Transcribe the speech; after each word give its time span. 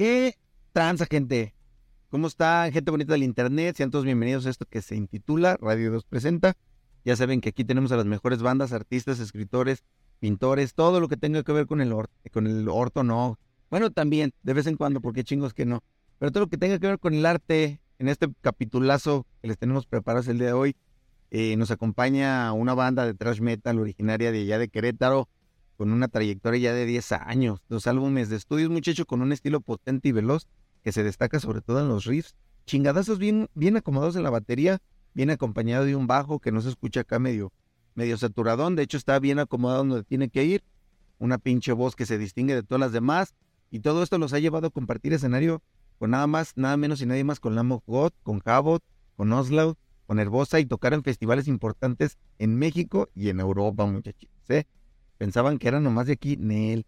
¿Qué 0.00 0.38
transa, 0.72 1.04
gente? 1.04 1.54
¿Cómo 2.08 2.26
está, 2.26 2.70
gente 2.72 2.90
bonita 2.90 3.12
del 3.12 3.22
internet? 3.22 3.76
Sean 3.76 3.90
todos 3.90 4.06
bienvenidos 4.06 4.46
a 4.46 4.48
esto 4.48 4.64
que 4.64 4.80
se 4.80 4.96
intitula 4.96 5.58
Radio 5.60 5.92
2 5.92 6.04
Presenta. 6.04 6.54
Ya 7.04 7.16
saben 7.16 7.42
que 7.42 7.50
aquí 7.50 7.66
tenemos 7.66 7.92
a 7.92 7.98
las 7.98 8.06
mejores 8.06 8.40
bandas, 8.40 8.72
artistas, 8.72 9.20
escritores, 9.20 9.84
pintores, 10.18 10.72
todo 10.72 11.00
lo 11.00 11.08
que 11.08 11.18
tenga 11.18 11.42
que 11.42 11.52
ver 11.52 11.66
con 11.66 11.82
el 11.82 11.94
con 12.32 12.46
el 12.46 12.66
orto 12.70 13.02
no. 13.02 13.38
Bueno, 13.68 13.90
también, 13.90 14.32
de 14.42 14.54
vez 14.54 14.66
en 14.66 14.78
cuando, 14.78 15.02
porque 15.02 15.22
chingos 15.22 15.52
que 15.52 15.66
no. 15.66 15.84
Pero 16.18 16.32
todo 16.32 16.44
lo 16.44 16.48
que 16.48 16.56
tenga 16.56 16.78
que 16.78 16.86
ver 16.86 16.98
con 16.98 17.12
el 17.12 17.26
arte, 17.26 17.82
en 17.98 18.08
este 18.08 18.26
capitulazo 18.40 19.26
que 19.42 19.48
les 19.48 19.58
tenemos 19.58 19.84
preparados 19.84 20.28
el 20.28 20.38
día 20.38 20.46
de 20.46 20.54
hoy, 20.54 20.76
eh, 21.30 21.58
nos 21.58 21.70
acompaña 21.70 22.54
una 22.54 22.72
banda 22.72 23.04
de 23.04 23.12
thrash 23.12 23.42
metal 23.42 23.78
originaria 23.78 24.32
de 24.32 24.40
allá 24.40 24.58
de 24.58 24.70
Querétaro, 24.70 25.28
con 25.80 25.92
una 25.92 26.08
trayectoria 26.08 26.60
ya 26.60 26.74
de 26.74 26.84
10 26.84 27.12
años, 27.12 27.62
dos 27.70 27.86
álbumes 27.86 28.28
de 28.28 28.36
estudios, 28.36 28.68
muchacho, 28.68 29.06
con 29.06 29.22
un 29.22 29.32
estilo 29.32 29.62
potente 29.62 30.10
y 30.10 30.12
veloz 30.12 30.46
que 30.84 30.92
se 30.92 31.02
destaca 31.02 31.40
sobre 31.40 31.62
todo 31.62 31.80
en 31.80 31.88
los 31.88 32.04
riffs, 32.04 32.36
chingadazos 32.66 33.18
bien, 33.18 33.48
bien 33.54 33.78
acomodados 33.78 34.14
en 34.14 34.22
la 34.22 34.28
batería, 34.28 34.82
bien 35.14 35.30
acompañado 35.30 35.86
de 35.86 35.96
un 35.96 36.06
bajo 36.06 36.38
que 36.38 36.52
no 36.52 36.60
se 36.60 36.68
escucha 36.68 37.00
acá 37.00 37.18
medio, 37.18 37.50
medio 37.94 38.18
saturadón, 38.18 38.76
de 38.76 38.82
hecho 38.82 38.98
está 38.98 39.18
bien 39.20 39.38
acomodado 39.38 39.82
donde 39.82 40.04
tiene 40.04 40.28
que 40.28 40.44
ir, 40.44 40.62
una 41.18 41.38
pinche 41.38 41.72
voz 41.72 41.96
que 41.96 42.04
se 42.04 42.18
distingue 42.18 42.54
de 42.54 42.62
todas 42.62 42.80
las 42.80 42.92
demás, 42.92 43.34
y 43.70 43.80
todo 43.80 44.02
esto 44.02 44.18
los 44.18 44.34
ha 44.34 44.38
llevado 44.38 44.66
a 44.66 44.70
compartir 44.70 45.14
escenario 45.14 45.62
con 45.98 46.10
nada 46.10 46.26
más, 46.26 46.58
nada 46.58 46.76
menos 46.76 47.00
y 47.00 47.06
nadie 47.06 47.24
más 47.24 47.40
con 47.40 47.54
Lamb 47.54 47.80
God, 47.86 48.12
con 48.22 48.42
Havot, 48.44 48.84
con 49.16 49.32
Oslo, 49.32 49.78
con 50.04 50.18
Herbosa 50.18 50.60
y 50.60 50.66
tocar 50.66 50.92
en 50.92 51.02
festivales 51.02 51.48
importantes 51.48 52.18
en 52.38 52.54
México 52.58 53.08
y 53.14 53.30
en 53.30 53.40
Europa, 53.40 53.86
muchachos, 53.86 54.28
¿eh? 54.50 54.66
Pensaban 55.20 55.58
que 55.58 55.68
era 55.68 55.80
nomás 55.80 56.06
de 56.06 56.14
aquí, 56.14 56.38
Nel. 56.38 56.86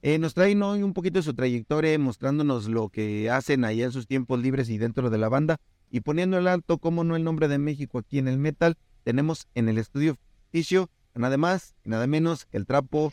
Eh, 0.00 0.20
nos 0.20 0.34
traen 0.34 0.62
hoy 0.62 0.84
un 0.84 0.92
poquito 0.92 1.18
de 1.18 1.24
su 1.24 1.34
trayectoria, 1.34 1.98
mostrándonos 1.98 2.68
lo 2.68 2.90
que 2.90 3.28
hacen 3.28 3.64
ahí 3.64 3.82
en 3.82 3.90
sus 3.90 4.06
tiempos 4.06 4.38
libres 4.38 4.70
y 4.70 4.78
dentro 4.78 5.10
de 5.10 5.18
la 5.18 5.28
banda, 5.28 5.56
y 5.90 6.02
poniendo 6.02 6.38
el 6.38 6.46
alto, 6.46 6.78
como 6.78 7.02
no, 7.02 7.16
el 7.16 7.24
nombre 7.24 7.48
de 7.48 7.58
México 7.58 7.98
aquí 7.98 8.20
en 8.20 8.28
el 8.28 8.38
metal. 8.38 8.76
Tenemos 9.02 9.48
en 9.56 9.68
el 9.68 9.78
estudio 9.78 10.14
ficticio, 10.14 10.90
nada 11.16 11.38
más 11.38 11.74
y 11.84 11.88
nada 11.88 12.06
menos 12.06 12.46
el 12.52 12.66
trapo 12.66 13.12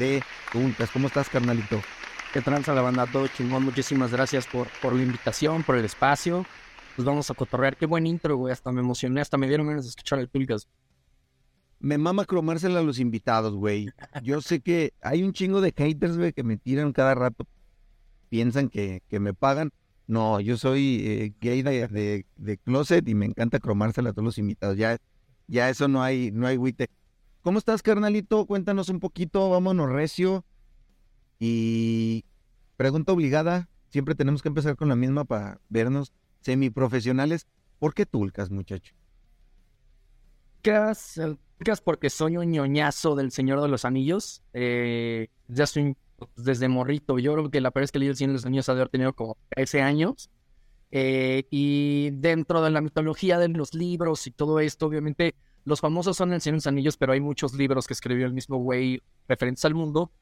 de 0.00 0.20
Tulcas. 0.50 0.90
¿Cómo 0.90 1.06
estás, 1.06 1.28
carnalito? 1.28 1.80
¿Qué 2.32 2.40
tranza 2.40 2.74
la 2.74 2.82
banda? 2.82 3.06
Todo 3.06 3.28
chingón. 3.28 3.64
Muchísimas 3.64 4.10
gracias 4.10 4.48
por, 4.48 4.66
por 4.82 4.96
la 4.96 5.02
invitación, 5.04 5.62
por 5.62 5.76
el 5.76 5.84
espacio. 5.84 6.44
Pues 6.96 7.06
vamos 7.06 7.30
a 7.30 7.34
cotorrear. 7.34 7.76
Qué 7.76 7.86
buen 7.86 8.08
intro, 8.08 8.36
güey. 8.36 8.52
Hasta 8.52 8.72
me 8.72 8.80
emocioné, 8.80 9.20
hasta 9.20 9.38
me 9.38 9.46
dieron 9.46 9.68
ganas 9.68 9.84
de 9.84 9.90
escuchar 9.90 10.18
el 10.18 10.28
Tulcas 10.28 10.66
me 11.82 11.98
mama 11.98 12.24
cromársela 12.24 12.78
a 12.78 12.82
los 12.82 13.00
invitados, 13.00 13.54
güey. 13.54 13.90
Yo 14.22 14.40
sé 14.40 14.60
que 14.60 14.94
hay 15.02 15.24
un 15.24 15.32
chingo 15.32 15.60
de 15.60 15.74
haters, 15.76 16.16
güey, 16.16 16.32
que 16.32 16.44
me 16.44 16.56
tiran 16.56 16.92
cada 16.92 17.14
rato. 17.14 17.44
Piensan 18.28 18.68
que, 18.68 19.02
que 19.08 19.18
me 19.18 19.34
pagan. 19.34 19.72
No, 20.06 20.40
yo 20.40 20.56
soy 20.56 21.02
eh, 21.04 21.34
gay 21.40 21.62
de, 21.62 22.24
de, 22.36 22.58
closet 22.58 23.06
y 23.08 23.14
me 23.14 23.26
encanta 23.26 23.58
cromársela 23.58 24.10
a 24.10 24.12
todos 24.12 24.24
los 24.24 24.38
invitados. 24.38 24.76
Ya, 24.76 24.96
ya 25.48 25.68
eso 25.68 25.88
no 25.88 26.02
hay, 26.02 26.30
no 26.30 26.46
hay 26.46 26.56
güite. 26.56 26.88
¿Cómo 27.42 27.58
estás, 27.58 27.82
carnalito? 27.82 28.46
Cuéntanos 28.46 28.88
un 28.88 29.00
poquito, 29.00 29.50
vámonos 29.50 29.90
recio. 29.90 30.44
Y 31.40 32.24
pregunta 32.76 33.12
obligada, 33.12 33.68
siempre 33.88 34.14
tenemos 34.14 34.40
que 34.40 34.48
empezar 34.48 34.76
con 34.76 34.88
la 34.88 34.94
misma 34.94 35.24
para 35.24 35.60
vernos 35.68 36.12
semiprofesionales. 36.42 37.48
¿Por 37.80 37.92
qué 37.92 38.06
tulcas, 38.06 38.50
muchacho? 38.50 38.94
¿Qué 40.62 40.70
porque 41.84 42.10
soy 42.10 42.36
un 42.36 42.50
ñoñazo 42.50 43.14
del 43.14 43.30
Señor 43.30 43.60
de 43.60 43.68
los 43.68 43.84
Anillos. 43.84 44.42
Eh, 44.52 45.28
ya 45.48 45.66
soy 45.66 45.96
desde 46.36 46.68
morrito. 46.68 47.18
Yo 47.18 47.32
creo 47.34 47.50
que 47.50 47.60
la 47.60 47.70
primera 47.70 47.84
vez 47.84 47.92
que 47.92 47.98
leí 47.98 48.08
el 48.08 48.16
Señor 48.16 48.30
de 48.30 48.34
los 48.34 48.46
Anillos 48.46 48.68
ha 48.68 48.74
de 48.74 48.80
haber 48.80 48.90
tenido 48.90 49.12
como 49.12 49.36
13 49.50 49.82
años. 49.82 50.30
Eh, 50.90 51.46
y 51.50 52.10
dentro 52.12 52.62
de 52.62 52.70
la 52.70 52.80
mitología 52.80 53.38
de 53.38 53.48
los 53.48 53.74
libros 53.74 54.26
y 54.26 54.30
todo 54.30 54.60
esto, 54.60 54.86
obviamente 54.86 55.34
los 55.64 55.80
famosos 55.80 56.16
son 56.16 56.32
el 56.32 56.40
Señor 56.40 56.54
de 56.54 56.58
los 56.58 56.66
Anillos, 56.66 56.96
pero 56.96 57.12
hay 57.12 57.20
muchos 57.20 57.54
libros 57.54 57.86
que 57.86 57.94
escribió 57.94 58.26
el 58.26 58.34
mismo 58.34 58.58
güey 58.58 59.02
referentes 59.28 59.64
al 59.64 59.74
mundo. 59.74 60.12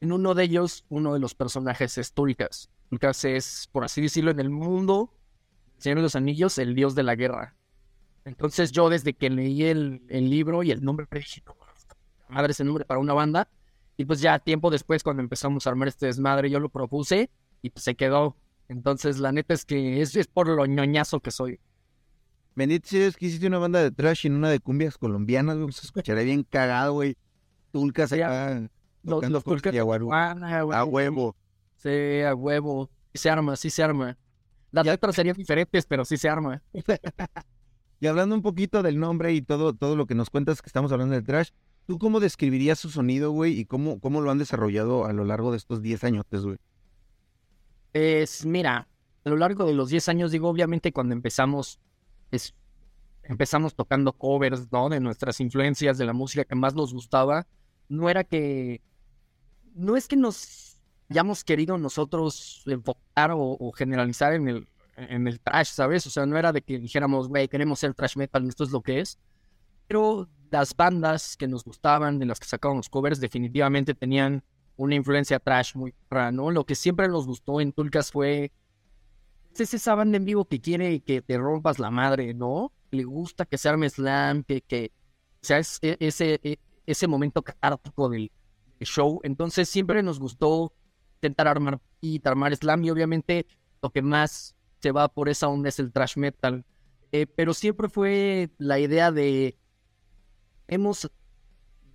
En 0.00 0.12
uno 0.12 0.34
de 0.34 0.44
ellos, 0.44 0.84
uno 0.88 1.14
de 1.14 1.20
los 1.20 1.34
personajes 1.34 1.96
es 1.98 2.12
Tulkas. 2.12 2.70
Es, 3.22 3.68
por 3.70 3.84
así 3.84 4.02
decirlo, 4.02 4.30
en 4.30 4.40
el 4.40 4.50
mundo, 4.50 5.14
Señor 5.78 5.98
de 5.98 6.02
los 6.02 6.16
Anillos, 6.16 6.58
el 6.58 6.74
dios 6.74 6.94
de 6.94 7.02
la 7.02 7.14
guerra. 7.14 7.54
Entonces 8.24 8.72
yo 8.72 8.88
desde 8.88 9.14
que 9.14 9.30
leí 9.30 9.64
el, 9.64 10.02
libro 10.08 10.62
y 10.62 10.70
el 10.70 10.82
nombre, 10.82 11.06
dije, 11.10 11.42
madre 12.28 12.52
ese 12.52 12.64
nombre 12.64 12.84
para 12.84 13.00
una 13.00 13.14
banda. 13.14 13.48
Y 13.96 14.04
pues 14.04 14.20
ya 14.20 14.38
tiempo 14.38 14.70
después, 14.70 15.02
cuando 15.02 15.22
empezamos 15.22 15.66
a 15.66 15.70
armar 15.70 15.88
este 15.88 16.06
desmadre, 16.06 16.50
yo 16.50 16.60
lo 16.60 16.68
propuse 16.68 17.30
y 17.62 17.70
pues 17.70 17.84
se 17.84 17.94
quedó. 17.94 18.36
Entonces 18.68 19.18
la 19.18 19.32
neta 19.32 19.52
es 19.52 19.64
que 19.64 20.00
es, 20.00 20.16
es 20.16 20.26
por 20.26 20.48
lo 20.48 20.64
ñoñazo 20.64 21.20
que 21.20 21.30
soy. 21.30 21.60
Bendito 22.54 22.96
es 22.96 23.16
que 23.16 23.26
hiciste 23.26 23.46
una 23.46 23.58
banda 23.58 23.82
de 23.82 23.90
trash 23.90 24.26
y 24.26 24.30
una 24.30 24.50
de 24.50 24.60
cumbias 24.60 24.98
colombianas, 24.98 25.56
güey. 25.56 25.72
Se 25.72 25.86
escucharía 25.86 26.22
bien 26.22 26.44
cagado, 26.44 26.94
güey. 26.94 27.16
Tulcas 27.72 28.12
acá. 28.12 28.68
Los, 29.02 29.28
los 29.28 29.44
tulcas. 29.44 29.74
A 29.74 29.84
huevo. 29.84 31.36
Sí, 31.76 32.20
a 32.22 32.34
huevo. 32.34 32.90
Sí 33.12 33.18
se 33.18 33.30
arma, 33.30 33.56
sí 33.56 33.70
se 33.70 33.82
arma. 33.82 34.16
Las 34.72 34.86
letras 34.86 35.16
serían 35.16 35.36
diferentes, 35.36 35.86
pero 35.86 36.04
sí 36.04 36.16
se 36.16 36.28
arma. 36.28 36.62
Y 38.00 38.06
hablando 38.06 38.34
un 38.34 38.40
poquito 38.40 38.82
del 38.82 38.98
nombre 38.98 39.32
y 39.34 39.42
todo, 39.42 39.74
todo 39.74 39.94
lo 39.94 40.06
que 40.06 40.14
nos 40.14 40.30
cuentas 40.30 40.62
que 40.62 40.68
estamos 40.68 40.90
hablando 40.90 41.14
del 41.14 41.24
trash, 41.24 41.50
¿tú 41.86 41.98
cómo 41.98 42.18
describirías 42.18 42.78
su 42.78 42.88
sonido, 42.88 43.30
güey? 43.30 43.60
¿Y 43.60 43.66
cómo, 43.66 44.00
cómo 44.00 44.22
lo 44.22 44.30
han 44.30 44.38
desarrollado 44.38 45.04
a 45.04 45.12
lo 45.12 45.26
largo 45.26 45.50
de 45.50 45.58
estos 45.58 45.82
10 45.82 46.04
años, 46.04 46.24
güey? 46.30 46.56
Es, 47.92 48.46
mira, 48.46 48.88
a 49.22 49.28
lo 49.28 49.36
largo 49.36 49.66
de 49.66 49.74
los 49.74 49.90
10 49.90 50.08
años, 50.08 50.32
digo, 50.32 50.48
obviamente 50.48 50.92
cuando 50.92 51.12
empezamos, 51.12 51.78
es, 52.30 52.54
empezamos 53.22 53.74
tocando 53.74 54.14
covers, 54.14 54.72
¿no? 54.72 54.88
De 54.88 54.98
nuestras 54.98 55.38
influencias, 55.40 55.98
de 55.98 56.06
la 56.06 56.14
música 56.14 56.46
que 56.46 56.54
más 56.54 56.74
nos 56.74 56.94
gustaba, 56.94 57.46
no 57.90 58.08
era 58.08 58.24
que, 58.24 58.80
no 59.74 59.98
es 59.98 60.08
que 60.08 60.16
nos 60.16 60.80
hayamos 61.10 61.44
querido 61.44 61.76
nosotros 61.76 62.62
enfocar 62.64 63.32
o 63.34 63.72
generalizar 63.72 64.32
en 64.32 64.48
el, 64.48 64.68
en 64.96 65.26
el 65.26 65.40
trash, 65.40 65.68
¿sabes? 65.68 66.06
O 66.06 66.10
sea, 66.10 66.26
no 66.26 66.36
era 66.36 66.52
de 66.52 66.62
que 66.62 66.78
dijéramos, 66.78 67.28
güey, 67.28 67.48
queremos 67.48 67.78
ser 67.78 67.94
trash 67.94 68.16
metal, 68.16 68.46
esto 68.46 68.64
es 68.64 68.70
lo 68.70 68.82
que 68.82 69.00
es. 69.00 69.18
Pero 69.86 70.28
las 70.50 70.76
bandas 70.76 71.36
que 71.36 71.48
nos 71.48 71.64
gustaban, 71.64 72.18
de 72.18 72.26
las 72.26 72.38
que 72.38 72.46
sacábamos 72.46 72.88
covers, 72.88 73.20
definitivamente 73.20 73.94
tenían 73.94 74.42
una 74.76 74.94
influencia 74.94 75.38
trash 75.38 75.74
muy 75.74 75.94
rara, 76.08 76.32
¿no? 76.32 76.50
Lo 76.50 76.64
que 76.64 76.74
siempre 76.74 77.08
nos 77.08 77.26
gustó 77.26 77.60
en 77.60 77.72
Tulcas 77.72 78.10
fue 78.10 78.52
es 79.58 79.74
esa 79.74 79.94
banda 79.94 80.16
en 80.16 80.24
vivo 80.24 80.44
que 80.44 80.60
quiere 80.60 81.00
que 81.00 81.22
te 81.22 81.36
rompas 81.36 81.78
la 81.78 81.90
madre, 81.90 82.34
¿no? 82.34 82.72
Le 82.90 83.04
gusta 83.04 83.44
que 83.44 83.58
se 83.58 83.68
arme 83.68 83.88
slam, 83.90 84.44
que, 84.44 84.62
que 84.62 84.92
o 85.42 85.44
sea, 85.44 85.58
es, 85.58 85.78
e, 85.82 85.96
ese, 86.00 86.40
e, 86.42 86.58
ese 86.86 87.06
momento 87.06 87.42
catártico 87.42 88.08
del 88.08 88.30
show. 88.80 89.20
Entonces 89.22 89.68
siempre 89.68 90.02
nos 90.02 90.18
gustó 90.18 90.72
intentar 91.16 91.48
armar 91.48 91.80
y 92.00 92.20
armar 92.26 92.56
slam 92.56 92.84
y 92.84 92.90
obviamente 92.90 93.46
lo 93.82 93.90
que 93.90 94.02
más 94.02 94.54
se 94.80 94.92
va 94.92 95.08
por 95.08 95.28
esa 95.28 95.48
onda 95.48 95.68
es 95.68 95.78
el 95.78 95.92
trash 95.92 96.16
metal. 96.16 96.64
Eh, 97.12 97.26
pero 97.26 97.54
siempre 97.54 97.88
fue 97.88 98.50
la 98.58 98.78
idea 98.78 99.12
de. 99.12 99.56
Hemos. 100.68 101.10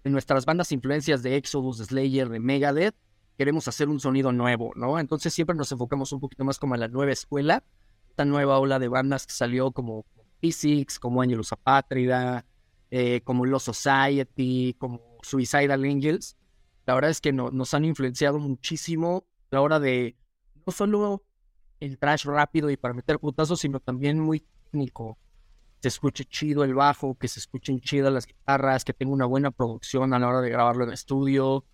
En 0.04 0.12
nuestras 0.12 0.46
bandas 0.46 0.72
influencias 0.72 1.24
de 1.24 1.36
Exodus, 1.36 1.80
de 1.80 1.86
Slayer, 1.86 2.30
de 2.30 2.40
Megadeth, 2.40 2.96
queremos 3.40 3.68
hacer 3.68 3.90
un 3.90 4.00
sonido 4.00 4.32
nuevo, 4.32 4.72
¿no? 4.76 5.00
Entonces 5.00 5.34
siempre 5.34 5.56
nos 5.56 5.72
enfocamos 5.72 6.12
un 6.12 6.20
poquito 6.20 6.44
más 6.44 6.60
como 6.60 6.76
a 6.76 6.78
la 6.78 6.88
nueva 6.88 7.12
escuela, 7.12 7.64
esta 8.10 8.24
nueva 8.24 8.60
ola 8.60 8.78
de 8.78 8.88
bandas 8.88 9.26
que 9.26 9.34
salió 9.34 9.72
como 9.72 10.06
Physics, 10.42 11.00
como 11.00 11.24
Angelus 11.24 11.52
Apátrida, 11.54 12.46
eh, 12.92 13.22
como 13.24 13.48
Los 13.48 13.64
Society, 13.64 14.76
como 14.78 15.02
Suicidal 15.24 15.84
Angels. 15.84 16.38
La 16.86 16.94
verdad 16.94 17.10
es 17.10 17.20
que 17.20 17.34
nos 17.34 17.74
han 17.74 17.84
influenciado 17.84 18.38
muchísimo 18.38 19.26
a 19.50 19.56
la 19.56 19.62
hora 19.62 19.80
de 19.80 20.16
no 20.68 20.72
solo 20.72 21.25
el 21.80 21.98
trash 21.98 22.26
rápido 22.26 22.70
y 22.70 22.78
para 22.78 22.94
meter 22.94 23.20
putazos, 23.20 23.60
sino 23.60 23.80
también 23.80 24.20
muy 24.20 24.46
técnico. 24.72 25.18
Se 25.82 25.90
escuche 25.90 26.26
chido 26.26 26.64
el 26.64 26.74
bajo, 26.74 27.16
que 27.16 27.28
se 27.28 27.40
escuchen 27.40 27.80
chidas 27.80 28.12
las 28.12 28.26
guitarras, 28.26 28.84
que 28.86 28.94
tenga 28.94 29.14
una 29.14 29.26
buena 29.26 29.52
producción 29.52 30.14
a 30.14 30.20
la 30.20 30.28
hora 30.28 30.42
de 30.42 30.50
grabarlo 30.50 30.84
en 30.86 30.94
estudio, 30.94 31.66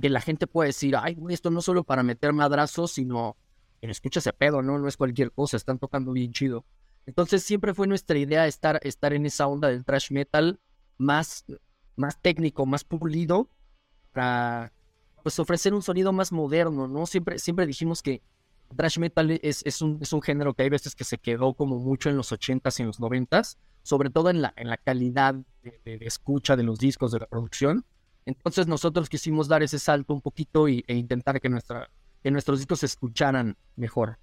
que 0.00 0.08
la 0.08 0.20
gente 0.20 0.46
pueda 0.46 0.68
decir, 0.68 0.96
ay, 0.96 1.14
güey, 1.14 1.34
esto 1.34 1.50
no 1.50 1.60
solo 1.60 1.84
para 1.84 2.02
meter 2.02 2.32
madrazos, 2.32 2.92
sino 2.92 3.36
que 3.80 3.90
escucha 3.90 4.20
ese 4.20 4.32
pedo, 4.32 4.62
¿no? 4.62 4.78
No 4.78 4.88
es 4.88 4.96
cualquier 4.96 5.32
cosa, 5.32 5.56
están 5.56 5.78
tocando 5.78 6.12
bien 6.12 6.32
chido. 6.32 6.64
Entonces 7.04 7.42
siempre 7.42 7.74
fue 7.74 7.86
nuestra 7.86 8.16
idea 8.16 8.46
estar, 8.46 8.80
estar 8.82 9.12
en 9.12 9.26
esa 9.26 9.46
onda 9.48 9.68
del 9.68 9.84
trash 9.84 10.12
metal 10.12 10.60
más, 10.98 11.44
más 11.96 12.20
técnico, 12.20 12.64
más 12.64 12.84
pulido, 12.84 13.48
para 14.12 14.72
pues 15.22 15.38
ofrecer 15.38 15.74
un 15.74 15.82
sonido 15.82 16.12
más 16.12 16.32
moderno, 16.32 16.88
¿no? 16.88 17.06
Siempre, 17.06 17.38
siempre 17.38 17.66
dijimos 17.66 18.02
que 18.02 18.22
Trash 18.76 18.98
metal 18.98 19.30
es, 19.42 19.62
es, 19.64 19.82
un, 19.82 19.98
es 20.00 20.12
un 20.12 20.22
género 20.22 20.54
que 20.54 20.62
hay 20.62 20.68
veces 20.68 20.94
que 20.94 21.04
se 21.04 21.18
quedó 21.18 21.54
como 21.54 21.78
mucho 21.78 22.10
en 22.10 22.16
los 22.16 22.32
80s 22.32 22.78
y 22.78 22.82
en 22.82 22.86
los 22.88 23.00
90s, 23.00 23.56
sobre 23.82 24.10
todo 24.10 24.30
en 24.30 24.42
la, 24.42 24.52
en 24.56 24.68
la 24.68 24.76
calidad 24.76 25.34
de, 25.62 25.98
escucha 26.02 26.56
de 26.56 26.62
los 26.62 26.78
discos, 26.78 27.12
de 27.12 27.20
la 27.20 27.26
producción. 27.26 27.84
Entonces 28.26 28.66
nosotros 28.66 29.08
quisimos 29.08 29.48
dar 29.48 29.62
ese 29.62 29.78
salto 29.78 30.14
un 30.14 30.20
poquito 30.20 30.68
y, 30.68 30.84
e 30.86 30.94
intentar 30.94 31.40
que 31.40 31.48
nuestra, 31.48 31.90
que 32.22 32.30
nuestros 32.30 32.58
discos 32.58 32.80
se 32.80 32.86
escucharan 32.86 33.56
mejor. 33.76 34.18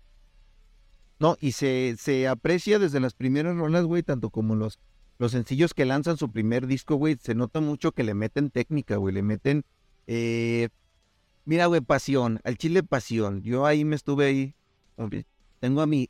No, 1.20 1.36
y 1.42 1.52
se, 1.52 1.96
se 1.98 2.28
aprecia 2.28 2.80
desde 2.80 3.02
las 3.02 3.14
primeras 3.14 3.56
rolas, 3.56 3.84
güey, 3.84 4.04
tanto 4.04 4.30
como 4.30 4.56
los, 4.56 4.80
los 5.18 5.34
sencillos 5.34 5.74
que 5.74 5.86
lanzan 5.86 6.18
su 6.18 6.32
primer 6.32 6.66
disco, 6.66 6.96
güey, 6.96 7.18
se 7.22 7.36
nota 7.36 7.60
mucho 7.60 7.92
que 7.92 8.04
le 8.04 8.14
meten 8.14 8.50
técnica, 8.50 8.96
güey, 8.96 9.14
le 9.14 9.22
meten, 9.22 9.66
eh, 10.08 10.70
mira, 11.50 11.66
güey, 11.66 11.82
pasión, 11.82 12.40
al 12.44 12.58
chile 12.58 12.84
pasión. 12.84 13.42
Yo 13.42 13.66
ahí 13.66 13.84
me 13.84 13.96
estuve 13.96 14.26
ahí, 14.26 14.56
tengo 15.60 15.82
a 15.82 15.88
mi, 15.88 16.08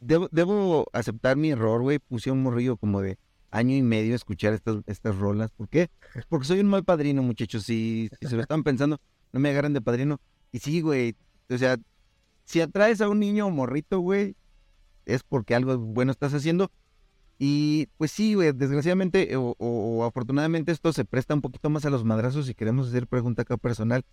debo, 0.00 0.28
debo 0.30 0.86
aceptar 0.92 1.36
mi 1.36 1.50
error, 1.50 1.82
güey, 1.82 1.98
puse 1.98 2.30
un 2.30 2.44
morrillo 2.44 2.76
como 2.76 3.00
de 3.00 3.18
año 3.50 3.74
y 3.74 3.82
medio 3.82 4.12
a 4.12 4.16
escuchar 4.16 4.52
estas, 4.52 4.76
estas 4.86 5.18
rolas. 5.18 5.50
¿Por 5.50 5.68
qué? 5.68 5.90
Porque 6.28 6.46
soy 6.46 6.60
un 6.60 6.68
mal 6.68 6.84
padrino, 6.84 7.20
muchachos, 7.20 7.64
si, 7.64 8.10
si 8.20 8.28
se 8.28 8.36
lo 8.36 8.42
están 8.42 8.62
pensando, 8.62 9.00
no 9.32 9.40
me 9.40 9.50
agarren 9.50 9.72
de 9.72 9.80
padrino. 9.80 10.20
Y 10.52 10.60
sí, 10.60 10.80
güey, 10.82 11.16
o 11.48 11.58
sea, 11.58 11.76
si 12.44 12.60
atraes 12.60 13.00
a 13.00 13.08
un 13.08 13.18
niño 13.18 13.50
morrito, 13.50 13.98
güey, 13.98 14.36
es 15.04 15.24
porque 15.24 15.56
algo 15.56 15.76
bueno 15.78 16.12
estás 16.12 16.32
haciendo. 16.32 16.70
Y 17.40 17.88
pues 17.96 18.12
sí, 18.12 18.34
güey, 18.34 18.52
desgraciadamente 18.52 19.32
o, 19.34 20.04
afortunadamente 20.04 20.70
esto 20.70 20.92
se 20.92 21.04
presta 21.04 21.34
un 21.34 21.40
poquito 21.40 21.70
más 21.70 21.84
a 21.86 21.90
los 21.90 22.04
madrazos 22.04 22.48
y 22.48 22.54
queremos 22.54 22.86
hacer 22.86 23.08
pregunta 23.08 23.42
acá 23.42 23.56
personal. 23.56 24.04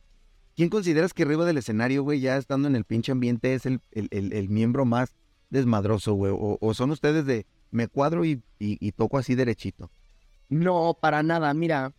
¿Quién 0.57 0.69
consideras 0.69 1.13
que 1.13 1.21
arriba 1.21 1.45
del 1.45 1.59
escenario, 1.59 2.01
güey, 2.01 2.19
ya 2.19 2.35
estando 2.35 2.67
en 2.67 2.75
el 2.75 2.83
pinche 2.83 3.11
ambiente, 3.11 3.53
es 3.53 3.67
el, 3.67 3.79
el, 3.91 4.49
miembro 4.49 4.85
más 4.85 5.13
desmadroso, 5.51 6.15
güey? 6.15 6.33
O, 6.35 6.73
son 6.73 6.89
ustedes 6.89 7.27
de 7.27 7.45
me 7.69 7.87
cuadro 7.87 8.25
y, 8.25 8.41
y, 8.57 8.91
toco 8.93 9.19
así 9.19 9.35
derechito? 9.35 9.91
No, 10.49 10.97
para 10.99 11.21
nada. 11.21 11.53
Mira, 11.53 11.93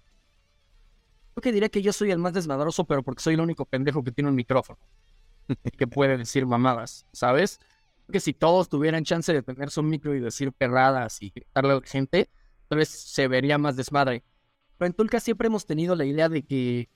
yo 1.36 1.40
que 1.40 1.52
diría 1.52 1.68
que 1.68 1.82
yo 1.82 1.92
soy 1.92 2.10
el 2.10 2.18
más 2.18 2.32
desmadroso, 2.32 2.84
pero 2.84 3.04
porque 3.04 3.22
soy 3.22 3.34
el 3.34 3.40
único 3.40 3.64
pendejo 3.64 4.02
que 4.02 4.10
tiene 4.10 4.28
un 4.28 4.34
micrófono 4.34 4.80
que 5.78 5.86
puede 5.86 6.18
decir 6.18 6.44
mamadas, 6.44 7.06
¿sabes? 7.12 7.60
Que 8.10 8.18
si 8.18 8.32
todos 8.32 8.68
tuvieran 8.68 9.04
chance 9.04 9.32
de 9.32 9.42
tener 9.44 9.70
su 9.70 9.84
micro 9.84 10.16
y 10.16 10.20
decir 10.20 10.52
perradas 10.52 11.22
y 11.22 11.30
gritarle 11.30 11.70
a 11.70 11.74
la 11.76 11.86
gente, 11.86 12.28
tal 12.66 12.78
vez 12.78 12.88
se 12.88 13.28
vería 13.28 13.56
más 13.56 13.76
desmadre. 13.76 14.24
Pero 14.78 14.88
en 14.88 14.94
Tulca 14.94 15.20
siempre 15.20 15.46
hemos 15.46 15.64
tenido 15.64 15.94
la 15.94 16.06
idea 16.06 16.28
de 16.28 16.42
que 16.42 16.88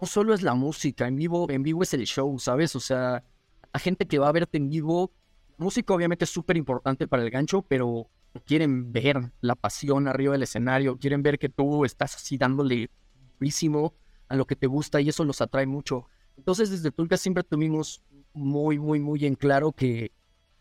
no 0.00 0.06
solo 0.06 0.34
es 0.34 0.42
la 0.42 0.54
música, 0.54 1.06
en 1.06 1.16
vivo, 1.16 1.50
en 1.50 1.62
vivo 1.62 1.82
es 1.82 1.94
el 1.94 2.04
show, 2.04 2.38
¿sabes? 2.38 2.74
O 2.76 2.80
sea, 2.80 3.24
la 3.72 3.80
gente 3.80 4.06
que 4.06 4.18
va 4.18 4.28
a 4.28 4.32
verte 4.32 4.58
en 4.58 4.68
vivo, 4.68 5.12
música 5.56 5.94
obviamente 5.94 6.24
es 6.24 6.30
súper 6.30 6.56
importante 6.56 7.06
para 7.06 7.22
el 7.22 7.30
gancho, 7.30 7.62
pero 7.62 8.08
quieren 8.46 8.92
ver 8.92 9.32
la 9.40 9.54
pasión 9.54 10.08
arriba 10.08 10.32
del 10.32 10.42
escenario, 10.42 10.98
quieren 10.98 11.22
ver 11.22 11.38
que 11.38 11.48
tú 11.48 11.84
estás 11.84 12.16
así 12.16 12.36
dándole 12.36 12.90
durísimo 13.38 13.94
a 14.28 14.36
lo 14.36 14.46
que 14.46 14.56
te 14.56 14.66
gusta 14.66 15.00
y 15.00 15.08
eso 15.08 15.24
los 15.24 15.40
atrae 15.40 15.66
mucho. 15.66 16.08
Entonces, 16.36 16.70
desde 16.70 16.90
Tulca 16.90 17.16
siempre 17.16 17.44
tuvimos 17.44 18.02
muy, 18.32 18.78
muy, 18.78 18.98
muy 18.98 19.24
en 19.24 19.36
claro 19.36 19.72
que 19.72 20.12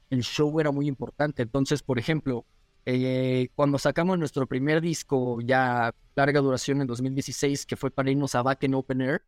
el 0.09 0.21
show 0.21 0.59
era 0.59 0.71
muy 0.71 0.88
importante. 0.88 1.41
Entonces, 1.41 1.81
por 1.81 1.97
ejemplo, 1.97 2.45
eh, 2.85 3.50
cuando 3.56 3.77
sacamos 3.77 4.19
nuestro 4.19 4.45
primer 4.47 4.81
disco, 4.81 5.39
ya 5.41 5.94
larga 6.15 6.41
duración 6.41 6.81
en 6.81 6.88
2016, 6.88 7.65
que 7.65 7.75
fue 7.75 7.91
para 7.91 8.12
irnos 8.12 8.35
a 8.35 8.41
Back 8.41 8.63
in 8.63 8.75
Open 8.75 9.01
Air, 9.01 9.25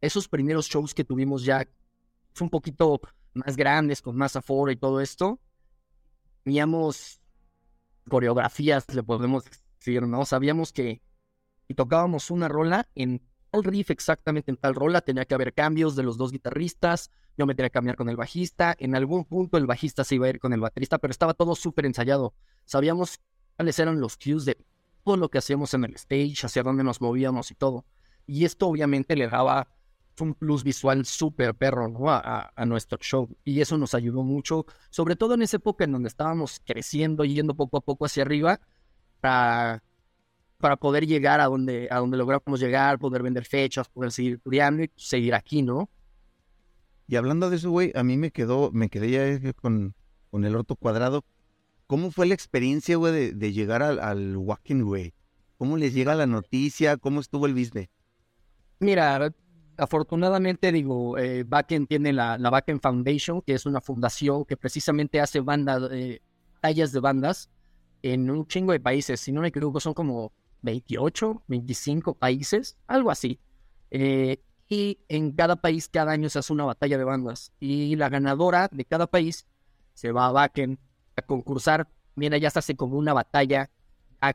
esos 0.00 0.28
primeros 0.28 0.68
shows 0.68 0.94
que 0.94 1.04
tuvimos 1.04 1.44
ya 1.44 1.68
fue 2.32 2.46
un 2.46 2.50
poquito 2.50 3.00
más 3.34 3.56
grandes, 3.56 4.00
con 4.00 4.16
más 4.16 4.36
aforo 4.36 4.70
y 4.72 4.76
todo 4.76 5.00
esto, 5.00 5.40
teníamos 6.44 7.20
coreografías, 8.08 8.86
le 8.94 9.02
podemos 9.02 9.44
decir, 9.78 10.02
¿no? 10.02 10.24
Sabíamos 10.24 10.72
que 10.72 11.02
y 11.68 11.74
tocábamos 11.74 12.30
una 12.30 12.48
rola 12.48 12.88
en 12.94 13.20
riff 13.52 13.90
exactamente 13.90 14.50
en 14.50 14.56
tal 14.56 14.74
rola, 14.74 15.00
tenía 15.00 15.24
que 15.24 15.34
haber 15.34 15.54
cambios 15.54 15.96
de 15.96 16.02
los 16.02 16.16
dos 16.16 16.32
guitarristas, 16.32 17.10
yo 17.36 17.46
me 17.46 17.54
tenía 17.54 17.70
que 17.70 17.74
cambiar 17.74 17.96
con 17.96 18.08
el 18.08 18.16
bajista, 18.16 18.74
en 18.78 18.94
algún 18.94 19.24
punto 19.24 19.56
el 19.56 19.66
bajista 19.66 20.04
se 20.04 20.16
iba 20.16 20.26
a 20.26 20.30
ir 20.30 20.40
con 20.40 20.52
el 20.52 20.60
baterista, 20.60 20.98
pero 20.98 21.10
estaba 21.10 21.34
todo 21.34 21.54
súper 21.54 21.86
ensayado. 21.86 22.34
Sabíamos 22.64 23.20
cuáles 23.56 23.78
eran 23.78 24.00
los 24.00 24.16
cues 24.16 24.44
de 24.44 24.56
todo 25.04 25.16
lo 25.16 25.28
que 25.30 25.38
hacíamos 25.38 25.72
en 25.74 25.84
el 25.84 25.94
stage, 25.94 26.44
hacia 26.44 26.62
dónde 26.62 26.84
nos 26.84 27.00
movíamos 27.00 27.50
y 27.50 27.54
todo. 27.54 27.84
Y 28.26 28.44
esto 28.44 28.66
obviamente 28.66 29.16
le 29.16 29.28
daba 29.28 29.68
un 30.20 30.34
plus 30.34 30.64
visual 30.64 31.04
súper 31.06 31.54
perro 31.54 31.88
¿no? 31.88 32.10
a, 32.10 32.52
nuestro 32.66 32.98
show. 33.00 33.28
Y 33.44 33.60
eso 33.60 33.78
nos 33.78 33.94
ayudó 33.94 34.22
mucho, 34.22 34.66
sobre 34.90 35.16
todo 35.16 35.34
en 35.34 35.42
esa 35.42 35.56
época 35.56 35.84
en 35.84 35.92
donde 35.92 36.08
estábamos 36.08 36.60
creciendo, 36.64 37.24
yendo 37.24 37.54
poco 37.54 37.78
a 37.78 37.80
poco 37.80 38.04
hacia 38.04 38.22
arriba, 38.22 38.60
para 39.20 39.82
para 40.58 40.76
poder 40.76 41.06
llegar 41.06 41.40
a 41.40 41.46
donde, 41.46 41.88
a 41.90 41.98
donde 41.98 42.16
logramos 42.16 42.60
llegar, 42.60 42.98
poder 42.98 43.22
vender 43.22 43.44
fechas, 43.44 43.88
poder 43.88 44.10
seguir 44.10 44.34
estudiando 44.34 44.82
y 44.82 44.90
seguir 44.96 45.34
aquí, 45.34 45.62
¿no? 45.62 45.88
Y 47.06 47.16
hablando 47.16 47.48
de 47.48 47.56
eso, 47.56 47.70
güey, 47.70 47.92
a 47.94 48.02
mí 48.02 48.16
me 48.16 48.30
quedó, 48.30 48.70
me 48.72 48.88
quedé 48.88 49.40
ya 49.40 49.52
con, 49.54 49.94
con 50.30 50.44
el 50.44 50.54
orto 50.54 50.76
cuadrado. 50.76 51.24
¿Cómo 51.86 52.10
fue 52.10 52.26
la 52.26 52.34
experiencia, 52.34 52.96
güey, 52.96 53.32
de, 53.32 53.52
llegar 53.52 53.82
al, 53.82 53.98
al 54.00 54.36
Walking, 54.36 54.82
güey? 54.82 55.14
¿Cómo 55.56 55.76
les 55.76 55.94
llega 55.94 56.14
la 56.14 56.26
noticia? 56.26 56.98
¿Cómo 56.98 57.20
estuvo 57.20 57.46
el 57.46 57.54
business? 57.54 57.88
Mira, 58.80 59.32
afortunadamente, 59.78 60.70
digo, 60.70 61.16
eh, 61.18 61.46
tiene 61.88 62.12
la, 62.12 62.36
la 62.36 62.50
Backend 62.50 62.82
Foundation, 62.82 63.40
que 63.40 63.54
es 63.54 63.64
una 63.64 63.80
fundación 63.80 64.44
que 64.44 64.56
precisamente 64.56 65.20
hace 65.20 65.40
bandas, 65.40 65.90
eh, 65.92 66.20
tallas 66.60 66.92
de 66.92 67.00
bandas 67.00 67.48
en 68.02 68.28
un 68.30 68.46
chingo 68.46 68.72
de 68.72 68.80
países. 68.80 69.20
Si 69.20 69.32
no 69.32 69.40
me 69.40 69.48
equivoco, 69.48 69.80
son 69.80 69.94
como 69.94 70.32
28, 70.62 71.42
25 71.46 72.14
países, 72.14 72.76
algo 72.86 73.10
así. 73.10 73.38
Eh, 73.90 74.40
y 74.68 74.98
en 75.08 75.32
cada 75.32 75.56
país, 75.56 75.88
cada 75.88 76.12
año 76.12 76.28
se 76.28 76.38
hace 76.38 76.52
una 76.52 76.64
batalla 76.64 76.98
de 76.98 77.04
bandas. 77.04 77.52
Y 77.58 77.96
la 77.96 78.08
ganadora 78.08 78.68
de 78.70 78.84
cada 78.84 79.06
país 79.06 79.46
se 79.94 80.12
va 80.12 80.26
a 80.26 80.32
Bakken 80.32 80.78
a 81.16 81.22
concursar. 81.22 81.88
Mira, 82.14 82.36
ya 82.38 82.50
se 82.50 82.58
hace 82.58 82.76
como 82.76 82.98
una 82.98 83.14
batalla 83.14 83.70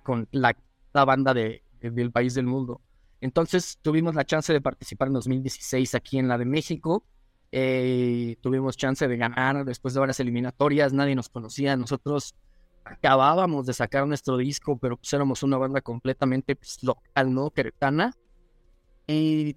con 0.03 0.27
la, 0.31 0.55
banda 0.93 1.33
de, 1.33 1.63
del 1.81 2.11
país 2.11 2.33
del 2.33 2.47
mundo. 2.47 2.81
Entonces 3.21 3.77
tuvimos 3.81 4.15
la 4.15 4.25
chance 4.25 4.51
de 4.51 4.61
participar 4.61 5.07
en 5.09 5.13
2016 5.15 5.95
aquí 5.95 6.17
en 6.17 6.27
la 6.27 6.37
de 6.37 6.45
México. 6.45 7.05
Eh, 7.51 8.37
tuvimos 8.41 8.75
chance 8.75 9.07
de 9.07 9.17
ganar 9.17 9.63
después 9.65 9.93
de 9.93 9.99
varias 9.99 10.19
eliminatorias. 10.19 10.93
Nadie 10.93 11.15
nos 11.15 11.29
conocía. 11.29 11.77
Nosotros 11.77 12.35
acabábamos 12.83 13.65
de 13.65 13.73
sacar 13.73 14.07
nuestro 14.07 14.37
disco, 14.37 14.77
pero 14.77 14.97
pues 14.97 15.11
éramos 15.13 15.43
una 15.43 15.57
banda 15.57 15.81
completamente 15.81 16.55
pues, 16.55 16.83
local, 16.83 17.33
¿no? 17.33 17.49
Queretana. 17.51 18.13
Y 19.07 19.55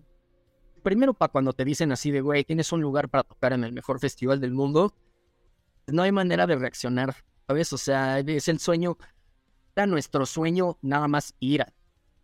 primero 0.83 1.15
para 1.15 1.33
cuando 1.33 1.53
te 1.53 1.65
dicen 1.65 1.93
así 1.93 2.11
de, 2.11 2.21
güey, 2.21 2.45
tienes 2.45 2.73
un 2.73 2.81
lugar 2.81 3.09
para 3.09 3.25
tocar 3.25 3.53
en 3.53 3.65
el 3.65 3.73
mejor 3.73 3.99
festival 4.01 4.41
del 4.41 4.53
mundo, 4.53 4.95
no 5.87 6.03
hay 6.03 6.13
manera 6.13 6.47
de 6.47 6.57
reaccionar, 6.57 7.15
¿sabes? 7.47 7.73
O 7.73 7.79
sea, 7.79 8.19
es 8.21 8.49
el 8.49 8.59
sueño, 8.59 8.97
era 9.75 9.87
nuestro 9.87 10.27
sueño 10.27 10.79
nada 10.83 11.09
más 11.09 11.35
ir 11.41 11.63
a, 11.63 11.73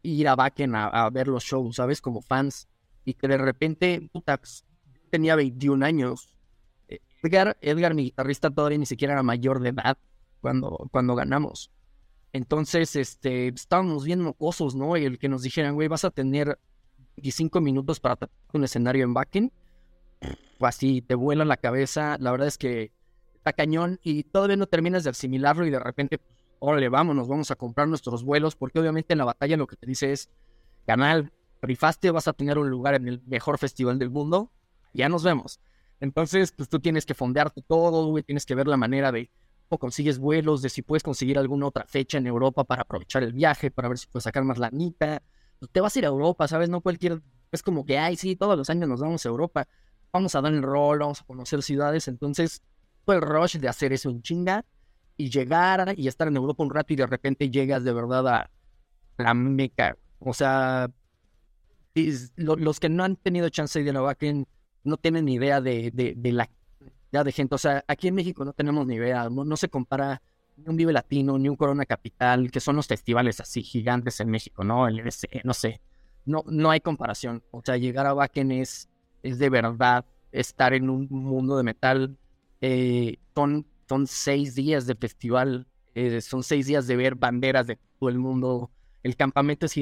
ir 0.02 0.28
a 0.28 0.34
Bakken 0.34 0.74
a, 0.74 1.08
ver 1.10 1.28
los 1.28 1.44
shows, 1.44 1.76
¿sabes? 1.76 2.00
Como 2.00 2.22
fans. 2.22 2.68
Y 3.04 3.14
que 3.14 3.26
de 3.26 3.38
repente, 3.38 4.08
puta, 4.12 4.36
pues, 4.36 4.64
tenía 5.10 5.34
21 5.34 5.84
años. 5.84 6.34
Edgar, 7.22 7.56
Edgar, 7.60 7.94
mi 7.94 8.04
guitarrista, 8.04 8.50
todavía 8.50 8.78
ni 8.78 8.86
siquiera 8.86 9.14
era 9.14 9.22
mayor 9.22 9.60
de 9.60 9.70
edad 9.70 9.98
cuando, 10.42 10.88
cuando 10.90 11.14
ganamos. 11.14 11.70
Entonces, 12.34 12.96
este, 12.96 13.48
estábamos 13.48 14.04
bien 14.04 14.20
mocosos, 14.20 14.74
¿no? 14.74 14.96
Y 14.96 15.04
el 15.04 15.18
que 15.18 15.28
nos 15.28 15.42
dijeran, 15.42 15.74
güey, 15.74 15.88
vas 15.88 16.04
a 16.04 16.10
tener 16.10 16.58
25 17.16 17.60
minutos 17.60 18.00
para 18.00 18.18
un 18.52 18.64
escenario 18.64 19.04
en 19.04 19.14
backing, 19.14 19.52
así 20.60 21.02
te 21.02 21.14
vuela 21.14 21.44
la 21.44 21.56
cabeza. 21.56 22.16
La 22.18 22.30
verdad 22.32 22.48
es 22.48 22.58
que 22.58 22.92
está 23.34 23.52
cañón 23.52 24.00
y 24.02 24.24
todavía 24.24 24.56
no 24.56 24.66
terminas 24.66 25.04
de 25.04 25.10
asimilarlo 25.10 25.66
y 25.66 25.70
de 25.70 25.78
repente, 25.78 26.18
pues, 26.18 26.30
órale, 26.58 26.88
vámonos, 26.88 27.28
vamos 27.28 27.50
a 27.50 27.56
comprar 27.56 27.88
nuestros 27.88 28.24
vuelos, 28.24 28.56
porque 28.56 28.78
obviamente 28.78 29.14
en 29.14 29.18
la 29.18 29.24
batalla 29.24 29.56
lo 29.56 29.66
que 29.66 29.76
te 29.76 29.86
dice 29.86 30.12
es, 30.12 30.30
canal, 30.86 31.32
rifaste, 31.60 32.10
vas 32.10 32.28
a 32.28 32.32
tener 32.32 32.58
un 32.58 32.70
lugar 32.70 32.94
en 32.94 33.08
el 33.08 33.22
mejor 33.26 33.58
festival 33.58 33.98
del 33.98 34.10
mundo, 34.10 34.50
ya 34.94 35.08
nos 35.08 35.22
vemos. 35.22 35.60
Entonces, 36.00 36.52
pues 36.52 36.68
tú 36.68 36.80
tienes 36.80 37.04
que 37.04 37.14
fondearte 37.14 37.62
todo, 37.62 38.06
güey, 38.06 38.24
tienes 38.24 38.46
que 38.46 38.54
ver 38.54 38.66
la 38.66 38.76
manera 38.76 39.12
de 39.12 39.30
consigues 39.78 40.18
vuelos, 40.18 40.62
de 40.62 40.68
si 40.68 40.82
puedes 40.82 41.02
conseguir 41.02 41.38
alguna 41.38 41.66
otra 41.66 41.84
fecha 41.86 42.18
en 42.18 42.26
Europa 42.26 42.64
para 42.64 42.82
aprovechar 42.82 43.22
el 43.22 43.32
viaje, 43.32 43.70
para 43.70 43.88
ver 43.88 43.98
si 43.98 44.06
puedes 44.06 44.24
sacar 44.24 44.44
más 44.44 44.58
la 44.58 44.68
lanita. 44.70 45.22
Te 45.72 45.80
vas 45.80 45.94
a 45.94 45.98
ir 45.98 46.04
a 46.04 46.08
Europa, 46.08 46.48
¿sabes? 46.48 46.68
No 46.68 46.80
cualquier... 46.80 47.22
Es 47.50 47.62
como 47.62 47.84
que, 47.84 47.98
ay, 47.98 48.16
sí, 48.16 48.34
todos 48.34 48.56
los 48.56 48.70
años 48.70 48.88
nos 48.88 49.00
vamos 49.00 49.24
a 49.24 49.28
Europa. 49.28 49.68
Vamos 50.12 50.34
a 50.34 50.40
dar 50.40 50.52
el 50.52 50.62
rol, 50.62 51.00
vamos 51.00 51.20
a 51.20 51.24
conocer 51.24 51.62
ciudades. 51.62 52.08
Entonces, 52.08 52.62
fue 53.04 53.16
el 53.16 53.20
rush 53.20 53.58
de 53.58 53.68
hacer 53.68 53.92
eso 53.92 54.10
en 54.10 54.22
chinga 54.22 54.64
y 55.16 55.30
llegar 55.30 55.94
y 55.96 56.08
estar 56.08 56.28
en 56.28 56.36
Europa 56.36 56.62
un 56.62 56.70
rato 56.70 56.92
y 56.92 56.96
de 56.96 57.06
repente 57.06 57.50
llegas 57.50 57.84
de 57.84 57.92
verdad 57.92 58.26
a 58.26 58.50
la 59.18 59.34
meca. 59.34 59.96
O 60.18 60.32
sea, 60.32 60.90
los 62.36 62.80
que 62.80 62.88
no 62.88 63.04
han 63.04 63.16
tenido 63.16 63.48
chance 63.48 63.82
de 63.82 63.90
ir 63.90 63.96
a 63.96 64.16
no 64.84 64.96
tienen 64.96 65.28
idea 65.28 65.60
de, 65.60 65.90
de, 65.92 66.14
de 66.16 66.32
la 66.32 66.48
de 67.12 67.32
gente. 67.32 67.54
O 67.54 67.58
sea, 67.58 67.84
aquí 67.86 68.08
en 68.08 68.14
México 68.14 68.44
no 68.44 68.52
tenemos 68.52 68.86
ni 68.86 68.94
idea, 68.94 69.28
no, 69.28 69.56
se 69.56 69.68
compara 69.68 70.22
ni 70.56 70.68
un 70.68 70.76
Vive 70.76 70.92
Latino, 70.92 71.38
ni 71.38 71.48
un 71.48 71.56
Corona 71.56 71.84
Capital, 71.84 72.50
que 72.50 72.60
son 72.60 72.76
los 72.76 72.86
festivales 72.86 73.40
así 73.40 73.62
gigantes 73.62 74.20
en 74.20 74.30
México, 74.30 74.64
¿no? 74.64 74.88
El 74.88 75.02
no 75.44 75.54
sé. 75.54 75.80
No, 76.24 76.44
no 76.46 76.70
hay 76.70 76.80
comparación. 76.80 77.42
O 77.50 77.62
sea, 77.64 77.76
llegar 77.76 78.06
a 78.06 78.14
Wacken 78.14 78.52
es, 78.52 78.88
es 79.22 79.38
de 79.38 79.50
verdad 79.50 80.04
estar 80.30 80.72
en 80.72 80.88
un 80.88 81.08
mundo 81.10 81.56
de 81.56 81.62
metal. 81.62 82.16
Eh, 82.60 83.18
son, 83.34 83.66
son 83.88 84.06
seis 84.06 84.54
días 84.54 84.86
de 84.86 84.94
festival, 84.94 85.66
eh, 85.94 86.20
son 86.20 86.42
seis 86.42 86.66
días 86.66 86.86
de 86.86 86.96
ver 86.96 87.14
banderas 87.16 87.66
de 87.66 87.78
todo 87.98 88.08
el 88.08 88.18
mundo. 88.18 88.70
El 89.02 89.16
campamento 89.16 89.66
es 89.66 89.74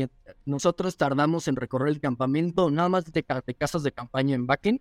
nosotros 0.46 0.96
tardamos 0.96 1.46
en 1.46 1.56
recorrer 1.56 1.88
el 1.88 2.00
campamento, 2.00 2.70
nada 2.70 2.88
más 2.88 3.04
de, 3.12 3.22
casas 3.22 3.82
de 3.82 3.92
campaña 3.92 4.34
en 4.34 4.46
Bakken, 4.46 4.80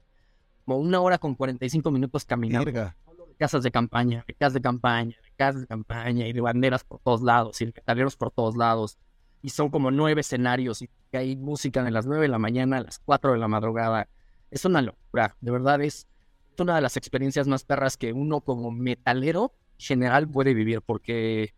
como 0.69 0.81
una 0.81 1.01
hora 1.01 1.17
con 1.17 1.33
45 1.33 1.89
minutos 1.89 2.25
caminando. 2.25 2.71
De 2.71 2.93
casas 3.39 3.63
de 3.63 3.71
campaña, 3.71 4.23
de 4.27 4.35
casas 4.35 4.53
de 4.53 4.61
campaña, 4.61 5.17
de 5.23 5.31
casas 5.35 5.61
de 5.61 5.67
campaña 5.67 6.27
y 6.27 6.33
de 6.33 6.41
banderas 6.41 6.83
por 6.83 6.99
todos 6.99 7.23
lados 7.23 7.59
y 7.61 7.65
de 7.65 7.73
cataleros 7.73 8.15
por 8.15 8.29
todos 8.29 8.55
lados. 8.55 8.99
Y 9.41 9.49
son 9.49 9.69
como 9.69 9.89
nueve 9.89 10.21
escenarios 10.21 10.83
y 10.83 10.89
hay 11.11 11.35
música 11.35 11.83
de 11.83 11.89
las 11.89 12.05
nueve 12.05 12.23
de 12.23 12.27
la 12.27 12.37
mañana 12.37 12.77
a 12.77 12.83
las 12.83 12.99
cuatro 12.99 13.31
de 13.31 13.39
la 13.39 13.47
madrugada. 13.47 14.09
Es 14.51 14.63
una 14.63 14.83
locura, 14.83 15.35
de 15.41 15.49
verdad 15.49 15.81
es 15.81 16.07
una 16.59 16.75
de 16.75 16.81
las 16.81 16.97
experiencias 16.97 17.47
más 17.47 17.63
perras 17.63 17.97
que 17.97 18.13
uno 18.13 18.41
como 18.41 18.69
metalero 18.69 19.55
general 19.79 20.29
puede 20.29 20.53
vivir 20.53 20.83
porque 20.83 21.55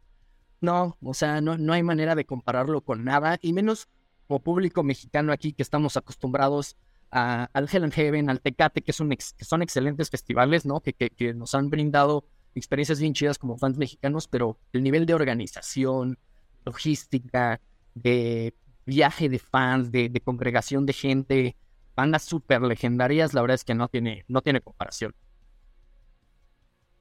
no, 0.61 0.95
o 1.03 1.13
sea, 1.13 1.41
no, 1.41 1.57
no 1.57 1.73
hay 1.73 1.83
manera 1.83 2.15
de 2.15 2.23
compararlo 2.23 2.79
con 2.79 3.03
nada 3.03 3.39
y 3.41 3.51
menos 3.51 3.89
como 4.27 4.39
público 4.39 4.83
mexicano 4.83 5.33
aquí 5.33 5.51
que 5.51 5.63
estamos 5.63 5.97
acostumbrados 5.97 6.77
a, 6.77 6.90
al 7.11 7.69
Hell 7.71 7.83
and 7.83 7.93
Heaven, 7.93 8.29
al 8.29 8.41
Tecate, 8.41 8.81
que, 8.81 8.93
son, 8.93 9.11
excelentes 9.11 10.09
festivales, 10.09 10.65
¿no? 10.65 10.81
Que, 10.81 11.33
nos 11.33 11.53
han 11.53 11.69
brindado 11.69 12.25
experiencias 12.55 12.99
bien 12.99 13.13
chidas 13.13 13.37
como 13.37 13.57
fans 13.57 13.77
mexicanos, 13.77 14.27
pero 14.27 14.57
el 14.73 14.83
nivel 14.83 15.05
de 15.05 15.13
organización, 15.13 16.17
logística, 16.65 17.59
de 17.95 18.53
viaje 18.85 19.29
de 19.29 19.39
fans, 19.39 19.91
de, 19.91 20.21
congregación 20.23 20.85
de 20.85 20.93
gente, 20.93 21.55
bandas 21.95 22.23
súper 22.23 22.61
legendarias, 22.61 23.33
la 23.33 23.41
verdad 23.41 23.55
es 23.55 23.63
que 23.63 23.75
no 23.75 23.87
tiene, 23.89 24.25
no 24.27 24.41
tiene 24.41 24.61
comparación. 24.61 25.13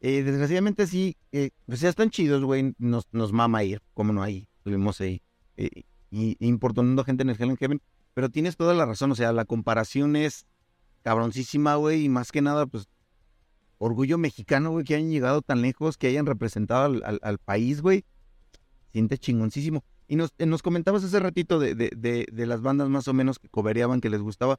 Eh, 0.01 0.23
desgraciadamente 0.23 0.87
sí, 0.87 1.17
eh, 1.31 1.51
pues 1.67 1.81
ya 1.81 1.89
están 1.89 2.11
chidos, 2.11 2.43
güey, 2.43 2.75
nos, 2.79 3.07
nos 3.13 3.33
mama 3.33 3.63
ir, 3.65 3.83
como 3.93 4.13
no 4.13 4.23
ahí, 4.23 4.49
estuvimos 4.59 5.01
ahí, 5.01 5.23
eh, 5.57 5.85
y, 6.11 6.37
importunando 6.41 7.05
gente 7.05 7.23
en 7.23 7.31
el 7.31 7.37
Hell 7.41 7.57
Heaven, 7.57 7.81
pero 8.15 8.29
tienes 8.29 8.57
toda 8.57 8.75
la 8.75 8.87
razón, 8.87 9.13
o 9.13 9.15
sea, 9.15 9.33
la 9.33 9.45
comparación 9.45 10.17
es 10.17 10.47
cabroncísima, 11.03 11.77
güey, 11.77 12.05
y 12.05 12.09
más 12.09 12.33
que 12.33 12.43
nada, 12.43 12.67
pues, 12.67 12.89
orgullo 13.79 14.19
mexicano, 14.19 14.71
güey, 14.71 14.85
que 14.85 14.95
hayan 14.95 15.11
llegado 15.11 15.43
tan 15.43 15.63
lejos, 15.63 15.97
que 15.97 16.09
hayan 16.09 16.27
representado 16.27 17.01
al, 17.05 17.39
país, 17.39 17.81
güey, 17.81 18.05
siente 18.93 19.19
chingoncísimo. 19.19 19.85
Y 20.07 20.17
nos, 20.17 20.35
nos 20.39 20.63
comentabas 20.63 21.05
hace 21.05 21.21
ratito 21.21 21.59
de, 21.59 21.75
de, 21.75 21.91
de, 21.97 22.27
de, 22.31 22.47
las 22.47 22.61
bandas 22.61 22.89
más 22.89 23.07
o 23.09 23.15
menos 23.15 23.39
que 23.39 23.49
cobereaban, 23.49 24.01
que 24.01 24.11
les 24.11 24.21
gustaba. 24.21 24.59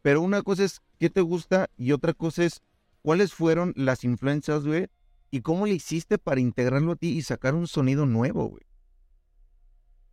Pero 0.00 0.20
una 0.22 0.42
cosa 0.42 0.64
es 0.64 0.80
qué 0.98 1.10
te 1.10 1.20
gusta 1.20 1.68
y 1.76 1.92
otra 1.92 2.14
cosa 2.14 2.44
es 2.44 2.62
cuáles 3.02 3.34
fueron 3.34 3.72
las 3.76 4.04
influencias, 4.04 4.64
güey, 4.64 4.86
y 5.30 5.40
cómo 5.40 5.66
le 5.66 5.74
hiciste 5.74 6.18
para 6.18 6.40
integrarlo 6.40 6.92
a 6.92 6.96
ti 6.96 7.08
y 7.08 7.22
sacar 7.22 7.54
un 7.54 7.66
sonido 7.66 8.06
nuevo, 8.06 8.48
güey. 8.48 8.62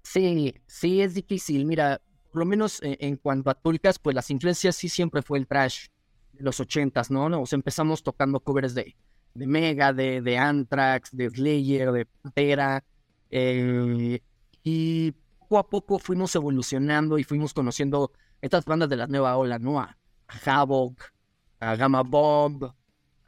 Sí, 0.04 0.56
sí, 0.66 1.02
es 1.02 1.14
difícil. 1.14 1.66
Mira, 1.66 2.02
por 2.32 2.40
lo 2.40 2.46
menos 2.46 2.82
eh, 2.84 2.98
en, 3.00 3.18
cuanto 3.18 3.50
a 3.50 3.56
Tulcas, 3.56 4.00
pues 4.00 4.16
las 4.16 4.30
influencias 4.30 4.76
sí 4.76 4.90
siempre 4.90 5.22
fue 5.22 5.40
el 5.40 5.48
trash 5.48 5.88
de 6.34 6.44
los 6.44 6.60
ochentas, 6.60 7.10
¿no? 7.10 7.28
Nos 7.30 7.54
empezamos 7.54 8.04
tocando 8.04 8.40
covers 8.40 8.76
de, 8.76 8.96
de 9.34 9.48
Mega, 9.48 9.94
de, 9.94 10.22
de 10.22 10.38
Anthrax, 10.38 11.10
de 11.12 11.30
Slayer, 11.30 11.92
de 11.92 12.06
Pantera, 12.06 12.84
eh, 13.32 14.22
y 14.64 15.12
poco 15.40 15.58
a 15.58 15.70
poco 15.70 16.00
fuimos 16.00 16.36
evolucionando 16.36 17.18
y 17.18 17.24
fuimos 17.24 17.54
conociendo 17.54 18.12
estas 18.42 18.66
bandas 18.66 18.90
de 18.90 18.98
la 18.98 19.08
nueva 19.08 19.36
ola, 19.38 19.60
¿no? 19.60 19.80
A, 19.80 19.98
a 20.28 21.76
Gamma 21.76 22.04
Bomb, 22.04 22.64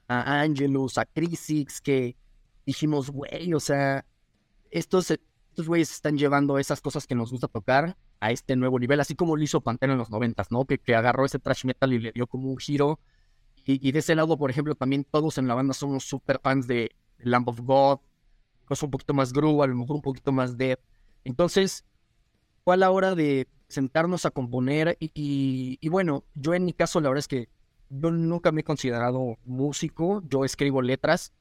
a 0.08 0.42
Angelus, 0.42 0.98
a 0.98 1.06
Crisix, 1.06 1.82
que 1.82 2.16
dijimos, 2.66 3.10
güey, 3.10 3.54
o 3.54 3.60
sea, 3.60 4.06
estos, 4.70 5.10
estos 5.10 5.68
güeyes 5.68 5.92
están 5.92 6.18
llevando 6.18 6.60
esas 6.60 6.82
cosas 6.82 7.08
que 7.08 7.16
nos 7.16 7.32
gusta 7.32 7.48
tocar 7.48 7.98
a 8.22 8.32
este 8.32 8.56
nuevo 8.56 8.80
nivel, 8.80 9.00
así 9.00 9.16
como 9.16 9.36
lo 9.36 9.44
hizo 9.44 9.62
Pantera 9.62 9.94
en 9.94 10.00
los 10.00 10.12
noventas, 10.12 10.52
¿no? 10.52 10.66
Que, 10.66 10.78
que 10.78 10.96
agarró 10.96 11.26
ese 11.26 11.40
thrash 11.40 11.66
metal 11.66 11.92
y 11.92 12.00
le 12.00 12.12
dio 12.12 12.28
como 12.28 12.50
un 12.50 12.58
giro. 12.58 13.00
Y, 13.66 13.92
de 13.92 14.00
ese 14.00 14.16
lado, 14.16 14.38
por 14.38 14.50
ejemplo, 14.50 14.74
también 14.76 15.04
todos 15.04 15.38
en 15.38 15.48
la 15.48 15.54
banda 15.54 15.74
somos 15.74 16.04
super 16.04 16.40
fans 16.42 16.68
de 16.68 16.92
Lamb 17.20 17.48
of 17.50 17.60
God, 17.62 18.00
cosa 18.66 18.86
un 18.86 18.92
poquito 18.92 19.14
más 19.14 19.34
groove, 19.34 19.64
a 19.64 19.68
lo 19.68 19.76
mejor 19.76 19.98
un 19.98 20.02
poquito 20.02 20.32
más 20.32 20.58
death. 20.58 20.80
Entonces, 21.24 21.86
fue 22.64 22.76
a 22.76 22.78
la 22.78 22.92
hora 22.92 23.14
de 23.14 23.48
sentarnos 23.68 24.26
a 24.26 24.32
componer 24.32 24.98
y, 25.00 25.88
bueno, 25.90 26.24
yo 26.36 26.54
en 26.54 26.66
mi 26.66 26.74
caso 26.74 27.00
la 27.02 27.10
verdad 27.10 27.20
es 27.20 27.28
que 27.28 27.50
yo 27.90 28.12
nunca 28.12 28.52
me 28.52 28.62
he 28.62 28.64
considerado 28.64 29.38
músico, 29.46 30.24
yo 30.28 30.44
escribo 30.44 30.82
letras, 30.82 31.34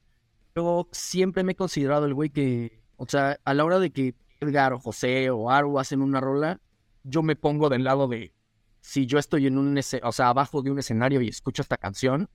pero 0.52 0.88
siempre 0.92 1.42
me 1.42 1.52
he 1.52 1.56
considerado 1.56 2.06
el 2.06 2.14
güey 2.14 2.30
que, 2.30 2.82
o 2.96 3.06
sea, 3.06 3.38
a 3.44 3.54
la 3.54 3.64
hora 3.64 3.78
de 3.78 3.90
que 3.90 4.14
Edgar 4.40 4.72
o 4.72 4.78
José 4.78 5.30
o 5.30 5.50
Aru 5.50 5.78
hacen 5.78 6.02
una 6.02 6.20
rola, 6.20 6.60
yo 7.04 7.22
me 7.22 7.36
pongo 7.36 7.68
del 7.68 7.84
lado 7.84 8.08
de, 8.08 8.34
si 8.80 9.06
yo 9.06 9.18
estoy 9.18 9.46
en 9.46 9.58
un, 9.58 9.78
o 9.78 10.12
sea, 10.12 10.28
abajo 10.28 10.62
de 10.62 10.70
un 10.70 10.78
escenario 10.78 11.20
y 11.20 11.28
escucho 11.28 11.62
esta 11.62 11.76
canción, 11.76 12.28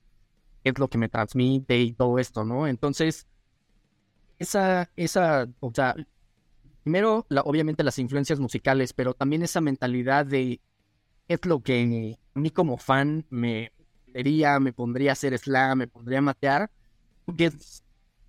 es 0.64 0.78
lo 0.80 0.90
que 0.90 0.98
me 0.98 1.10
transmite 1.10 1.80
y 1.80 1.94
todo 1.94 2.20
esto, 2.20 2.44
¿no? 2.44 2.68
Entonces, 2.68 3.28
esa, 4.40 4.90
esa, 4.96 5.48
o 5.60 5.72
sea, 5.74 5.96
primero, 6.84 7.26
obviamente 7.46 7.84
las 7.84 8.00
influencias 8.00 8.40
musicales, 8.40 8.94
pero 8.94 9.14
también 9.14 9.44
esa 9.44 9.62
mentalidad 9.62 10.26
de 10.26 10.62
es 11.28 11.46
lo 11.46 11.62
que 11.62 12.18
a 12.36 12.40
mí 12.40 12.52
como 12.52 12.78
fan 12.78 13.26
me 13.30 13.72
diría, 14.14 14.60
me 14.60 14.74
pondría 14.74 15.12
a 15.12 15.14
hacer 15.14 15.38
slam, 15.38 15.80
me 15.80 15.88
pondría 15.88 16.20
a 16.20 16.22
matear, 16.22 16.72
porque 17.26 17.52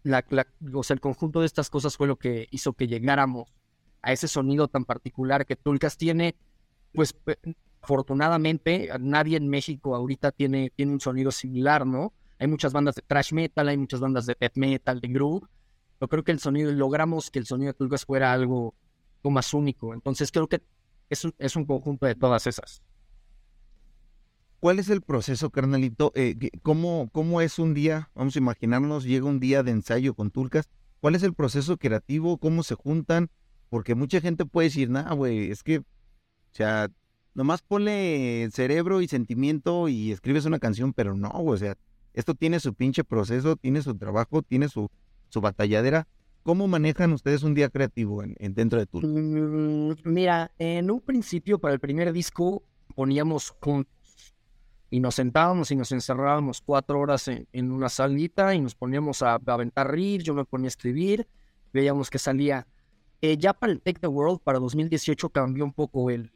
la, 0.02 0.24
o 0.72 0.82
sea, 0.82 0.94
el 0.94 1.00
conjunto 1.00 1.40
de 1.40 1.46
estas 1.46 1.68
cosas 1.68 1.96
fue 1.96 2.06
lo 2.06 2.16
que 2.16 2.48
hizo 2.50 2.72
que 2.72 2.86
llegáramos 2.86 3.52
a 4.06 4.12
ese 4.12 4.28
sonido 4.28 4.68
tan 4.68 4.84
particular 4.84 5.44
que 5.46 5.56
Tulcas 5.56 5.96
tiene, 5.96 6.36
pues 6.94 7.14
afortunadamente 7.82 8.88
nadie 9.00 9.36
en 9.36 9.48
México 9.48 9.96
ahorita 9.96 10.30
tiene, 10.30 10.70
tiene 10.74 10.92
un 10.92 11.00
sonido 11.00 11.32
similar, 11.32 11.84
¿no? 11.84 12.12
Hay 12.38 12.46
muchas 12.46 12.72
bandas 12.72 12.94
de 12.94 13.02
thrash 13.02 13.32
metal, 13.32 13.68
hay 13.68 13.76
muchas 13.76 13.98
bandas 13.98 14.26
de 14.26 14.36
death 14.38 14.56
metal, 14.56 15.00
de 15.00 15.08
groove, 15.08 15.48
yo 16.00 16.08
creo 16.08 16.22
que 16.22 16.30
el 16.30 16.38
sonido, 16.38 16.70
logramos 16.72 17.30
que 17.32 17.40
el 17.40 17.46
sonido 17.46 17.72
de 17.72 17.78
Tulcas 17.78 18.04
fuera 18.04 18.32
algo, 18.32 18.74
más 19.24 19.52
único. 19.54 19.92
Entonces 19.92 20.30
creo 20.30 20.46
que 20.46 20.62
es 21.10 21.24
un, 21.24 21.34
es 21.38 21.56
un 21.56 21.64
conjunto 21.64 22.06
de 22.06 22.14
todas 22.14 22.46
esas. 22.46 22.80
¿Cuál 24.60 24.78
es 24.78 24.88
el 24.88 25.02
proceso, 25.02 25.50
carnalito? 25.50 26.12
Eh, 26.14 26.36
¿cómo, 26.62 27.10
¿Cómo 27.12 27.40
es 27.40 27.58
un 27.58 27.74
día? 27.74 28.10
Vamos 28.14 28.36
a 28.36 28.38
imaginarnos, 28.38 29.02
llega 29.02 29.26
un 29.26 29.40
día 29.40 29.64
de 29.64 29.72
ensayo 29.72 30.14
con 30.14 30.30
Tulcas. 30.30 30.70
¿Cuál 31.00 31.16
es 31.16 31.24
el 31.24 31.34
proceso 31.34 31.76
creativo? 31.76 32.38
¿Cómo 32.38 32.62
se 32.62 32.76
juntan? 32.76 33.30
Porque 33.68 33.94
mucha 33.94 34.20
gente 34.20 34.44
puede 34.44 34.68
decir, 34.68 34.90
nah, 34.90 35.12
güey, 35.14 35.50
es 35.50 35.62
que, 35.62 35.78
o 35.78 35.84
sea, 36.52 36.88
nomás 37.34 37.62
ponle 37.62 38.48
cerebro 38.52 39.00
y 39.00 39.08
sentimiento 39.08 39.88
y 39.88 40.12
escribes 40.12 40.44
una 40.44 40.58
canción, 40.58 40.92
pero 40.92 41.14
no, 41.14 41.30
güey, 41.30 41.54
o 41.54 41.58
sea, 41.58 41.76
esto 42.14 42.34
tiene 42.34 42.60
su 42.60 42.74
pinche 42.74 43.04
proceso, 43.04 43.56
tiene 43.56 43.82
su 43.82 43.94
trabajo, 43.96 44.42
tiene 44.42 44.68
su, 44.68 44.90
su 45.28 45.40
batalladera. 45.40 46.08
¿Cómo 46.42 46.68
manejan 46.68 47.12
ustedes 47.12 47.42
un 47.42 47.54
día 47.54 47.68
creativo 47.68 48.22
en, 48.22 48.54
dentro 48.54 48.78
de 48.78 48.86
Tool? 48.86 49.04
Mm, 49.04 49.96
mira, 50.04 50.52
en 50.58 50.90
un 50.90 51.00
principio 51.00 51.58
para 51.58 51.74
el 51.74 51.80
primer 51.80 52.12
disco 52.12 52.62
poníamos 52.94 53.54
juntos 53.60 53.92
y 54.90 55.00
nos 55.00 55.16
sentábamos 55.16 55.70
y 55.72 55.76
nos 55.76 55.90
encerrábamos 55.92 56.62
cuatro 56.62 57.00
horas 57.00 57.28
en, 57.28 57.70
una 57.70 57.88
salita 57.88 58.54
y 58.54 58.60
nos 58.60 58.74
poníamos 58.74 59.22
a, 59.22 59.34
aventar 59.34 59.90
rir, 59.90 60.22
yo 60.22 60.34
me 60.34 60.44
ponía 60.44 60.66
a 60.66 60.68
escribir, 60.68 61.26
veíamos 61.72 62.08
que 62.08 62.18
salía. 62.18 62.66
Eh, 63.22 63.36
ya 63.38 63.52
para 63.52 63.72
el 63.72 63.80
Take 63.80 64.00
the 64.00 64.06
World, 64.06 64.40
para 64.40 64.58
2018, 64.58 65.30
cambió 65.30 65.64
un 65.64 65.72
poco 65.72 66.10
el, 66.10 66.30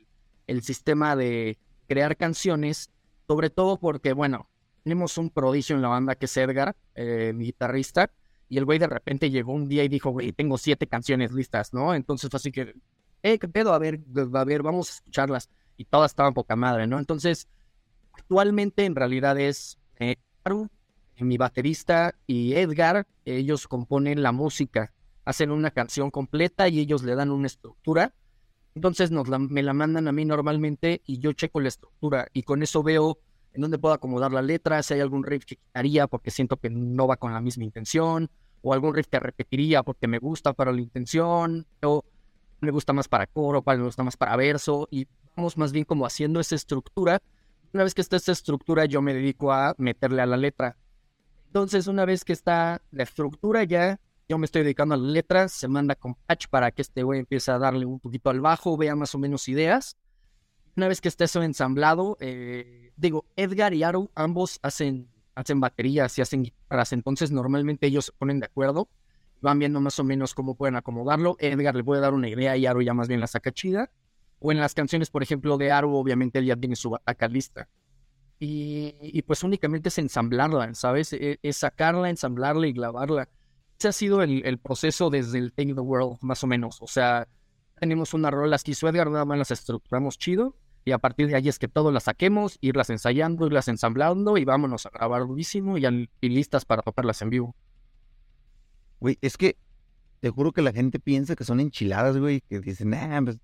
el 0.46 0.62
sistema 0.62 1.14
de 1.16 1.58
crear 1.87 2.16
canciones, 2.16 2.90
sobre 3.26 3.50
todo 3.50 3.78
porque, 3.78 4.12
bueno, 4.12 4.49
tenemos 4.82 5.18
un 5.18 5.30
prodigio 5.30 5.76
en 5.76 5.82
la 5.82 5.88
banda 5.88 6.14
que 6.14 6.26
es 6.26 6.37
Edgar, 6.37 6.76
eh, 6.94 7.32
mi 7.34 7.44
guitarrista, 7.46 8.10
y 8.49 8.58
el 8.58 8.64
güey 8.64 8.78
de 8.78 8.87
repente 8.87 9.30
llegó 9.30 9.52
un 9.52 9.68
día 9.68 9.84
y 9.84 9.88
dijo, 9.88 10.10
güey, 10.10 10.32
tengo 10.32 10.58
siete 10.58 10.87
canciones 10.87 11.32
listas, 11.32 11.72
¿no? 11.72 11.94
Entonces 11.94 12.34
así 12.34 12.50
que, 12.50 12.75
eh, 13.22 13.38
¿qué 13.38 13.49
pedo? 13.49 13.72
A 13.72 13.78
ver, 13.78 14.00
a 14.34 14.44
ver, 14.44 14.62
vamos 14.62 14.88
a 14.88 14.94
escucharlas. 14.94 15.49
Y 15.76 15.84
todas 15.84 16.10
estaban 16.10 16.34
poca 16.34 16.56
madre, 16.56 16.87
¿no? 16.87 16.99
Entonces, 16.99 17.49
actualmente 18.12 18.84
en 18.84 18.96
realidad 18.96 19.38
es 19.38 19.78
eh, 19.99 20.16
mi 21.18 21.37
baterista 21.38 22.14
y 22.26 22.54
Edgar, 22.54 23.06
ellos 23.25 23.68
componen 23.68 24.22
la 24.22 24.32
música, 24.32 24.92
hacen 25.30 25.50
una 25.50 25.70
canción 25.70 26.10
completa 26.10 26.68
y 26.68 26.80
ellos 26.80 27.02
le 27.02 27.14
dan 27.14 27.30
una 27.30 27.46
estructura. 27.46 28.12
Entonces 28.75 29.10
me 29.10 29.62
la 29.62 29.72
mandan 29.72 30.06
a 30.06 30.12
mí 30.12 30.25
normalmente 30.25 31.02
y 31.06 31.18
yo 31.18 31.32
checo 31.32 31.60
la 31.60 31.68
estructura 31.68 32.28
y 32.32 32.42
con 32.42 32.62
eso 32.62 32.82
veo 32.82 33.18
en 33.52 33.62
dónde 33.62 33.78
puedo 33.78 33.94
acomodar 33.94 34.32
la 34.32 34.42
letra, 34.42 34.82
si 34.82 34.94
hay 34.94 35.00
algún 35.00 35.25
riff 35.25 35.44
que 35.44 35.56
quitaría 35.56 36.06
porque 36.06 36.30
siento 36.30 36.56
que 36.56 36.70
no 36.70 37.06
va 37.06 37.16
con 37.16 37.32
la 37.32 37.40
misma 37.40 37.64
intención, 37.64 38.30
o 38.62 38.72
algún 38.72 38.94
riff 38.94 39.08
que 39.08 39.18
repetiría 39.18 39.82
porque 39.82 40.06
me 40.06 40.18
gusta 40.18 40.52
para 40.52 40.72
la 40.72 40.80
intención, 40.80 41.66
o 41.82 42.04
me 42.60 42.70
gusta 42.70 42.92
más 42.92 43.08
para 43.08 43.26
coro, 43.26 43.62
cuál 43.62 43.78
me 43.78 43.84
gusta 43.84 44.04
más 44.04 44.16
para 44.16 44.37
verso, 44.37 44.87
y 44.90 45.08
vamos 45.37 45.56
más 45.56 45.72
bien 45.72 45.84
como 45.84 46.06
haciendo 46.06 46.40
esa 46.40 46.54
estructura 46.54 47.20
Una 47.72 47.84
vez 47.84 47.94
que 47.94 48.02
está 48.02 48.16
esta 48.16 48.32
estructura, 48.32 48.84
yo 48.84 49.00
me 49.00 49.14
dedico 49.14 49.52
a 49.52 49.75
meterle 49.78 50.22
a 50.22 50.26
la 50.26 50.37
letra. 50.37 50.76
Entonces, 51.46 51.87
una 51.87 52.04
vez 52.04 52.25
que 52.25 52.32
está 52.32 52.82
la 52.90 53.04
estructura 53.04 53.64
ya, 53.64 54.00
yo 54.30 54.38
me 54.38 54.44
estoy 54.44 54.62
dedicando 54.62 54.94
a 54.94 54.99
la 54.99 55.08
letra, 55.08 55.49
se 55.49 55.66
manda 55.66 55.96
con 55.96 56.14
patch 56.14 56.46
para 56.46 56.70
que 56.70 56.82
este 56.82 57.02
güey 57.02 57.18
empiece 57.18 57.50
a 57.50 57.58
darle 57.58 57.84
un 57.84 57.99
poquito 57.99 58.30
al 58.30 58.40
bajo, 58.40 58.76
vea 58.76 58.94
más 58.94 59.12
o 59.16 59.18
menos 59.18 59.49
ideas. 59.49 59.96
Una 60.76 60.87
vez 60.87 61.00
que 61.00 61.08
esté 61.08 61.25
eso 61.25 61.42
ensamblado, 61.42 62.16
eh, 62.20 62.92
digo, 62.96 63.26
Edgar 63.34 63.75
y 63.75 63.82
Aro 63.82 64.08
ambos 64.14 64.60
hacen, 64.62 65.08
hacen 65.34 65.58
baterías 65.58 66.16
y 66.16 66.22
hacen 66.22 66.44
guitarras, 66.44 66.92
entonces 66.92 67.32
normalmente 67.32 67.88
ellos 67.88 68.04
se 68.04 68.12
ponen 68.12 68.38
de 68.38 68.46
acuerdo, 68.46 68.88
van 69.40 69.58
viendo 69.58 69.80
más 69.80 69.99
o 69.99 70.04
menos 70.04 70.32
cómo 70.32 70.54
pueden 70.54 70.76
acomodarlo. 70.76 71.34
Edgar 71.40 71.75
le 71.75 71.82
puede 71.82 72.00
dar 72.00 72.14
una 72.14 72.28
idea 72.28 72.56
y 72.56 72.66
Aro 72.66 72.82
ya 72.82 72.94
más 72.94 73.08
bien 73.08 73.18
la 73.18 73.26
saca 73.26 73.50
chida. 73.50 73.90
O 74.38 74.52
en 74.52 74.60
las 74.60 74.75
canciones, 74.75 75.10
por 75.10 75.25
ejemplo, 75.25 75.58
de 75.58 75.72
Aro, 75.72 75.92
obviamente 75.92 76.38
él 76.38 76.46
ya 76.46 76.56
tiene 76.56 76.76
su 76.76 76.90
bataca 76.90 77.26
lista. 77.26 77.68
Y, 78.38 79.20
pues 79.22 79.42
únicamente 79.42 79.88
es 79.88 79.99
ensamblarla, 79.99 80.72
¿sabes? 80.75 81.12
E, 81.12 81.40
es, 81.42 81.56
sacarla, 81.56 82.08
ensamblarla 82.08 82.68
y 82.68 82.72
grabarla. 82.72 83.28
Ese 83.80 83.88
ha 83.88 83.92
sido 83.92 84.22
el, 84.22 84.58
proceso 84.58 85.08
desde 85.08 85.38
el 85.38 85.54
Take 85.54 85.72
the 85.72 85.80
World, 85.80 86.18
más 86.20 86.44
o 86.44 86.46
menos. 86.46 86.82
O 86.82 86.87
sea, 86.87 87.26
tenemos 87.78 88.12
unas 88.12 88.30
rolas 88.30 88.62
que 88.62 88.72
hizo 88.72 88.87
Edgar, 88.87 89.10
nada 89.10 89.25
más 89.25 89.38
las 89.38 89.50
estructuramos 89.52 90.18
chido 90.18 90.54
y 90.84 90.92
a 90.92 90.99
partir 90.99 91.28
de 91.28 91.37
ahí 91.37 91.49
es 91.49 91.58
que 91.58 91.66
todo 91.66 91.90
las 91.90 92.02
saquemos, 92.02 92.58
irlas 92.60 92.90
ensayando, 92.90 93.46
irlas 93.46 93.68
ensamblando 93.68 94.37
y 94.37 94.44
vámonos 94.44 94.84
a 94.84 94.90
grabar 94.90 95.26
durísimo 95.26 95.78
y, 95.78 95.87
y 96.20 96.28
listas 96.28 96.66
para 96.66 96.82
tocarlas 96.82 97.22
en 97.22 97.30
vivo. 97.30 97.56
Güey, 99.00 99.16
es 99.22 99.38
que 99.38 99.56
te 100.20 100.28
juro 100.28 100.52
que 100.52 100.60
la 100.60 100.75
gente 100.75 101.00
piensa 101.00 101.34
que 101.34 101.44
son 101.44 101.58
enchiladas, 101.58 102.18
güey, 102.18 102.42
que 102.42 102.60
dicen, 102.60 102.92
ah, 102.92 103.22
pues... 103.25 103.38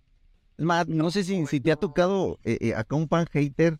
Es 0.58 0.64
más, 0.66 0.86
no 0.86 1.10
sé 1.10 1.24
si, 1.24 1.46
si 1.46 1.60
te 1.60 1.72
ha 1.72 1.76
tocado 1.76 2.38
eh, 2.44 2.58
eh, 2.60 2.74
acá 2.74 2.94
un 2.94 3.08
fan 3.08 3.24
hater, 3.32 3.78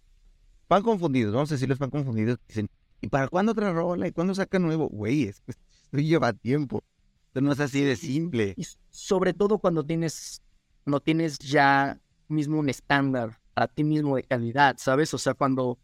fan 0.69 0.83
confundidos, 0.83 1.35
vamos 1.35 1.51
a 1.51 1.57
decirles 1.57 1.77
fan 1.77 1.91
confundidos, 1.91 2.39
dicen, 2.49 2.71
¿y 3.07 3.09
para 3.09 3.29
cuándo 3.29 3.53
otra 3.53 3.73
rola? 3.73 4.09
¿Y 4.09 4.13
cuándo 4.13 4.35
saca 4.35 4.59
nuevo? 4.59 4.89
Güey, 4.89 5.25
es 5.25 5.41
que 5.41 5.53
esto 5.53 5.99
lleva 5.99 6.33
tiempo. 6.33 6.83
Esto 7.29 7.41
no 7.41 7.53
es 7.53 7.61
así 7.61 7.83
de 7.83 7.95
simple. 7.95 8.55
Y 8.57 8.67
sobre 8.91 9.33
todo 9.33 9.59
cuando 9.59 9.85
tienes, 9.85 10.43
no 10.85 11.01
tienes 11.01 11.39
ya 11.39 12.01
mismo 12.29 12.59
un 12.59 12.69
estándar 12.69 13.41
a 13.55 13.69
ti 13.69 13.85
mismo 13.85 14.17
de 14.17 14.25
calidad, 14.25 14.77
¿sabes? 14.79 15.15
O 15.15 15.19
sea, 15.19 15.35
cuando 15.35 15.79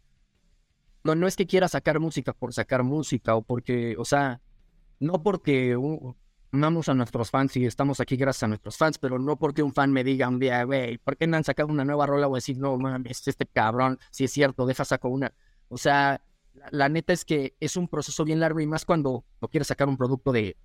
no, 1.04 1.14
no 1.14 1.26
es 1.26 1.36
que 1.36 1.46
quiera 1.46 1.68
sacar 1.68 2.00
música 2.00 2.32
por 2.32 2.52
sacar 2.52 2.82
música 2.82 3.36
o 3.36 3.42
porque, 3.42 3.94
o 3.96 4.04
sea, 4.04 4.40
no 4.98 5.22
porque 5.22 5.76
amamos 6.50 6.88
a 6.88 6.94
nuestros 6.94 7.30
fans 7.30 7.56
y 7.56 7.64
estamos 7.64 8.00
aquí 8.00 8.16
gracias 8.16 8.42
a 8.42 8.48
nuestros 8.48 8.76
fans, 8.76 8.98
pero 8.98 9.18
no 9.18 9.36
porque 9.36 9.62
un 9.62 9.72
fan 9.72 9.92
me 9.92 10.04
diga 10.04 10.28
un 10.28 10.40
día, 10.40 10.64
güey, 10.64 10.98
¿por 10.98 11.16
qué 11.16 11.26
no 11.26 11.36
han 11.36 11.44
sacado 11.44 11.68
una 11.68 11.84
nueva 11.84 12.06
rola? 12.06 12.28
O 12.28 12.34
decir, 12.34 12.58
no 12.58 12.76
mames, 12.78 13.26
este 13.28 13.46
cabrón, 13.46 13.98
si 14.10 14.24
es 14.24 14.32
cierto, 14.32 14.66
deja 14.66 14.84
saco 14.84 15.08
una. 15.08 15.32
O 15.68 15.78
sea, 15.78 16.20
la, 16.70 16.88
neta 16.88 17.12
es 17.12 17.24
que 17.24 17.54
es 17.60 17.76
un 17.76 17.88
proceso 17.88 18.24
bien 18.24 18.40
largo 18.40 18.60
y 18.60 18.66
más 18.66 18.84
cuando 18.84 19.24
no 19.40 19.48
quieres 19.48 19.68
sacar 19.68 19.88
un 19.88 19.96
producto 19.96 20.32
de, 20.32 20.56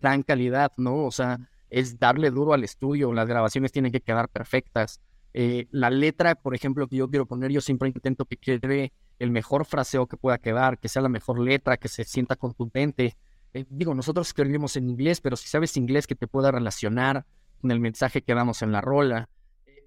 gran 0.00 0.22
calidad, 0.22 0.72
¿no? 0.76 1.04
O 1.04 1.10
sea, 1.10 1.38
es 1.70 1.98
darle 1.98 2.30
duro 2.30 2.52
al 2.52 2.64
estudio, 2.64 3.12
las 3.12 3.28
grabaciones 3.28 3.72
tienen 3.72 3.92
que 3.92 4.00
quedar 4.00 4.28
perfectas. 4.28 5.00
Eh, 5.34 5.66
la 5.70 5.90
letra, 5.90 6.34
por 6.34 6.54
ejemplo, 6.54 6.86
que 6.88 6.96
yo 6.96 7.08
quiero 7.08 7.26
poner, 7.26 7.50
yo 7.50 7.60
siempre 7.60 7.88
intento 7.88 8.24
que 8.24 8.36
quede 8.36 8.92
el 9.18 9.30
mejor 9.30 9.64
fraseo 9.64 10.06
que 10.06 10.16
pueda 10.16 10.38
quedar, 10.38 10.78
que 10.78 10.88
sea 10.88 11.02
la 11.02 11.08
mejor 11.08 11.38
letra, 11.40 11.76
que 11.76 11.88
se 11.88 12.04
sienta 12.04 12.36
contundente. 12.36 13.16
Eh, 13.54 13.64
digo, 13.68 13.94
nosotros 13.94 14.28
escribimos 14.28 14.76
en 14.76 14.88
inglés, 14.88 15.20
pero 15.20 15.36
si 15.36 15.48
sabes 15.48 15.76
inglés 15.76 16.06
que 16.06 16.14
te 16.14 16.26
pueda 16.26 16.50
relacionar 16.50 17.26
con 17.60 17.70
el 17.70 17.80
mensaje 17.80 18.22
que 18.22 18.34
damos 18.34 18.62
en 18.62 18.72
la 18.72 18.80
rola. 18.80 19.28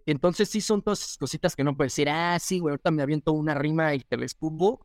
Entonces 0.06 0.50
sí 0.50 0.62
son 0.62 0.82
todas 0.82 1.02
esas 1.02 1.18
cositas 1.18 1.56
que 1.56 1.64
no 1.64 1.78
puedes 1.78 1.94
decir, 1.94 2.10
ah, 2.10 2.38
sí, 2.40 2.60
güey, 2.60 2.74
ahorita 2.74 2.92
me 2.92 3.04
aviento 3.04 3.32
una 3.34 3.54
rima 3.54 3.94
y 3.94 4.00
te 4.00 4.18
la 4.18 4.26
escupo. 4.26 4.82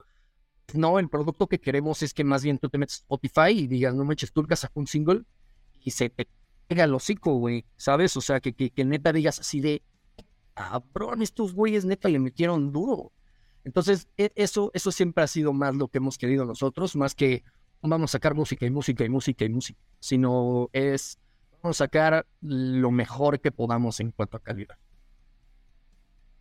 No, 0.75 0.99
el 0.99 1.09
producto 1.09 1.47
que 1.47 1.61
queremos 1.61 2.03
es 2.03 2.13
que 2.13 2.25
más 2.25 2.43
bien 2.43 2.59
tú 2.59 2.69
te 2.69 2.79
metes 2.79 2.97
Spotify 2.97 3.51
y 3.51 3.67
digas, 3.67 3.95
no 3.95 4.05
me 4.05 4.15
eches 4.15 4.33
turcas, 4.33 4.61
saca 4.61 4.73
un 4.75 4.87
single 4.87 5.23
y 5.81 5.93
se 5.93 6.11
te 6.11 6.29
pega 6.67 6.85
el 6.85 6.95
hocico, 6.95 7.35
güey, 7.35 7.65
¿sabes? 7.77 8.17
O 8.17 8.21
sea, 8.21 8.41
que, 8.41 8.53
que, 8.53 8.71
que 8.71 8.85
neta 8.85 9.13
digas 9.13 9.39
así 9.39 9.61
de, 9.61 9.83
cabrón, 10.55 11.23
estos 11.23 11.55
güeyes 11.55 11.85
neta 11.85 12.09
le 12.09 12.19
metieron 12.19 12.73
duro. 12.73 13.13
Entonces, 13.65 14.09
e, 14.17 14.33
eso, 14.35 14.71
eso 14.75 14.91
siempre 14.91 15.23
ha 15.23 15.27
sido 15.27 15.53
más 15.53 15.75
lo 15.77 15.89
que 15.89 15.99
hemos 15.99 16.19
querido 16.19 16.45
nosotros, 16.45 16.97
más 16.97 17.15
que 17.15 17.45
vamos 17.83 18.11
a 18.11 18.13
sacar 18.13 18.35
música 18.35 18.67
y 18.67 18.71
música 18.71 19.05
y 19.05 19.09
música 19.09 19.45
y 19.45 19.49
música, 19.49 19.81
sino 20.01 20.69
es 20.73 21.19
vamos 21.63 21.81
a 21.81 21.85
sacar 21.85 22.27
lo 22.41 22.91
mejor 22.91 23.41
que 23.41 23.53
podamos 23.53 24.01
en 24.01 24.13
cuanto 24.13 24.37
a 24.37 24.41
calidad. 24.41 24.77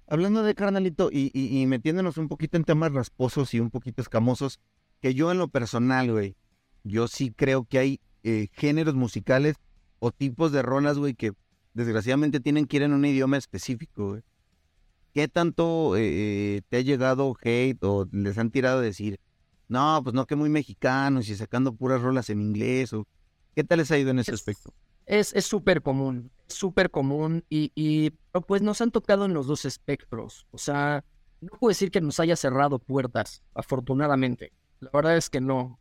Hablando 0.08 0.44
de 0.44 0.54
carnalito 0.54 1.10
y, 1.12 1.32
y, 1.34 1.66
metiéndonos 1.66 2.18
un 2.18 2.28
poquito 2.28 2.58
en 2.58 2.64
temas 2.64 2.94
rasposos 2.94 3.54
y 3.54 3.60
un 3.60 3.72
poquito 3.72 4.02
escamosos, 4.02 4.60
que 5.02 5.16
yo 5.16 5.32
en 5.32 5.40
lo 5.40 5.48
personal, 5.48 6.12
güey, 6.12 6.36
yo 6.84 7.08
sí 7.08 7.34
creo 7.36 7.66
que 7.66 7.80
hay 7.80 8.00
eh, 8.24 8.50
géneros 8.54 8.94
musicales 8.94 9.56
o 10.00 10.12
tipos 10.12 10.52
de 10.52 10.62
rolas, 10.62 11.00
güey, 11.00 11.16
que 11.16 11.32
desgraciadamente 11.74 12.40
tienen 12.40 12.68
que 12.68 12.78
ir 12.78 12.84
en 12.84 12.94
un 12.94 13.04
idioma 13.04 13.38
específico. 13.38 14.20
¿Qué 15.14 15.28
tanto 15.28 15.96
eh, 15.98 16.62
te 16.70 16.78
ha 16.78 16.82
llegado 16.82 17.36
hate 17.42 17.84
o 17.84 18.08
les 18.12 18.38
han 18.38 18.52
tirado 18.52 18.80
a 18.80 18.82
decir, 18.82 19.20
no, 19.68 20.02
pues 20.04 20.14
no, 20.14 20.28
que 20.28 20.36
muy 20.36 20.50
mexicanos 20.50 21.30
y 21.30 21.36
sacando 21.36 21.74
puras 21.74 22.02
rolas 22.02 22.30
en 22.30 22.42
inglés? 22.42 22.94
O, 22.94 23.08
¿Qué 23.56 23.64
tal 23.64 23.80
les 23.80 23.90
ha 23.90 23.98
ido 23.98 24.12
en 24.12 24.20
ese 24.20 24.34
aspecto? 24.34 24.74
Es 25.06 25.34
súper 25.46 25.82
común, 25.82 26.32
súper 26.48 26.92
común 26.92 27.44
y, 27.50 27.72
y 27.76 28.12
pues 28.48 28.62
nos 28.62 28.82
han 28.82 28.92
tocado 28.92 29.26
en 29.26 29.34
los 29.34 29.48
dos 29.48 29.66
espectros. 29.66 30.48
O 30.52 30.58
sea, 30.58 31.04
no 31.42 31.50
puedo 31.60 31.70
decir 31.70 31.92
que 31.92 32.02
nos 32.02 32.20
haya 32.20 32.36
cerrado 32.36 32.80
puertas, 32.80 33.44
afortunadamente. 33.54 34.52
La 34.80 34.90
verdad 34.94 35.18
es 35.18 35.30
que 35.30 35.42
no. 35.42 35.80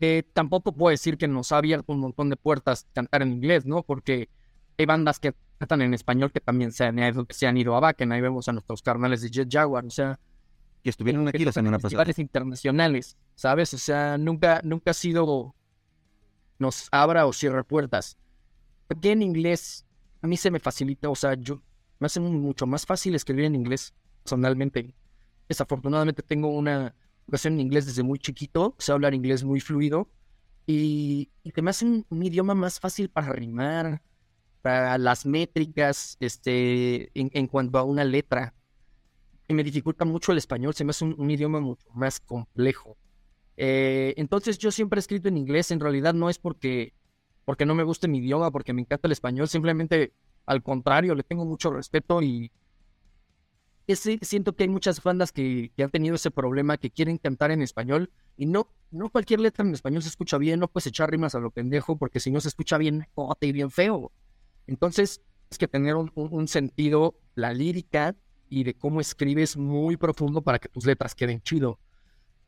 Eh, 0.00 0.22
tampoco 0.32 0.72
puedo 0.72 0.90
decir 0.90 1.18
que 1.18 1.26
nos 1.26 1.50
ha 1.52 1.58
abierto 1.58 1.92
un 1.92 2.00
montón 2.00 2.30
de 2.30 2.36
puertas 2.36 2.86
cantar 2.92 3.22
en 3.22 3.32
inglés, 3.32 3.66
¿no? 3.66 3.82
Porque 3.82 4.28
hay 4.76 4.86
bandas 4.86 5.18
que 5.18 5.34
cantan 5.58 5.82
en 5.82 5.94
español 5.94 6.30
que 6.30 6.40
también 6.40 6.70
se 6.70 6.84
han, 6.84 6.98
se 7.30 7.46
han 7.46 7.56
ido 7.56 7.74
a 7.74 7.80
Bakken. 7.80 8.12
Ahí 8.12 8.20
vemos 8.20 8.48
a 8.48 8.52
nuestros 8.52 8.82
carnales 8.82 9.22
de 9.22 9.30
Jet 9.30 9.48
Jaguar, 9.50 9.84
o 9.84 9.90
sea. 9.90 10.18
Que 10.82 10.90
estuvieron 10.90 11.26
aquí 11.26 11.44
la 11.44 11.50
semana 11.50 11.80
pasada. 11.80 12.04
internacionales, 12.18 13.16
¿sabes? 13.34 13.74
O 13.74 13.78
sea, 13.78 14.16
nunca, 14.16 14.60
nunca 14.62 14.92
ha 14.92 14.94
sido 14.94 15.56
nos 16.60 16.88
abra 16.92 17.26
o 17.26 17.32
cierre 17.32 17.64
puertas. 17.64 18.16
Porque 18.86 19.12
en 19.12 19.22
inglés 19.22 19.84
a 20.20 20.26
mí 20.26 20.36
se 20.36 20.50
me 20.50 20.58
facilita, 20.58 21.08
o 21.08 21.14
sea, 21.14 21.34
yo 21.34 21.62
me 21.98 22.06
hace 22.06 22.20
mucho 22.20 22.66
más 22.66 22.86
fácil 22.86 23.14
escribir 23.14 23.44
en 23.44 23.54
inglés 23.54 23.94
personalmente. 24.22 24.94
Desafortunadamente 25.48 26.22
tengo 26.22 26.48
una 26.48 26.94
educación 27.26 27.54
en 27.54 27.60
inglés 27.60 27.86
desde 27.86 28.02
muy 28.02 28.18
chiquito, 28.18 28.74
sé 28.78 28.92
hablar 28.92 29.14
inglés 29.14 29.44
muy 29.44 29.60
fluido 29.60 30.08
y, 30.66 31.30
y 31.42 31.52
que 31.52 31.62
me 31.62 31.70
hace 31.70 31.84
un 31.86 32.22
idioma 32.22 32.54
más 32.54 32.78
fácil 32.80 33.08
para 33.08 33.32
rimar, 33.32 34.02
para 34.62 34.98
las 34.98 35.24
métricas, 35.24 36.16
este, 36.20 37.10
en, 37.14 37.46
cuanto 37.46 37.78
a 37.78 37.84
una 37.84 38.04
letra. 38.04 38.54
Y 39.48 39.54
me 39.54 39.64
dificulta 39.64 40.04
mucho 40.04 40.32
el 40.32 40.38
español, 40.38 40.74
se 40.74 40.84
me 40.84 40.90
hace 40.90 41.04
un, 41.04 41.30
idioma 41.30 41.60
mucho 41.60 41.86
más 41.94 42.20
complejo. 42.20 42.96
Eh, 43.56 44.14
entonces 44.16 44.58
yo 44.58 44.70
siempre 44.70 44.98
he 44.98 45.00
escrito 45.00 45.28
en 45.28 45.36
inglés, 45.36 45.70
en 45.70 45.80
realidad 45.80 46.14
no 46.14 46.28
es 46.28 46.38
porque, 46.38 46.92
porque 47.48 47.64
no 47.64 47.74
me 47.74 47.82
guste 47.82 48.08
mi 48.08 48.18
idioma, 48.18 48.50
porque 48.50 48.74
me 48.74 48.82
encanta 48.82 49.08
el 49.08 49.12
español, 49.12 49.48
simplemente 49.48 50.12
al 50.44 50.62
contrario, 50.62 51.14
le 51.14 51.22
tengo 51.22 51.46
mucho 51.46 51.70
respeto 51.70 52.20
y 52.20 52.52
siento 53.94 54.54
que 54.54 54.64
hay 54.64 54.68
muchas 54.68 55.02
bandas 55.02 55.32
que, 55.32 55.72
que, 55.74 55.82
han 55.82 55.88
tenido 55.88 56.16
ese 56.16 56.30
problema, 56.30 56.76
que 56.76 56.90
quieren 56.90 57.16
cantar 57.16 57.50
en 57.50 57.62
español 57.62 58.10
y 58.36 58.44
no, 58.44 58.68
no 58.90 59.08
cualquier 59.08 59.40
letra 59.40 59.64
en 59.64 59.72
español 59.72 60.02
se 60.02 60.10
escucha 60.10 60.36
bien, 60.36 60.60
no 60.60 60.68
puedes 60.68 60.88
echar 60.88 61.10
rimas 61.10 61.34
a 61.34 61.38
lo 61.38 61.50
pendejo 61.50 61.96
porque 61.96 62.20
si 62.20 62.30
no 62.30 62.38
se 62.42 62.48
escucha 62.48 62.76
bien, 62.76 63.06
cote 63.14 63.46
y 63.46 63.52
bien 63.52 63.70
feo. 63.70 64.12
Entonces, 64.66 65.22
es 65.50 65.56
que 65.56 65.68
tener 65.68 65.94
un, 65.96 66.48
sentido, 66.48 67.18
la 67.34 67.54
lírica 67.54 68.14
y 68.50 68.64
de 68.64 68.74
cómo 68.74 69.00
escribes 69.00 69.56
muy 69.56 69.96
profundo 69.96 70.42
para 70.42 70.58
que 70.58 70.68
tus 70.68 70.84
letras 70.84 71.14
queden 71.14 71.40
chido. 71.40 71.78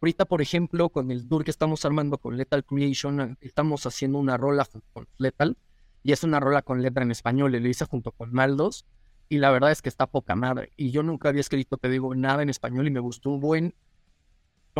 Ahorita, 0.00 0.24
por 0.24 0.40
ejemplo, 0.40 0.88
con 0.88 1.10
el 1.10 1.28
tour 1.28 1.44
que 1.44 1.50
estamos 1.50 1.84
armando 1.84 2.18
con 2.18 2.36
Lethal 2.36 2.64
Creation, 2.64 3.36
estamos 3.40 3.84
haciendo 3.86 4.18
una 4.18 4.36
rola 4.36 4.66
con 4.92 5.06
Lethal 5.18 5.56
y 6.02 6.12
es 6.12 6.24
una 6.24 6.40
rola 6.40 6.62
con 6.62 6.80
letra 6.80 7.02
en 7.04 7.10
español, 7.10 7.54
y 7.54 7.60
lo 7.60 7.68
hice 7.68 7.84
junto 7.84 8.12
con 8.12 8.32
Maldos 8.32 8.86
y 9.28 9.38
la 9.38 9.50
verdad 9.50 9.70
es 9.70 9.82
que 9.82 9.88
está 9.88 10.06
poca 10.06 10.34
madre. 10.34 10.72
Y 10.76 10.90
yo 10.90 11.02
nunca 11.02 11.28
había 11.28 11.42
escrito, 11.42 11.76
te 11.76 11.88
digo, 11.88 12.14
nada 12.14 12.42
en 12.42 12.48
español 12.48 12.86
y 12.86 12.90
me 12.90 13.00
gustó 13.00 13.30
un 13.30 13.40
buen 13.40 13.74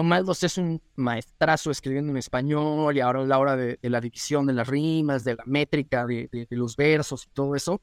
Maldos 0.03 0.43
es 0.45 0.57
un 0.57 0.81
maestrazo 0.97 1.71
escribiendo 1.71 2.11
en 2.11 2.17
español 2.17 2.97
y 2.97 3.01
ahora 3.01 3.21
a 3.21 3.27
la 3.27 3.39
hora 3.39 3.57
de, 3.57 3.79
la 3.83 4.01
división 4.01 4.47
de 4.47 4.53
las 4.53 4.67
rimas, 4.69 5.25
de 5.25 5.35
la 5.35 5.45
métrica, 5.47 6.07
de, 6.07 6.47
los 6.51 6.77
versos 6.77 7.27
y 7.27 7.31
todo 7.35 7.55
eso. 7.55 7.83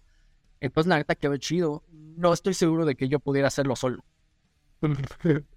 Entonces, 0.59 0.89
la 0.89 0.97
neta 0.97 1.15
quedó 1.15 1.37
chido. 1.37 1.83
No 1.91 2.33
estoy 2.33 2.53
seguro 2.53 2.85
de 2.85 2.95
que 2.95 3.07
yo 3.07 3.19
pudiera 3.19 3.49
hacerlo 3.49 3.75
solo. 3.75 4.03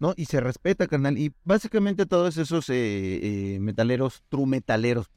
No, 0.00 0.14
y 0.16 0.26
se 0.26 0.40
respeta, 0.40 0.86
carnal. 0.86 1.18
Y 1.18 1.32
básicamente 1.44 2.06
todos 2.06 2.36
esos 2.36 2.68
eh, 2.70 3.54
eh, 3.54 3.58
metaleros, 3.60 4.22
true 4.28 4.46
metaleros, 4.46 5.10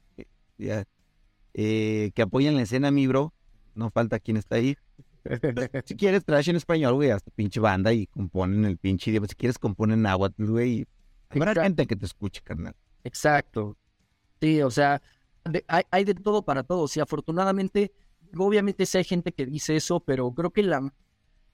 eh, 0.58 2.10
que 2.14 2.22
apoyan 2.22 2.56
la 2.56 2.62
escena, 2.62 2.90
mi 2.90 3.06
bro, 3.06 3.32
no 3.74 3.90
falta 3.90 4.18
quien 4.18 4.36
está 4.36 4.56
ahí. 4.56 4.76
si 5.84 5.96
quieres 5.96 6.24
trash 6.24 6.48
en 6.48 6.56
español, 6.56 6.94
güey, 6.94 7.10
hasta 7.10 7.30
pinche 7.30 7.60
banda 7.60 7.92
y 7.92 8.06
componen 8.08 8.64
el 8.64 8.76
pinche 8.76 9.10
idioma. 9.10 9.28
Si 9.28 9.36
quieres, 9.36 9.58
componen 9.58 10.04
agua, 10.06 10.32
güey. 10.36 10.86
Habrá 11.30 11.62
gente 11.62 11.86
que 11.86 11.94
te 11.94 12.06
escuche, 12.06 12.42
carnal. 12.42 12.74
Exacto. 13.04 13.76
Sí, 14.40 14.60
o 14.62 14.70
sea, 14.70 15.00
hay, 15.68 15.82
hay, 15.90 16.04
de 16.04 16.14
todo 16.14 16.44
para 16.44 16.64
todos. 16.64 16.96
Y 16.96 17.00
afortunadamente, 17.00 17.92
obviamente 18.36 18.84
sí 18.84 18.98
hay 18.98 19.04
gente 19.04 19.32
que 19.32 19.46
dice 19.46 19.76
eso, 19.76 20.00
pero 20.00 20.32
creo 20.34 20.50
que 20.50 20.64
la, 20.64 20.92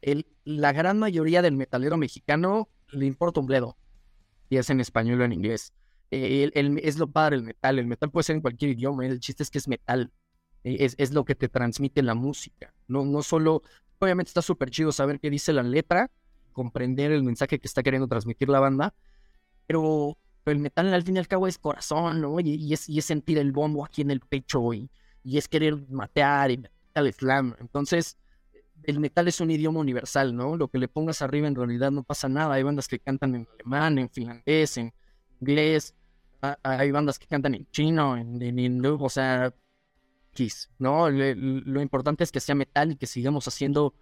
el, 0.01 0.27
la 0.45 0.73
gran 0.73 0.99
mayoría 0.99 1.43
del 1.43 1.55
metalero 1.55 1.99
mexicano 1.99 2.71
le 2.91 3.07
importa 3.07 3.41
un 3.41 3.47
bledo. 3.47 3.77
Y 4.51 4.57
es 4.57 4.71
en 4.71 4.81
español 4.81 5.21
o 5.21 5.25
en 5.25 5.33
inglés. 5.33 5.73
Eh, 6.11 6.51
el, 6.55 6.79
es 6.83 6.99
lo 6.99 7.11
padre 7.11 7.37
el 7.37 7.43
metal. 7.43 7.79
El 7.79 7.87
metal 7.87 8.11
puede 8.11 8.25
ser 8.25 8.37
en 8.37 8.43
cualquier 8.43 8.73
idioma. 8.73 9.07
El 9.07 9.21
chiste 9.21 9.43
es 9.43 9.51
que 9.51 9.59
es 9.59 9.69
metal. 9.69 10.13
Eh, 10.65 10.79
es, 10.81 10.95
es 10.99 11.13
lo 11.13 11.25
que 11.25 11.35
te 11.35 11.49
transmite 11.49 12.03
la 12.03 12.15
música. 12.15 12.73
No, 12.87 13.05
no 13.05 13.23
solo. 13.23 13.63
Obviamente 13.99 14.31
está 14.31 14.43
súper 14.43 14.71
chido 14.71 14.93
saber 14.93 15.21
qué 15.21 15.29
dice 15.29 15.53
la 15.53 15.63
letra, 15.63 16.11
comprender 16.53 17.11
el 17.13 17.25
mensaje 17.25 17.59
que 17.59 17.67
está 17.67 17.83
queriendo 17.83 18.07
transmitir 18.07 18.49
la 18.49 18.61
banda, 18.61 18.95
pero, 19.69 20.17
el 20.47 20.59
metal 20.61 20.95
al 20.95 21.03
fin 21.03 21.17
y 21.17 21.19
al 21.19 21.29
cabo 21.29 21.47
es 21.47 21.59
corazón, 21.59 22.23
¿no? 22.23 22.41
Y, 22.41 22.73
es, 22.73 22.89
y 22.89 22.99
es 22.99 23.05
sentir 23.05 23.37
el 23.37 23.53
bombo 23.53 23.85
aquí 23.85 24.01
en 24.01 24.11
el 24.11 24.21
pecho 24.21 24.73
y, 24.73 24.91
y 25.23 25.37
es 25.37 25.47
querer 25.47 25.77
matear 25.91 26.51
y 26.51 26.65
el 26.95 27.13
slam. 27.13 27.55
Entonces, 27.61 28.17
el 28.85 29.01
metal 29.01 29.29
es 29.29 29.41
un 29.41 29.51
idioma 29.51 29.81
universal, 29.81 30.35
¿no? 30.35 30.57
Lo 30.57 30.69
que 30.69 30.79
le 30.79 30.89
pongas 30.89 31.23
arriba 31.23 31.47
en 31.49 31.55
realidad 31.55 31.91
no 31.91 32.03
pasa 32.03 32.29
nada. 32.29 32.55
Hay 32.55 32.63
bandas 32.63 32.89
que 32.89 32.99
cantan 32.99 33.35
en 33.35 33.49
alemán, 33.55 33.99
en 33.99 34.09
finlandés, 34.09 34.77
en 34.79 34.93
inglés. 35.41 35.95
Hay 36.63 36.91
bandas 36.91 37.19
que 37.19 37.27
cantan 37.27 37.55
en 37.55 37.69
chino, 37.71 38.17
en, 38.17 38.41
en 38.41 38.87
o 38.87 39.09
sea, 39.09 39.53
¿no? 40.79 41.11
lo 41.11 41.83
importante 41.83 42.25
es 42.25 42.33
que 42.33 42.41
sea 42.41 42.55
metal 42.55 42.93
y 42.93 42.97
que 42.97 43.07
sigamos 43.07 43.49
haciendo 43.49 43.95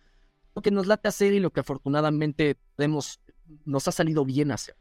lo 0.55 0.63
que 0.63 0.71
nos 0.71 0.87
late 0.87 1.09
hacer 1.09 1.33
y 1.33 1.41
lo 1.41 1.51
que 1.51 1.61
afortunadamente 1.61 2.57
nos 3.65 3.89
ha 3.89 3.93
salido 3.93 4.25
bien 4.25 4.51
hacer. 4.51 4.77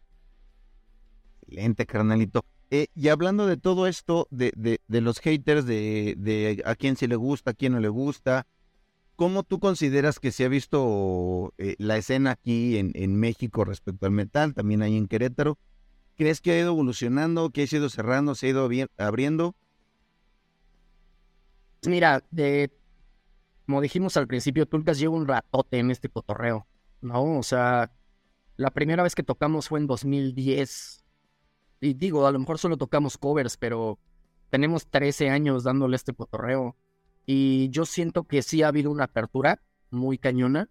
Excelente, 1.42 1.86
carnalito. 1.86 2.46
Eh, 2.72 2.88
y 2.96 3.10
hablando 3.10 3.46
de 3.46 3.58
todo 3.58 3.86
esto, 3.86 4.28
de, 4.32 4.52
de, 4.88 5.02
los 5.02 5.20
haters, 5.20 5.66
de, 5.66 6.16
de, 6.18 6.64
a 6.66 6.76
quién 6.76 6.96
se 6.96 7.08
le 7.08 7.16
gusta, 7.16 7.52
a 7.52 7.54
quién 7.54 7.74
no 7.74 7.80
le 7.80 7.90
gusta, 7.90 8.48
¿cómo 9.16 9.44
tú 9.44 9.60
consideras 9.60 10.20
que 10.20 10.32
se 10.32 10.46
ha 10.46 10.50
visto 10.50 11.54
eh, 11.58 11.76
la 11.78 11.98
escena 11.98 12.32
aquí 12.32 12.78
en, 12.78 13.16
México 13.16 13.66
respecto 13.66 14.06
al 14.06 14.12
metal, 14.12 14.54
también 14.54 14.82
ahí 14.82 14.98
en 14.98 15.08
Querétaro? 15.08 15.58
¿Crees 16.16 16.42
que 16.42 16.52
ha 16.52 16.60
ido 16.60 16.70
evolucionando, 16.70 17.50
que 17.50 17.62
ha 17.62 17.76
ido 17.76 17.90
cerrando, 17.90 18.36
se 18.36 18.48
ha 18.48 18.50
ido 18.50 18.70
abriendo? 18.98 19.56
Mira, 21.86 22.24
de, 22.32 22.72
como 23.66 23.82
dijimos 23.82 24.16
al 24.18 24.28
principio, 24.28 24.66
Tulcas 24.66 25.00
lleva 25.00 25.16
un 25.16 25.28
ratote 25.28 25.80
en 25.80 25.92
este 25.92 26.10
cotorreo, 26.10 26.68
¿no? 27.02 27.38
O 27.38 27.44
sea, 27.44 27.92
la 28.58 28.72
primera 28.72 29.04
vez 29.04 29.16
que 29.16 29.24
tocamos 29.24 29.68
fue 29.68 29.80
en 29.80 29.88
2010. 29.88 31.04
Y 31.82 31.94
digo, 31.94 32.26
a 32.26 32.32
lo 32.32 32.40
mejor 32.40 32.58
solo 32.58 32.78
tocamos 32.78 33.18
covers, 33.18 33.58
pero 33.58 34.00
tenemos 34.50 34.88
13 34.88 35.30
años 35.30 35.64
dándole 35.64 35.96
este 35.96 36.14
cotorreo. 36.14 36.76
Y 37.26 37.70
yo 37.70 37.86
siento 37.86 38.26
que 38.26 38.42
sí 38.42 38.62
ha 38.62 38.68
habido 38.68 38.92
una 38.92 39.06
apertura 39.06 39.62
muy 39.90 40.18
cañona. 40.18 40.70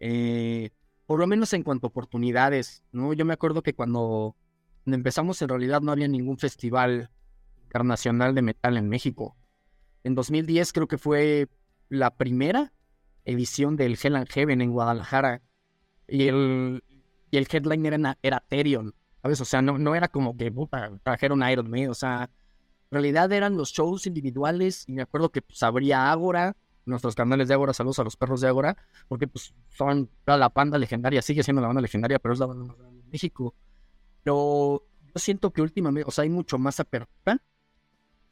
Eh, 0.00 0.70
por 1.06 1.20
lo 1.20 1.26
menos 1.26 1.52
en 1.52 1.62
cuanto 1.62 1.86
a 1.86 1.90
oportunidades, 1.90 2.82
¿no? 2.92 3.12
Yo 3.12 3.24
me 3.24 3.34
acuerdo 3.34 3.62
que 3.62 3.74
cuando 3.74 4.36
empezamos 4.86 5.40
en 5.42 5.48
realidad 5.48 5.80
no 5.80 5.92
había 5.92 6.08
ningún 6.08 6.38
festival 6.38 7.10
internacional 7.64 8.34
de 8.34 8.42
metal 8.42 8.76
en 8.76 8.88
México. 8.88 9.36
En 10.02 10.14
2010 10.14 10.72
creo 10.72 10.88
que 10.88 10.98
fue 10.98 11.48
la 11.88 12.16
primera 12.16 12.72
edición 13.24 13.76
del 13.76 13.98
Hell 14.02 14.16
and 14.16 14.28
Heaven 14.28 14.60
en 14.60 14.72
Guadalajara. 14.72 15.42
Y 16.06 16.28
el, 16.28 16.84
y 17.30 17.36
el 17.36 17.48
headliner 17.50 17.94
era, 17.94 18.18
era 18.22 18.44
¿sabes? 19.22 19.40
O 19.40 19.44
sea, 19.44 19.62
no, 19.62 19.78
no 19.78 19.94
era 19.94 20.08
como 20.08 20.36
que 20.36 20.52
puta, 20.52 20.90
trajeron 21.02 21.48
Iron 21.48 21.70
Man, 21.70 21.88
o 21.88 21.94
sea, 21.94 22.30
en 22.90 22.96
realidad 22.96 23.32
eran 23.32 23.56
los 23.56 23.72
shows 23.72 24.06
individuales 24.06 24.84
y 24.86 24.92
me 24.92 25.02
acuerdo 25.02 25.30
que 25.30 25.42
pues 25.42 25.62
abría 25.62 26.10
Ágora, 26.10 26.56
nuestros 26.86 27.14
canales 27.14 27.48
de 27.48 27.54
Ágora, 27.54 27.72
saludos 27.72 27.98
a 27.98 28.04
los 28.04 28.16
perros 28.16 28.40
de 28.40 28.48
Ágora, 28.48 28.76
porque 29.08 29.26
pues 29.26 29.54
son 29.70 30.10
la 30.26 30.48
banda 30.48 30.78
legendaria, 30.78 31.22
sigue 31.22 31.42
siendo 31.42 31.62
la 31.62 31.68
banda 31.68 31.82
legendaria, 31.82 32.18
pero 32.18 32.34
es 32.34 32.40
la 32.40 32.46
banda 32.46 32.64
más 32.66 32.76
grande 32.76 33.02
de 33.02 33.10
México. 33.10 33.54
Pero 34.22 34.84
yo 35.02 35.18
siento 35.18 35.50
que 35.50 35.62
últimamente, 35.62 36.08
o 36.08 36.12
sea, 36.12 36.22
hay 36.22 36.30
mucho 36.30 36.58
más 36.58 36.80
apertura 36.80 37.40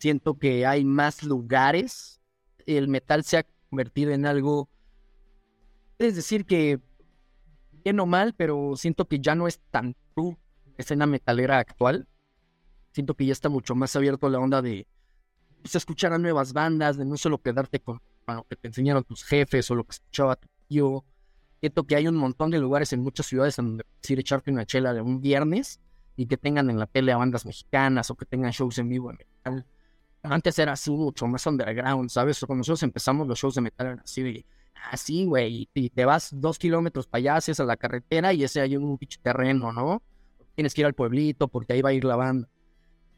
siento 0.02 0.36
que 0.36 0.66
hay 0.66 0.84
más 0.84 1.22
lugares, 1.22 2.20
el 2.66 2.88
metal 2.88 3.22
se 3.22 3.38
ha 3.38 3.46
convertido 3.70 4.10
en 4.10 4.26
algo, 4.26 4.68
es 5.98 6.16
decir, 6.16 6.44
que 6.44 6.80
bien 7.84 8.00
o 8.00 8.06
mal, 8.06 8.34
pero 8.34 8.74
siento 8.74 9.06
que 9.06 9.20
ya 9.20 9.36
no 9.36 9.46
es 9.46 9.60
tan 9.70 9.94
true 10.12 10.36
escena 10.76 11.06
metalera 11.06 11.60
actual. 11.60 12.08
Siento 12.92 13.14
que 13.14 13.26
ya 13.26 13.32
está 13.32 13.48
mucho 13.48 13.74
más 13.74 13.94
abierto 13.96 14.28
la 14.28 14.38
onda 14.38 14.62
de 14.62 14.86
pues, 15.62 15.74
escuchar 15.74 16.12
a 16.12 16.18
nuevas 16.18 16.52
bandas, 16.52 16.96
de 16.96 17.04
no 17.04 17.16
solo 17.16 17.38
quedarte 17.38 17.80
con 17.80 18.00
lo 18.26 18.44
que 18.44 18.56
te 18.56 18.68
enseñaron 18.68 19.04
tus 19.04 19.24
jefes 19.24 19.70
o 19.70 19.74
lo 19.74 19.84
que 19.84 19.92
escuchaba 19.92 20.36
tu 20.36 20.48
tío. 20.68 21.04
Siento 21.60 21.84
que 21.84 21.96
hay 21.96 22.08
un 22.08 22.16
montón 22.16 22.50
de 22.50 22.58
lugares 22.58 22.92
en 22.92 23.02
muchas 23.02 23.26
ciudades 23.26 23.58
en 23.58 23.66
donde 23.66 23.84
puedes 23.84 24.10
ir 24.10 24.18
echarte 24.20 24.50
una 24.50 24.66
chela 24.66 24.92
de 24.92 25.00
un 25.00 25.20
viernes 25.20 25.80
y 26.16 26.26
que 26.26 26.36
tengan 26.36 26.70
en 26.70 26.78
la 26.78 26.86
tele 26.86 27.12
a 27.12 27.16
bandas 27.16 27.46
mexicanas 27.46 28.10
o 28.10 28.14
que 28.14 28.26
tengan 28.26 28.50
shows 28.50 28.78
en 28.78 28.88
vivo 28.88 29.10
en 29.10 29.16
metal 29.16 29.66
antes 30.22 30.58
era 30.58 30.72
así 30.72 30.90
mucho 30.90 31.26
más 31.26 31.46
underground, 31.46 32.08
¿sabes? 32.10 32.38
Cuando 32.40 32.60
nosotros 32.60 32.82
empezamos 32.82 33.26
los 33.26 33.38
shows 33.38 33.56
de 33.56 33.60
metal 33.60 33.86
eran 33.86 34.00
así 34.00 34.22
de, 34.22 34.46
así, 34.90 35.24
güey, 35.24 35.68
y 35.74 35.90
te 35.90 36.04
vas 36.04 36.30
dos 36.32 36.58
kilómetros 36.58 37.06
para 37.06 37.18
allá, 37.18 37.36
haces 37.36 37.58
a 37.60 37.64
la 37.64 37.76
carretera 37.76 38.32
y 38.32 38.44
ese 38.44 38.60
hay 38.60 38.76
un 38.76 38.98
pinche 38.98 39.18
terreno, 39.20 39.72
¿no? 39.72 40.02
Tienes 40.54 40.74
que 40.74 40.82
ir 40.82 40.86
al 40.86 40.94
pueblito 40.94 41.48
porque 41.48 41.72
ahí 41.72 41.82
va 41.82 41.90
a 41.90 41.94
ir 41.94 42.04
la 42.04 42.16
banda. 42.16 42.48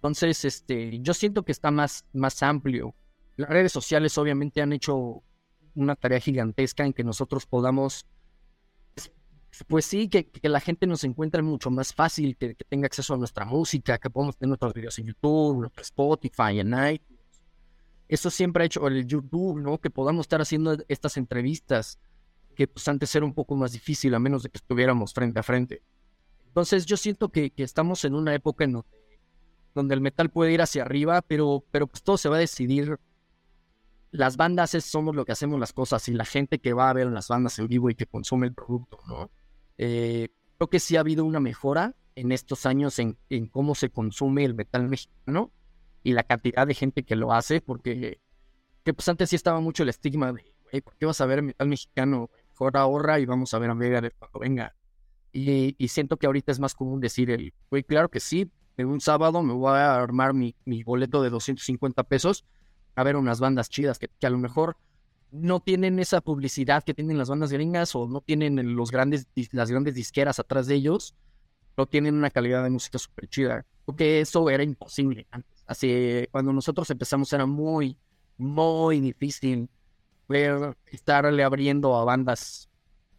Entonces, 0.05 0.45
este, 0.45 1.01
yo 1.01 1.15
siento 1.15 1.45
que 1.45 1.53
está 1.53 1.71
más, 1.71 2.05
más 2.13 2.43
amplio. 2.43 2.95
Las 3.39 3.49
redes 3.49 3.73
sociales 3.73 4.19
obviamente 4.19 4.61
han 4.61 4.75
hecho 4.75 5.23
una 5.75 5.97
tarea 5.97 6.21
gigantesca 6.21 6.85
en 6.85 6.93
que 6.93 7.03
nosotros 7.03 7.47
podamos 7.47 8.05
pues 9.67 9.87
sí, 9.87 10.09
que, 10.09 10.29
la 10.43 10.61
gente 10.61 10.87
nos 10.87 11.05
encuentre 11.05 11.41
mucho 11.41 11.71
más 11.71 11.95
fácil, 11.95 12.37
que, 12.37 12.55
tenga 12.69 12.85
acceso 12.85 13.15
a 13.15 13.17
nuestra 13.17 13.47
música, 13.47 13.97
que 13.97 14.11
podamos 14.11 14.37
tener 14.37 14.49
nuestros 14.49 14.75
videos 14.75 14.99
en 14.99 15.07
YouTube, 15.07 15.61
nuestro 15.61 15.81
Spotify, 15.81 16.59
en 16.59 16.75
iTunes. 16.75 17.41
Eso 18.07 18.29
siempre 18.29 18.65
ha 18.65 18.67
hecho 18.67 18.87
el 18.87 19.07
YouTube, 19.07 19.59
¿no? 19.59 19.79
Que 19.79 19.89
podamos 19.89 20.25
estar 20.25 20.43
haciendo 20.43 20.77
estas 20.89 21.17
entrevistas, 21.17 21.99
que 22.55 22.67
pues 22.69 22.87
antes 22.89 23.15
era 23.15 23.25
un 23.25 23.33
poco 23.33 23.57
más 23.57 23.73
difícil, 23.73 24.15
a 24.15 24.19
menos 24.19 24.43
de 24.43 24.51
que 24.51 24.59
estuviéramos 24.59 25.15
frente 25.15 25.41
a 25.41 25.43
frente. 25.43 25.83
Entonces 26.49 26.85
yo 26.85 26.99
siento 26.99 27.31
que, 27.31 27.51
estamos 27.57 28.05
en 28.05 28.15
una 28.15 28.35
época 28.35 28.65
en 28.65 28.73
donde, 28.73 29.04
el 29.75 30.01
metal 30.01 30.31
puede 30.31 30.53
ir 30.53 30.63
hacia 30.63 30.83
arriba, 30.83 31.23
pero, 31.23 31.65
pero 31.71 31.87
pues 31.87 32.03
todo 32.03 32.17
se 32.17 32.29
va 32.29 32.37
a 32.37 32.41
decidir. 32.41 32.99
Las 34.11 34.37
bandas 34.37 34.71
somos 34.71 35.17
lo 35.17 35.25
que 35.25 35.33
hacemos 35.33 35.59
las 35.59 35.73
cosas 35.73 36.09
y 36.09 36.13
la 36.13 36.25
gente 36.25 36.61
que 36.61 36.73
va 36.73 36.89
a 36.89 36.93
ver 36.93 37.09
las 37.09 37.29
bandas 37.29 37.59
en 37.59 37.67
vivo 37.67 37.91
y 37.91 37.95
que 37.95 38.07
consume 38.07 38.47
el 38.47 38.55
producto, 38.55 38.99
¿no? 39.09 39.31
Eh, 39.77 40.29
creo 40.57 40.69
que 40.69 40.79
sí 40.79 40.97
ha 40.97 41.01
habido 41.01 41.25
una 41.25 41.41
mejora 41.41 41.95
en 42.15 42.33
estos 42.33 42.67
años 42.67 42.99
en, 42.99 43.17
cómo 43.51 43.75
se 43.75 43.91
consume 43.91 44.45
el 44.45 44.55
metal 44.55 44.89
mexicano 44.89 45.51
y 46.03 46.13
la 46.13 46.23
cantidad 46.23 46.67
de 46.67 46.75
gente 46.75 47.03
que 47.03 47.17
lo 47.17 47.33
hace, 47.33 47.61
porque 47.61 48.21
que 48.85 48.95
pues 48.95 49.09
antes 49.09 49.31
sí 49.31 49.37
estaba 49.37 49.61
mucho 49.61 49.83
el 49.83 49.89
estigma 49.89 50.33
de, 50.33 50.55
güey, 50.71 50.83
¿por 50.83 50.95
qué 50.97 51.07
vas 51.07 51.21
a 51.21 51.27
ver 51.27 51.43
metal 51.43 51.69
mexicano? 51.69 52.31
Mejor 52.51 52.77
ahorra 52.77 53.19
y 53.19 53.27
vamos 53.27 53.53
a 53.55 53.59
ver 53.59 53.71
a 53.71 53.75
Megadeth 53.75 54.15
cuando 54.19 54.39
venga. 54.39 54.77
Y, 55.33 55.75
siento 55.89 56.17
que 56.17 56.27
ahorita 56.27 56.53
es 56.53 56.61
más 56.61 56.75
común 56.75 57.01
decir 57.01 57.31
el, 57.31 57.53
güey, 57.69 57.83
claro 57.83 58.09
que 58.09 58.21
sí, 58.21 58.49
un 58.79 59.01
sábado 59.01 59.43
me 59.43 59.53
voy 59.53 59.77
a 59.79 59.95
armar 59.95 60.35
mi, 60.35 60.55
mi 60.65 60.83
boleto 60.83 61.23
de 61.23 61.31
250 61.31 62.03
pesos 62.05 62.45
a 62.97 63.03
ver 63.03 63.17
unas 63.17 63.41
bandas 63.41 63.69
chidas 63.69 63.99
que, 63.99 64.09
que 64.09 64.27
a 64.27 64.31
lo 64.31 64.39
mejor 64.39 64.77
no 65.35 65.61
tienen 65.61 65.99
esa 65.99 66.21
publicidad 66.21 66.85
que 66.85 66.95
tienen 66.95 67.19
las 67.19 67.29
bandas 67.29 67.51
gringas 67.51 67.95
o 67.97 68.07
no 68.07 68.21
tienen 68.21 68.77
los 68.77 68.93
grandes, 68.93 69.27
las 69.51 69.71
grandes 69.71 69.95
disqueras 69.95 70.39
atrás 70.39 70.69
de 70.69 70.77
ellos, 70.77 71.15
no 71.77 71.87
tienen 71.87 72.15
una 72.15 72.31
calidad 72.31 72.63
de 72.63 72.71
música 72.71 72.99
súper 72.99 73.29
chida. 73.29 73.67
Porque 73.85 74.21
eso 74.21 74.49
era 74.49 74.63
imposible 74.63 75.27
antes. 75.33 75.65
Así, 75.67 76.27
cuando 76.31 76.53
nosotros 76.53 76.89
empezamos 76.89 77.33
era 77.33 77.47
muy, 77.47 77.99
muy 78.39 79.01
difícil 79.01 79.69
ver, 80.29 80.77
estarle 80.87 81.43
abriendo 81.43 81.97
a 81.97 82.05
bandas 82.05 82.71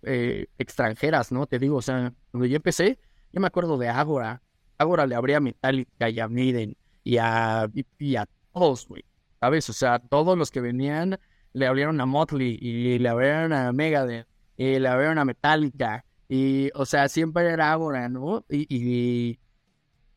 eh, 0.03 0.47
extranjeras, 0.57 1.33
¿no? 1.33 1.47
Te 1.47 1.59
digo, 1.59 1.77
o 1.77 1.81
sea, 1.81 2.13
cuando 2.31 2.45
yo 2.45 2.55
empecé, 2.55 2.97
yo 3.33 3.41
me 3.41 3.47
acuerdo 3.47 3.77
de 3.77 3.89
Agora. 3.89 4.41
Agora 4.77 5.05
le 5.07 5.15
abría 5.15 5.37
a 5.37 5.39
Metallica 5.41 6.09
y 6.09 6.19
a 6.19 6.27
Maiden 6.27 6.75
y 7.03 7.17
a, 7.17 7.69
y 7.99 8.15
a 8.15 8.27
todos, 8.53 8.87
güey. 8.87 9.03
¿Sabes? 9.39 9.69
O 9.69 9.73
sea, 9.73 9.99
todos 9.99 10.37
los 10.37 10.51
que 10.51 10.61
venían 10.61 11.19
le 11.53 11.67
abrieron 11.67 12.01
a 12.01 12.05
Motley 12.05 12.57
y 12.59 12.99
le 12.99 13.09
abrieron 13.09 13.53
a 13.53 13.71
Megadeth 13.71 14.27
y 14.57 14.79
le 14.79 14.87
abrieron 14.87 15.17
a 15.19 15.25
Metallica 15.25 16.03
y, 16.27 16.71
o 16.73 16.85
sea, 16.85 17.07
siempre 17.07 17.47
era 17.47 17.71
Agora, 17.71 18.09
¿no? 18.09 18.43
Y, 18.49 19.39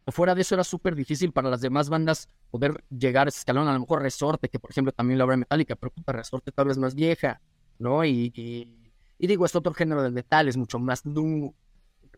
fuera 0.09 0.35
de 0.35 0.41
eso 0.41 0.55
era 0.55 0.65
súper 0.65 0.95
difícil 0.95 1.33
para 1.33 1.51
las 1.51 1.61
demás 1.61 1.91
bandas 1.91 2.31
poder 2.51 2.83
llegar 2.89 3.27
a 3.27 3.29
ese 3.29 3.41
escalón. 3.41 3.69
A 3.69 3.75
lo 3.75 3.81
mejor 3.81 4.01
Resorte, 4.01 4.49
que 4.49 4.59
por 4.59 4.71
ejemplo 4.71 4.93
también 4.93 5.19
lo 5.19 5.25
abre 5.25 5.37
Metallica, 5.37 5.77
pero 5.77 5.93
puta, 5.93 6.13
Resorte 6.13 6.51
tal 6.51 6.69
vez 6.69 6.79
más 6.79 6.95
vieja. 6.95 7.41
¿no? 7.79 8.05
Y, 8.05 8.33
y, 9.19 9.27
digo, 9.27 9.47
es 9.47 9.55
otro 9.55 9.73
género 9.75 10.03
del 10.03 10.13
metal, 10.13 10.49
es 10.49 10.57
mucho 10.57 10.79
más 10.79 11.07
nu. 11.07 11.55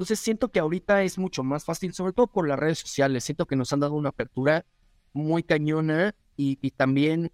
Entonces 0.01 0.19
siento 0.21 0.51
que 0.51 0.61
ahorita 0.61 1.03
es 1.03 1.19
mucho 1.19 1.43
más 1.43 1.67
fácil, 1.67 1.93
sobre 1.93 2.15
todo 2.15 2.27
por 2.27 2.49
las 2.49 2.59
redes 2.59 2.79
sociales. 2.79 3.23
Siento 3.23 3.45
que 3.45 3.55
nos 3.55 3.71
han 3.75 3.81
dado 3.81 3.93
una 3.93 4.09
apertura 4.09 4.65
muy 5.13 5.43
cañona 5.43 6.15
y, 6.37 6.57
también 6.71 7.31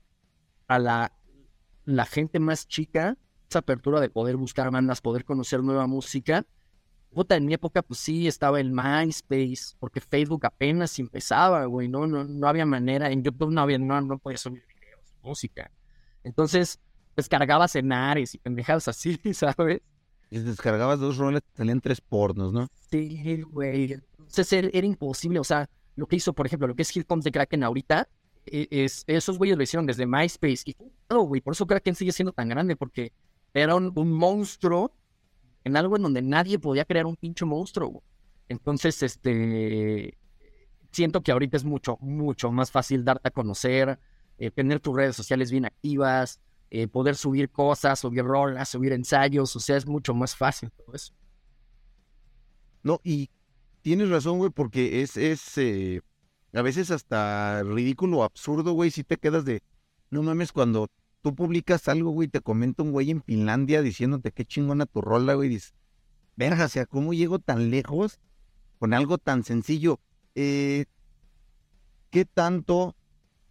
a 0.67 0.81
la, 0.81 1.13
gente 2.07 2.41
más 2.41 2.67
chica, 2.67 3.17
esa 3.49 3.61
apertura 3.61 4.01
de 4.01 4.11
poder 4.11 4.37
buscar 4.37 4.73
bandas, 4.73 5.01
poder 5.01 5.25
conocer 5.25 5.63
nueva 5.63 5.87
música. 5.87 6.45
Puta, 7.15 7.37
en 7.37 7.47
mi 7.47 7.55
época, 7.55 7.83
pues 7.83 8.01
sí, 8.01 8.27
estaba 8.27 8.59
el 8.59 8.73
MySpace, 8.73 9.77
porque 9.79 10.01
Facebook 10.01 10.45
apenas 10.45 10.99
empezaba, 10.99 11.67
güey, 11.67 11.87
no, 11.89 12.09
no, 12.09 12.25
no 12.25 12.49
había 12.49 12.67
manera, 12.67 13.13
en 13.13 13.23
YouTube 13.23 13.53
no 13.53 13.61
había, 13.61 13.79
no, 13.79 14.01
no 14.01 14.19
podía 14.19 14.39
subir 14.39 14.65
videos, 14.67 15.15
música. 15.23 15.71
Entonces, 16.25 16.81
descargabas 17.15 17.77
en 17.77 17.93
Ares 17.93 18.35
y 18.35 18.39
pendejadas 18.39 18.89
así, 18.89 19.21
¿sabes? 19.35 19.83
Y 20.31 20.39
descargabas 20.39 20.99
dos 20.99 21.19
roles, 21.19 21.43
salían 21.55 21.81
tres 21.81 22.01
pornos, 22.01 22.53
¿no? 22.53 22.69
Sí, 22.91 23.43
güey. 23.43 23.93
Entonces 23.93 24.53
era, 24.53 24.87
imposible, 24.87 25.39
o 25.39 25.45
sea, 25.45 25.69
lo 25.95 26.07
que 26.07 26.17
hizo, 26.17 26.33
por 26.33 26.47
ejemplo, 26.47 26.67
lo 26.67 26.75
que 26.75 26.83
es 26.83 26.95
Here 26.95 27.07
Comes 27.07 27.25
the 27.25 27.31
Kraken 27.31 27.62
ahorita, 27.62 28.09
e, 28.45 28.67
es, 28.71 29.05
esos 29.07 29.39
güeyes 29.39 29.57
lo 29.57 29.62
hicieron 29.62 29.87
desde 29.87 30.07
MySpace. 30.07 30.62
Y 30.65 30.77
güey, 31.09 31.41
por 31.41 31.53
eso 31.53 31.67
Kraken 31.67 31.95
sigue 31.95 32.12
siendo 32.12 32.33
tan 32.33 32.49
grande, 32.49 32.77
porque 32.77 33.12
era 33.55 33.75
un, 33.75 33.93
monstruo 34.12 34.93
en 35.65 35.77
algo 35.77 35.97
en 35.97 36.03
donde 36.03 36.23
nadie 36.23 36.59
podía 36.59 36.85
crear 36.85 37.07
un 37.07 37.17
pinche 37.17 37.45
monstruo. 37.45 38.03
Entonces, 38.49 39.03
este, 39.03 40.17
siento 40.93 41.23
que 41.23 41.33
ahorita 41.33 41.57
es 41.57 41.65
mucho, 41.65 41.99
mucho 42.01 42.53
más 42.53 42.71
fácil 42.71 43.05
darte 43.05 43.29
a 43.29 43.33
conocer, 43.33 43.99
eh, 44.39 44.51
tener 44.51 44.81
tus 44.81 44.95
redes 44.95 45.17
sociales 45.17 45.51
bien 45.51 45.65
activas, 45.65 46.41
eh, 46.71 46.89
poder 46.89 47.17
subir 47.17 47.51
cosas, 47.51 48.01
subir 48.01 48.25
rolas, 48.25 48.69
subir 48.69 48.93
ensayos, 48.93 49.55
o 49.55 49.61
sea, 49.61 49.77
es 49.77 49.87
mucho 49.87 50.15
más 50.15 50.35
fácil 50.35 50.71
todo 50.73 50.95
eso. 50.95 51.13
No, 52.83 53.01
y 53.05 53.31
tienes 53.83 54.09
razón, 54.09 54.39
güey, 54.39 54.51
porque 54.51 55.03
es, 55.03 55.17
es 55.17 55.59
eh, 55.59 56.01
a 56.53 56.63
veces 56.63 56.91
hasta 56.91 57.63
ridículo, 57.63 58.25
absurdo, 58.25 58.73
güey, 58.73 58.91
si 58.91 59.05
te 59.05 59.17
quedas 59.17 59.45
de, 59.45 59.63
no 60.11 60.23
mames, 60.23 60.53
cuando 60.53 60.89
tú 61.23 61.35
publicas 61.35 61.89
algo, 61.89 62.11
güey, 62.11 62.29
te 62.29 62.41
comenta 62.41 62.83
un 62.83 62.93
güey 62.93 63.11
en 63.11 63.23
Finlandia 63.23 63.83
diciéndote 63.83 64.33
qué 64.33 64.45
chingona 64.45 64.87
tu 64.87 65.01
rola, 65.01 65.35
güey, 65.35 65.49
dices, 65.49 65.75
verga, 66.37 66.65
o 66.67 66.69
sea, 66.69 66.87
¿cómo 66.87 67.13
llego 67.13 67.39
tan 67.39 67.71
lejos 67.71 68.21
con 68.79 68.95
algo 68.95 69.19
tan 69.19 69.45
sencillo? 69.45 70.01
Eh, 70.35 70.87
¿Qué 72.11 72.25
tanto 72.25 72.95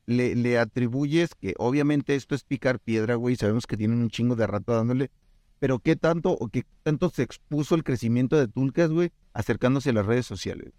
le, 0.06 0.36
le, 0.36 0.58
atribuyes, 0.60 1.36
que 1.36 1.54
obviamente 1.58 2.16
esto 2.16 2.36
es 2.36 2.44
picar 2.44 2.80
piedra, 2.80 3.16
güey, 3.16 3.36
sabemos 3.36 3.68
que 3.68 3.78
tienen 3.78 4.00
un 4.00 4.10
chingo 4.10 4.36
de 4.36 4.48
rato 4.48 4.74
dándole, 4.74 5.12
pero 5.60 5.80
qué 5.80 5.96
tanto 5.96 6.32
o 6.32 6.48
qué 6.50 6.66
tanto 6.84 7.10
se 7.10 7.24
expuso 7.24 7.76
el 7.76 7.84
crecimiento 7.84 8.38
de 8.38 8.48
Tulcas, 8.48 8.92
güey, 8.92 9.12
acercándose 9.34 9.90
a 9.90 9.94
las 9.94 10.06
redes 10.06 10.26
sociales? 10.26 10.74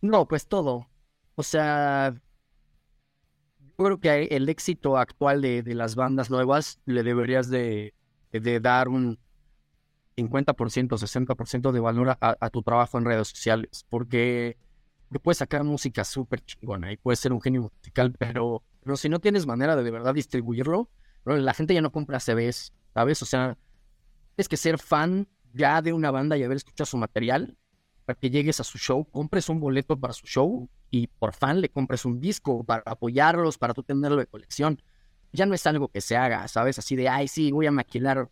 No, 0.00 0.26
pues 0.26 0.46
todo. 0.46 0.88
O 1.34 1.42
sea, 1.42 2.14
yo 3.78 3.84
creo 3.84 4.00
que 4.00 4.24
el 4.36 4.48
éxito 4.48 4.96
actual 4.96 5.42
de, 5.42 5.62
las 5.74 5.94
bandas 5.96 6.30
nuevas 6.30 6.80
le 6.86 7.02
deberías 7.02 7.50
de, 7.50 7.92
dar 8.32 8.88
un 8.88 9.18
50%, 10.16 10.88
60% 10.88 11.72
de 11.72 11.80
valor 11.80 12.16
a, 12.20 12.50
tu 12.50 12.62
trabajo 12.62 12.98
en 12.98 13.04
redes 13.04 13.28
sociales, 13.28 13.84
porque 13.88 14.56
puedes 15.22 15.38
sacar 15.38 15.64
música 15.64 16.04
súper 16.04 16.44
chingona 16.44 16.92
y 16.92 16.96
puedes 16.96 17.20
ser 17.20 17.32
un 17.32 17.40
genio 17.40 17.62
musical, 17.62 18.14
pero, 18.18 18.62
pero 18.82 18.96
si 18.96 19.08
no 19.08 19.18
tienes 19.18 19.46
manera 19.46 19.76
de 19.76 19.82
de 19.82 19.90
verdad 19.90 20.14
distribuirlo, 20.14 20.90
la 21.24 21.54
gente 21.54 21.74
ya 21.74 21.80
no 21.80 21.92
compra 21.92 22.20
CVs, 22.20 22.72
¿sabes? 22.94 23.22
O 23.22 23.26
sea, 23.26 23.56
tienes 24.34 24.48
que 24.48 24.56
ser 24.56 24.78
fan 24.78 25.28
ya 25.52 25.82
de 25.82 25.92
una 25.92 26.10
banda 26.10 26.36
y 26.36 26.42
haber 26.42 26.56
escuchado 26.56 26.86
su 26.86 26.96
material 26.96 27.56
para 28.04 28.18
que 28.18 28.30
llegues 28.30 28.60
a 28.60 28.64
su 28.64 28.78
show, 28.78 29.04
compres 29.10 29.48
un 29.48 29.58
boleto 29.58 29.98
para 29.98 30.12
su 30.12 30.26
show 30.26 30.68
y 30.90 31.08
por 31.08 31.34
fan 31.34 31.60
le 31.60 31.68
compres 31.68 32.04
un 32.04 32.20
disco 32.20 32.62
para 32.62 32.82
apoyarlos, 32.86 33.58
para 33.58 33.74
tú 33.74 33.82
tenerlo 33.82 34.18
de 34.18 34.26
colección. 34.26 34.80
Ya 35.32 35.44
no 35.44 35.54
es 35.54 35.66
algo 35.66 35.88
que 35.88 36.00
se 36.00 36.16
haga, 36.16 36.46
¿sabes? 36.46 36.78
Así 36.78 36.94
de, 36.94 37.08
ay, 37.08 37.26
sí, 37.26 37.50
voy 37.50 37.66
a 37.66 37.72
maquilar 37.72 38.30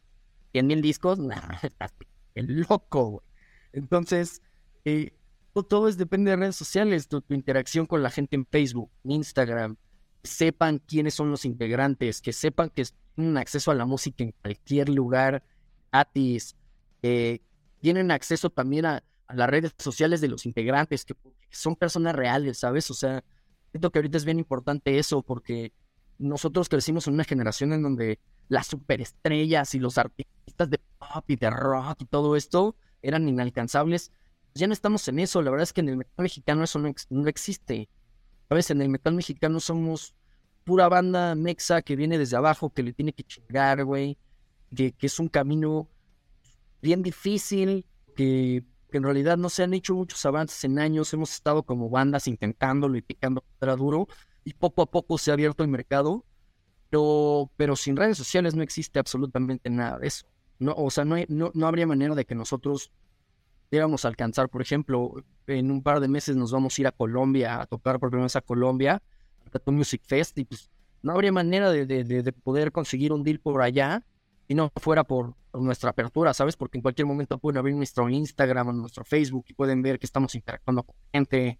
100 0.52 0.66
mil 0.66 0.82
discos. 0.82 1.18
Nah, 1.24 1.58
estás 1.62 1.92
loco, 2.34 3.04
güey. 3.10 3.26
Entonces, 3.72 4.40
eh, 4.84 5.12
todo 5.62 5.88
es, 5.88 5.96
depende 5.96 6.30
de 6.30 6.36
redes 6.36 6.56
sociales, 6.56 7.06
tu, 7.08 7.20
tu, 7.20 7.34
interacción 7.34 7.86
con 7.86 8.02
la 8.02 8.10
gente 8.10 8.34
en 8.34 8.44
Facebook, 8.46 8.90
Instagram, 9.04 9.76
sepan 10.22 10.80
quiénes 10.80 11.14
son 11.14 11.30
los 11.30 11.44
integrantes, 11.44 12.20
que 12.20 12.32
sepan 12.32 12.70
que 12.70 12.84
tienen 13.14 13.36
acceso 13.36 13.70
a 13.70 13.74
la 13.74 13.86
música 13.86 14.24
en 14.24 14.32
cualquier 14.32 14.88
lugar 14.88 15.44
gratis, 15.92 16.56
eh, 17.02 17.40
tienen 17.80 18.10
acceso 18.10 18.50
también 18.50 18.86
a, 18.86 19.04
las 19.32 19.48
redes 19.48 19.72
sociales 19.78 20.20
de 20.20 20.28
los 20.28 20.44
integrantes, 20.46 21.04
que, 21.04 21.14
son 21.50 21.76
personas 21.76 22.16
reales, 22.16 22.58
¿sabes? 22.58 22.90
O 22.90 22.94
sea, 22.94 23.22
siento 23.70 23.90
que 23.90 24.00
ahorita 24.00 24.18
es 24.18 24.24
bien 24.24 24.38
importante 24.38 24.98
eso, 24.98 25.22
porque 25.22 25.72
nosotros 26.18 26.68
crecimos 26.68 27.06
en 27.06 27.14
una 27.14 27.24
generación 27.24 27.72
en 27.72 27.82
donde 27.82 28.18
las 28.48 28.66
superestrellas 28.66 29.74
y 29.74 29.78
los 29.78 29.98
artistas 29.98 30.68
de 30.68 30.80
pop 30.98 31.24
y 31.28 31.36
de 31.36 31.50
rock 31.50 32.02
y 32.02 32.04
todo 32.06 32.36
esto 32.36 32.76
eran 33.02 33.28
inalcanzables. 33.28 34.10
Ya 34.54 34.66
no 34.66 34.72
estamos 34.72 35.06
en 35.08 35.18
eso, 35.18 35.42
la 35.42 35.50
verdad 35.50 35.64
es 35.64 35.72
que 35.72 35.80
en 35.80 35.88
el 35.88 35.96
metal 35.96 36.22
mexicano 36.22 36.64
eso 36.64 36.78
no, 36.78 37.28
existe. 37.28 37.88
¿Sabes? 38.48 38.70
En 38.70 38.82
el 38.82 38.88
metal 38.88 39.14
mexicano 39.14 39.58
somos 39.58 40.14
pura 40.64 40.88
banda 40.88 41.34
mexa 41.34 41.82
que 41.82 41.96
viene 41.96 42.18
desde 42.18 42.36
abajo, 42.36 42.70
que 42.70 42.82
le 42.82 42.92
tiene 42.92 43.12
que 43.12 43.24
chingar, 43.24 43.84
güey, 43.84 44.16
que, 44.74 44.92
que 44.92 45.06
es 45.06 45.18
un 45.18 45.28
camino 45.28 45.88
bien 46.80 47.02
difícil, 47.02 47.84
que 48.14 48.64
que 48.94 48.98
en 48.98 49.02
realidad 49.02 49.36
no 49.36 49.48
se 49.48 49.64
han 49.64 49.74
hecho 49.74 49.92
muchos 49.92 50.24
avances 50.24 50.62
en 50.62 50.78
años, 50.78 51.12
hemos 51.12 51.32
estado 51.32 51.64
como 51.64 51.90
bandas 51.90 52.28
intentándolo 52.28 52.96
y 52.96 53.02
picando 53.02 53.42
para 53.58 53.74
duro, 53.74 54.06
y 54.44 54.54
poco 54.54 54.82
a 54.82 54.86
poco 54.86 55.18
se 55.18 55.32
ha 55.32 55.34
abierto 55.34 55.64
el 55.64 55.68
mercado, 55.68 56.24
pero, 56.90 57.50
pero 57.56 57.74
sin 57.74 57.96
redes 57.96 58.16
sociales 58.16 58.54
no 58.54 58.62
existe 58.62 59.00
absolutamente 59.00 59.68
nada 59.68 59.98
de 59.98 60.06
eso. 60.06 60.26
No, 60.60 60.74
o 60.76 60.92
sea, 60.92 61.04
no, 61.04 61.16
no, 61.26 61.50
no 61.54 61.66
habría 61.66 61.88
manera 61.88 62.14
de 62.14 62.24
que 62.24 62.36
nosotros 62.36 62.92
pudiéramos 63.74 64.04
alcanzar, 64.04 64.48
por 64.48 64.62
ejemplo, 64.62 65.24
en 65.48 65.68
un 65.72 65.82
par 65.82 65.98
de 65.98 66.06
meses 66.06 66.36
nos 66.36 66.52
vamos 66.52 66.78
a 66.78 66.80
ir 66.80 66.86
a 66.86 66.92
Colombia, 66.92 67.60
a 67.60 67.66
tocar 67.66 67.98
por 67.98 68.08
primera 68.08 68.26
vez 68.26 68.36
a 68.36 68.40
Colombia, 68.40 69.02
a 69.44 69.50
Tattoo 69.50 69.74
Music 69.74 70.00
Fest, 70.06 70.38
y 70.38 70.44
pues 70.44 70.70
no 71.02 71.10
habría 71.10 71.32
manera 71.32 71.72
de, 71.72 71.84
de, 71.84 72.04
de 72.04 72.32
poder 72.32 72.70
conseguir 72.70 73.12
un 73.12 73.24
deal 73.24 73.40
por 73.40 73.62
allá 73.62 74.06
y 74.46 74.54
no 74.54 74.70
fuera 74.76 75.02
por 75.02 75.34
nuestra 75.54 75.90
apertura, 75.90 76.32
¿sabes? 76.34 76.54
Porque 76.56 76.78
en 76.78 76.82
cualquier 76.82 77.06
momento 77.06 77.36
pueden 77.38 77.58
abrir 77.58 77.74
nuestro 77.74 78.08
Instagram 78.08 78.76
nuestro 78.80 79.04
Facebook 79.04 79.46
y 79.48 79.54
pueden 79.54 79.82
ver 79.82 79.98
que 79.98 80.06
estamos 80.06 80.36
interactuando 80.36 80.84
con 80.84 80.94
gente, 81.12 81.58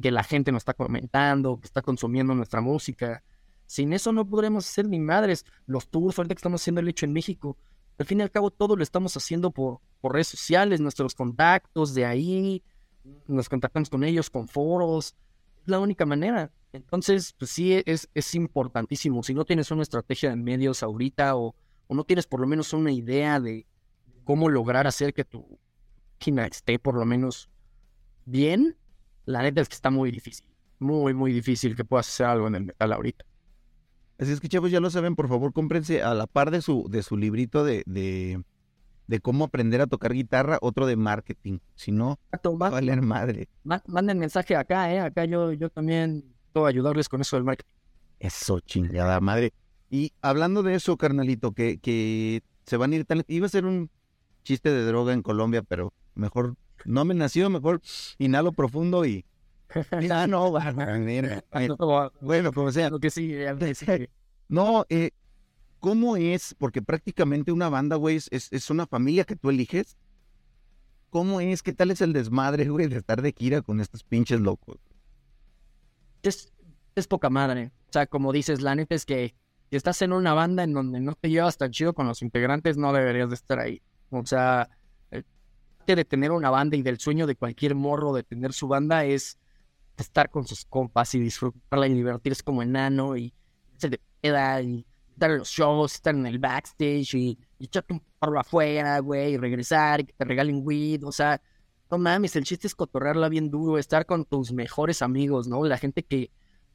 que 0.00 0.10
la 0.10 0.24
gente 0.24 0.52
nos 0.52 0.62
está 0.62 0.72
comentando, 0.72 1.60
que 1.60 1.66
está 1.66 1.82
consumiendo 1.82 2.34
nuestra 2.34 2.62
música. 2.62 3.22
Sin 3.66 3.92
eso 3.92 4.12
no 4.12 4.26
podremos 4.26 4.66
hacer 4.66 4.88
ni 4.88 4.98
madres. 4.98 5.44
Los 5.66 5.90
tours, 5.90 6.18
ahorita 6.18 6.34
que 6.34 6.38
estamos 6.38 6.62
haciendo 6.62 6.80
el 6.80 6.88
hecho 6.88 7.04
en 7.04 7.12
México, 7.12 7.58
al 8.00 8.06
fin 8.06 8.18
y 8.18 8.22
al 8.22 8.30
cabo 8.30 8.50
todo 8.50 8.74
lo 8.74 8.82
estamos 8.82 9.16
haciendo 9.16 9.50
por, 9.50 9.80
redes 10.02 10.28
sociales, 10.28 10.80
nuestros 10.80 11.14
contactos 11.14 11.94
de 11.94 12.06
ahí, 12.06 12.62
nos 13.28 13.48
contactamos 13.48 13.90
con 13.90 14.02
ellos, 14.02 14.30
con 14.30 14.48
foros. 14.48 15.14
Es 15.62 15.68
la 15.68 15.78
única 15.78 16.06
manera. 16.06 16.50
Entonces, 16.72 17.34
pues 17.38 17.50
sí, 17.50 17.82
es, 17.86 18.08
es 18.14 18.34
importantísimo. 18.34 19.22
Si 19.22 19.34
no 19.34 19.44
tienes 19.44 19.70
una 19.70 19.82
estrategia 19.82 20.30
de 20.30 20.36
medios 20.36 20.82
ahorita 20.82 21.36
o 21.36 21.54
o 21.90 21.94
no 21.96 22.04
tienes 22.04 22.28
por 22.28 22.38
lo 22.38 22.46
menos 22.46 22.72
una 22.72 22.92
idea 22.92 23.40
de 23.40 23.66
cómo 24.22 24.48
lograr 24.48 24.86
hacer 24.86 25.12
que 25.12 25.24
tu 25.24 25.58
máquina 26.14 26.46
esté 26.46 26.78
por 26.78 26.94
lo 26.94 27.04
menos 27.04 27.50
bien, 28.26 28.76
la 29.24 29.42
neta 29.42 29.60
es 29.60 29.68
que 29.68 29.74
está 29.74 29.90
muy 29.90 30.12
difícil. 30.12 30.46
Muy, 30.78 31.14
muy 31.14 31.32
difícil 31.32 31.74
que 31.74 31.84
puedas 31.84 32.06
hacer 32.06 32.26
algo 32.26 32.46
en 32.46 32.54
el 32.54 32.64
metal 32.66 32.92
ahorita. 32.92 33.24
Así 34.20 34.32
es 34.32 34.40
que 34.40 34.50
chavos, 34.50 34.70
ya 34.70 34.80
lo 34.80 34.90
saben, 34.90 35.16
por 35.16 35.28
favor, 35.28 35.54
cómprense 35.54 36.02
a 36.02 36.12
la 36.12 36.26
par 36.26 36.50
de 36.50 36.60
su, 36.60 36.86
de 36.90 37.02
su 37.02 37.16
librito 37.16 37.64
de, 37.64 37.82
de, 37.86 38.44
de 39.06 39.20
cómo 39.20 39.46
aprender 39.46 39.80
a 39.80 39.86
tocar 39.86 40.12
guitarra, 40.12 40.58
otro 40.60 40.86
de 40.86 40.96
marketing. 40.96 41.60
Si 41.74 41.90
no, 41.90 42.18
va 42.34 42.66
a 42.66 42.70
valer 42.70 43.00
madre. 43.00 43.48
Manden 43.64 44.18
mensaje 44.18 44.56
acá, 44.56 44.92
¿eh? 44.92 45.00
Acá 45.00 45.24
yo, 45.24 45.54
yo 45.54 45.70
también 45.70 46.34
puedo 46.52 46.66
ayudarles 46.66 47.08
con 47.08 47.22
eso 47.22 47.36
del 47.36 47.44
marketing. 47.44 47.72
Eso, 48.18 48.60
chingada 48.60 49.18
madre. 49.20 49.54
Y 49.88 50.12
hablando 50.20 50.62
de 50.62 50.74
eso, 50.74 50.98
carnalito, 50.98 51.52
que, 51.52 51.78
que 51.78 52.42
se 52.66 52.76
van 52.76 52.92
a 52.92 52.96
ir 52.96 53.06
tan... 53.06 53.24
Iba 53.26 53.46
a 53.46 53.48
ser 53.48 53.64
un 53.64 53.88
chiste 54.44 54.70
de 54.70 54.84
droga 54.84 55.14
en 55.14 55.22
Colombia, 55.22 55.62
pero 55.62 55.94
mejor 56.14 56.56
no 56.84 57.06
me 57.06 57.14
nació, 57.14 57.48
mejor 57.48 57.80
inhalo 58.18 58.52
profundo 58.52 59.06
y... 59.06 59.24
Ya 60.00 60.26
no, 60.26 60.52
mira. 60.98 61.44
Bueno, 62.20 62.52
como 62.52 62.72
sea. 62.72 62.90
Lo 62.90 62.98
que 62.98 63.10
sí, 63.10 63.34
No, 64.48 64.84
eh, 64.88 65.12
¿cómo 65.78 66.16
es? 66.16 66.54
Porque 66.58 66.82
prácticamente 66.82 67.52
una 67.52 67.68
banda, 67.68 67.96
güey, 67.96 68.16
es, 68.16 68.28
es 68.30 68.70
una 68.70 68.86
familia 68.86 69.24
que 69.24 69.36
tú 69.36 69.50
eliges. 69.50 69.96
¿Cómo 71.10 71.40
es? 71.40 71.62
¿Qué 71.62 71.72
tal 71.72 71.90
es 71.90 72.00
el 72.00 72.12
desmadre, 72.12 72.68
güey, 72.68 72.86
de 72.86 72.98
estar 72.98 73.20
de 73.22 73.32
gira 73.36 73.62
con 73.62 73.80
estos 73.80 74.04
pinches 74.04 74.40
locos? 74.40 74.78
Es, 76.22 76.52
es 76.94 77.06
poca 77.06 77.30
madre. 77.30 77.72
O 77.88 77.92
sea, 77.92 78.06
como 78.06 78.32
dices, 78.32 78.60
la 78.60 78.74
neta 78.74 78.94
es 78.94 79.04
que 79.04 79.34
si 79.70 79.76
estás 79.76 80.02
en 80.02 80.12
una 80.12 80.34
banda 80.34 80.62
en 80.62 80.72
donde 80.72 81.00
no 81.00 81.14
te 81.14 81.30
llevas 81.30 81.56
tan 81.56 81.70
chido 81.70 81.94
con 81.94 82.06
los 82.06 82.22
integrantes, 82.22 82.76
no 82.76 82.92
deberías 82.92 83.28
de 83.28 83.34
estar 83.34 83.58
ahí. 83.58 83.82
O 84.10 84.24
sea, 84.26 84.68
el 85.10 85.24
de 85.86 86.04
tener 86.04 86.30
una 86.30 86.50
banda 86.50 86.76
y 86.76 86.82
del 86.82 86.98
sueño 86.98 87.26
de 87.26 87.36
cualquier 87.36 87.74
morro 87.74 88.12
de 88.12 88.22
tener 88.22 88.52
su 88.52 88.68
banda 88.68 89.04
es 89.04 89.38
estar 90.02 90.30
con 90.30 90.46
sus 90.46 90.64
compas 90.64 91.14
y 91.14 91.20
disfrutarla 91.20 91.86
y 91.86 91.94
divertirse 91.94 92.42
como 92.42 92.62
enano 92.62 93.16
y 93.16 93.32
se 93.76 93.88
de 93.88 94.00
peda 94.20 94.60
y 94.62 94.86
estar 95.12 95.30
en 95.30 95.38
los 95.38 95.48
shows, 95.48 95.94
estar 95.94 96.14
en 96.14 96.26
el 96.26 96.38
backstage 96.38 97.14
y, 97.14 97.38
y 97.58 97.64
echarte 97.64 97.94
un 97.94 98.02
porro 98.18 98.40
afuera, 98.40 98.98
güey, 99.00 99.34
y 99.34 99.36
regresar 99.36 100.00
y 100.00 100.04
que 100.04 100.12
te 100.12 100.24
regalen 100.24 100.60
weed, 100.64 101.04
o 101.04 101.12
sea, 101.12 101.40
no 101.90 101.98
mames, 101.98 102.36
el 102.36 102.44
chiste 102.44 102.66
es 102.66 102.74
cotorrearla 102.74 103.28
bien 103.28 103.50
duro, 103.50 103.78
estar 103.78 104.06
con 104.06 104.24
tus 104.24 104.52
mejores 104.52 105.02
amigos, 105.02 105.48
¿no? 105.48 105.64
La 105.64 105.76
gente 105.76 106.04
que 106.04 106.30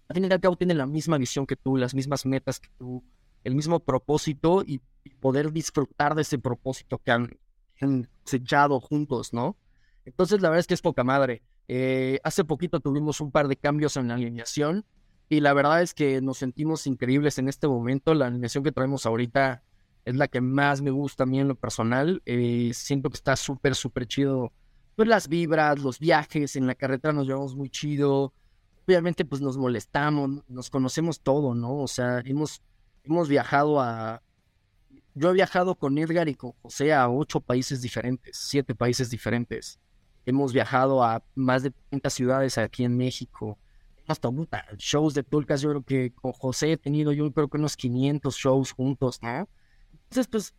al 0.07 0.15
fin 0.15 0.25
y 0.25 0.31
al 0.31 0.39
cabo 0.39 0.55
tiene 0.55 0.73
la 0.73 0.85
misma 0.85 1.17
visión 1.17 1.47
que 1.47 1.55
tú, 1.55 1.77
las 1.77 1.93
mismas 1.95 2.25
metas 2.25 2.59
que 2.59 2.69
tú, 2.77 3.03
el 3.43 3.55
mismo 3.55 3.79
propósito 3.79 4.63
y, 4.65 4.81
poder 5.19 5.51
disfrutar 5.51 6.15
de 6.15 6.23
ese 6.23 6.39
propósito 6.39 6.97
que 6.97 7.11
han, 7.11 7.37
han 7.79 8.09
echado 8.31 8.79
juntos, 8.79 9.33
¿no? 9.33 9.55
Entonces, 10.03 10.41
la 10.41 10.49
verdad 10.49 10.61
es 10.61 10.67
que 10.67 10.73
es 10.73 10.81
poca 10.81 11.03
madre. 11.03 11.43
Eh, 11.67 12.19
hace 12.23 12.43
poquito 12.43 12.79
tuvimos 12.79 13.21
un 13.21 13.31
par 13.31 13.47
de 13.47 13.55
cambios 13.55 13.97
en 13.97 14.07
la 14.07 14.15
alineación 14.15 14.85
y 15.29 15.39
la 15.39 15.53
verdad 15.53 15.81
es 15.81 15.93
que 15.93 16.21
nos 16.21 16.37
sentimos 16.37 16.85
increíbles 16.85 17.39
en 17.39 17.47
este 17.47 17.67
momento. 17.67 18.13
La 18.13 18.27
alineación 18.27 18.63
que 18.63 18.71
traemos 18.71 19.05
ahorita 19.05 19.63
es 20.05 20.15
la 20.15 20.27
que 20.27 20.39
más 20.41 20.81
me 20.81 20.91
gusta 20.91 21.23
a 21.23 21.25
mí 21.25 21.39
en 21.39 21.47
lo 21.47 21.55
personal. 21.55 22.21
Eh, 22.25 22.71
siento 22.73 23.09
que 23.09 23.15
está 23.15 23.35
súper, 23.35 23.73
súper 23.75 24.05
chido. 24.05 24.53
Pues 24.95 25.07
las 25.09 25.27
vibras, 25.27 25.79
los 25.79 25.99
viajes, 25.99 26.55
en 26.55 26.67
la 26.67 26.75
carretera 26.75 27.11
nos 27.11 27.25
llevamos 27.25 27.55
muy 27.55 27.69
chido. 27.69 28.33
Obviamente 28.87 29.25
pues 29.25 29.41
nos 29.41 29.57
molestamos, 29.57 30.43
nos 30.47 30.69
conocemos 30.69 31.19
todo, 31.19 31.55
¿no? 31.55 31.79
O 31.79 31.87
sea, 31.87 32.21
hemos, 32.23 32.61
hemos 33.03 33.27
viajado 33.27 33.81
a... 33.81 34.21
Yo 35.15 35.31
he 35.31 35.33
viajado 35.33 35.75
con 35.75 35.97
Edgar 35.97 36.29
y 36.29 36.35
con 36.35 36.51
José 36.61 36.93
a 36.93 37.09
ocho 37.09 37.39
países 37.39 37.81
diferentes, 37.81 38.37
siete 38.37 38.75
países 38.75 39.09
diferentes. 39.09 39.79
Hemos 40.25 40.53
viajado 40.53 41.03
a 41.03 41.23
más 41.35 41.63
de 41.63 41.71
30 41.89 42.09
ciudades 42.09 42.57
aquí 42.57 42.83
en 42.83 42.97
México. 42.97 43.57
Hasta 44.07 44.29
shows 44.77 45.13
de 45.13 45.23
Tulcas, 45.23 45.61
yo 45.61 45.69
creo 45.69 45.83
que 45.83 46.13
con 46.13 46.31
José 46.31 46.73
he 46.73 46.77
tenido 46.77 47.11
yo 47.11 47.31
creo 47.31 47.47
que 47.47 47.57
unos 47.57 47.75
500 47.75 48.35
shows 48.35 48.71
juntos, 48.71 49.19
¿no? 49.21 49.49
Entonces, 49.93 50.27
pues, 50.27 50.53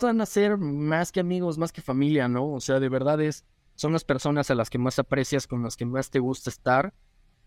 van 0.00 0.20
a 0.20 0.26
ser 0.26 0.56
más 0.56 1.12
que 1.12 1.20
amigos, 1.20 1.58
más 1.58 1.72
que 1.72 1.82
familia, 1.82 2.28
¿no? 2.28 2.52
O 2.52 2.60
sea, 2.60 2.80
de 2.80 2.88
verdad 2.88 3.20
es, 3.20 3.44
son 3.74 3.92
las 3.92 4.04
personas 4.04 4.50
a 4.50 4.54
las 4.54 4.70
que 4.70 4.78
más 4.78 4.98
aprecias, 4.98 5.46
con 5.46 5.62
las 5.62 5.76
que 5.76 5.84
más 5.84 6.10
te 6.10 6.18
gusta 6.18 6.48
estar. 6.48 6.94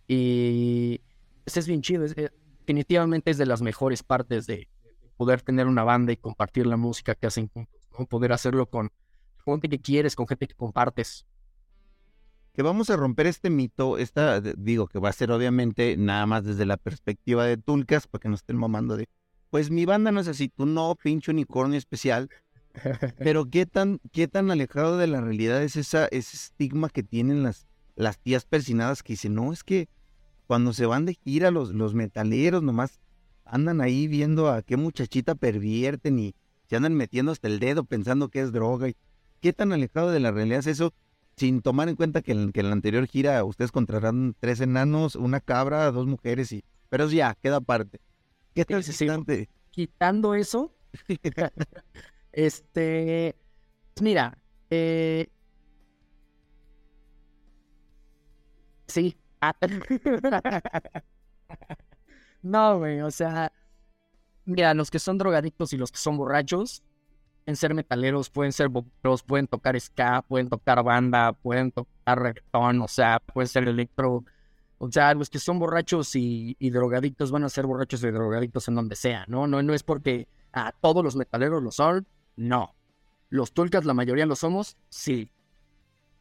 Y 0.08 1.02
pues, 1.44 1.58
es 1.58 1.68
bien 1.68 1.82
chido. 1.82 2.06
Eh, 2.06 2.32
definitivamente 2.60 3.32
es 3.32 3.38
de 3.40 3.48
las 3.48 3.62
mejores 3.62 4.04
partes 4.04 4.46
de, 4.46 4.68
poder 5.20 5.42
tener 5.42 5.68
una 5.68 5.84
banda 5.84 6.14
y 6.14 6.16
compartir 6.16 6.66
la 6.66 6.78
música 6.78 7.14
que 7.14 7.28
hacen 7.28 7.50
juntos. 7.50 7.82
Poder 8.08 8.32
hacerlo 8.32 8.70
con 8.70 8.90
gente 9.44 9.68
que 9.68 9.82
quieres, 9.82 10.16
con 10.16 10.26
gente 10.26 10.48
que 10.48 10.56
compartes 10.56 11.26
que 12.54 12.62
vamos 12.62 12.90
a 12.90 12.96
romper 12.96 13.28
este 13.28 13.50
mito, 13.50 13.98
esta, 13.98 14.42
digo 14.42 14.88
que 14.88 15.00
va 15.00 15.10
a 15.10 15.14
ser 15.14 15.32
obviamente 15.32 15.96
nada 15.98 16.26
más 16.26 16.44
desde 16.44 16.66
la 16.66 16.78
perspectiva 16.78 17.46
de 17.46 17.58
Tulcas, 17.58 18.08
para 18.08 18.22
que 18.22 18.30
no 18.30 18.36
estén 18.36 18.58
mamando 18.58 18.98
de, 18.98 19.08
pues 19.50 19.72
mi 19.72 19.86
banda 19.86 20.12
no 20.12 20.20
es 20.20 20.28
así, 20.28 20.50
tú 20.50 20.66
no, 20.66 20.96
pinche 21.02 21.32
unicornio 21.32 21.78
especial, 21.78 22.30
pero 23.18 23.50
qué 23.50 23.66
tan, 23.66 24.00
qué 24.12 24.28
tan 24.28 24.52
alejado 24.52 24.98
de 24.98 25.08
la 25.08 25.22
realidad 25.22 25.64
es 25.64 25.76
esa, 25.76 26.08
ese 26.08 26.36
estigma 26.38 26.90
que 26.90 27.04
tienen 27.04 27.44
las, 27.44 27.68
las 27.96 28.20
tías 28.20 28.46
persinadas 28.46 29.04
que 29.04 29.14
dicen, 29.14 29.36
no, 29.36 29.54
es 29.54 29.64
que 29.64 29.88
cuando 30.48 30.74
se 30.74 30.86
van 30.86 31.06
de 31.06 31.14
gira 31.14 31.52
los, 31.52 31.74
los 31.74 31.94
metaleros 31.94 32.64
nomás 32.64 33.00
andan 33.46 33.82
ahí 33.82 34.08
viendo 34.08 34.50
a 34.50 34.62
qué 34.62 34.78
muchachita 34.78 35.36
pervierten 35.36 36.20
y 36.20 36.36
se 36.68 36.76
andan 36.76 36.96
metiendo 36.96 37.32
hasta 37.32 37.48
el 37.48 37.60
dedo 37.60 37.84
pensando 37.84 38.30
que 38.30 38.42
es 38.42 38.52
droga. 38.52 38.90
Y 38.90 38.96
¿Qué 39.42 39.54
tan 39.54 39.72
alejado 39.74 40.12
de 40.12 40.20
la 40.20 40.32
realidad 40.32 40.60
es 40.60 40.68
eso? 40.68 40.94
Sin 41.40 41.62
tomar 41.62 41.88
en 41.88 41.96
cuenta 41.96 42.22
que 42.22 42.34
en, 42.34 42.52
la 42.54 42.72
anterior 42.74 43.08
gira 43.08 43.46
ustedes 43.46 43.72
contrataron 43.72 44.36
tres 44.40 44.60
enanos, 44.60 45.16
una 45.16 45.40
cabra, 45.40 45.90
dos 45.92 46.06
mujeres 46.06 46.52
y... 46.52 46.66
Pero 46.90 47.10
ya, 47.10 47.36
queda 47.36 47.58
aparte. 47.58 48.02
¿Qué 48.54 48.66
tal 48.66 48.84
si 48.84 49.08
Quitando 49.70 50.36
eso, 50.36 50.76
este... 52.34 53.38
Pues 53.94 54.04
mira, 54.04 54.38
eh... 54.70 55.30
Sí. 58.88 59.16
no, 62.42 62.80
güey, 62.80 63.00
o 63.00 63.12
sea... 63.12 63.54
Mira, 64.44 64.74
los 64.74 64.92
que 64.92 65.00
son 65.00 65.18
drogadictos 65.18 65.72
y 65.72 65.78
los 65.78 65.92
que 65.92 66.00
son 66.00 66.18
borrachos, 66.18 66.84
pueden 67.50 67.58
ser 67.58 67.74
metaleros, 67.74 68.30
pueden 68.30 68.52
ser 68.54 68.70
boperos, 68.70 69.24
pueden 69.24 69.48
tocar 69.48 69.80
ska, 69.80 70.22
pueden 70.22 70.50
tocar 70.50 70.84
banda, 70.84 71.34
pueden 71.34 71.72
tocar 71.72 72.22
reggaetón, 72.22 72.80
o 72.80 72.88
sea, 72.88 73.20
puede 73.20 73.48
ser 73.48 73.68
electro. 73.68 74.24
O 74.78 74.92
sea, 74.92 75.16
los 75.16 75.32
que 75.32 75.40
son 75.40 75.58
borrachos 75.58 76.16
y, 76.16 76.56
drogadictos 76.60 77.32
van 77.32 77.44
a 77.46 77.50
ser 77.50 77.66
borrachos 77.66 78.04
y 78.04 78.12
drogadictos 78.12 78.68
en 78.68 78.76
donde 78.76 78.96
sea, 78.96 79.26
¿no? 79.28 79.48
No, 79.48 79.64
no 79.64 79.74
es 79.74 79.82
porque 79.82 80.28
a 80.54 80.74
todos 80.74 81.04
los 81.04 81.16
metaleros 81.16 81.64
lo 81.64 81.72
son, 81.72 82.06
no. 82.36 82.76
Los 83.30 83.52
tulcas, 83.52 83.84
la 83.84 83.96
mayoría 83.96 84.28
lo 84.28 84.36
somos, 84.36 84.78
sí. 84.90 85.32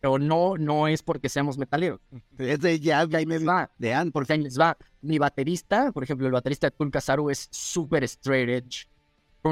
Pero 0.01 0.19
no, 0.19 0.57
no 0.57 0.89
es 0.89 1.03
porque 1.03 1.29
seamos 1.29 1.59
metaleros. 1.59 2.01
Es 2.39 2.61
de 2.61 2.81
ya, 2.81 3.07
me 3.07 3.39
va. 3.39 3.71
De 3.77 3.93
an, 3.93 4.13
porque 4.13 4.33
ahí 4.33 4.43
les 4.43 4.59
va. 4.59 4.79
Mi 5.03 5.19
baterista, 5.19 5.93
por 5.93 6.05
ejemplo, 6.05 6.27
el 6.27 6.33
baterista 6.33 6.69
de 6.69 6.71
Tulca 6.71 7.03
Saru 7.03 7.29
es 7.29 7.49
súper 7.51 8.05
straight 8.05 8.49
edge 8.49 8.89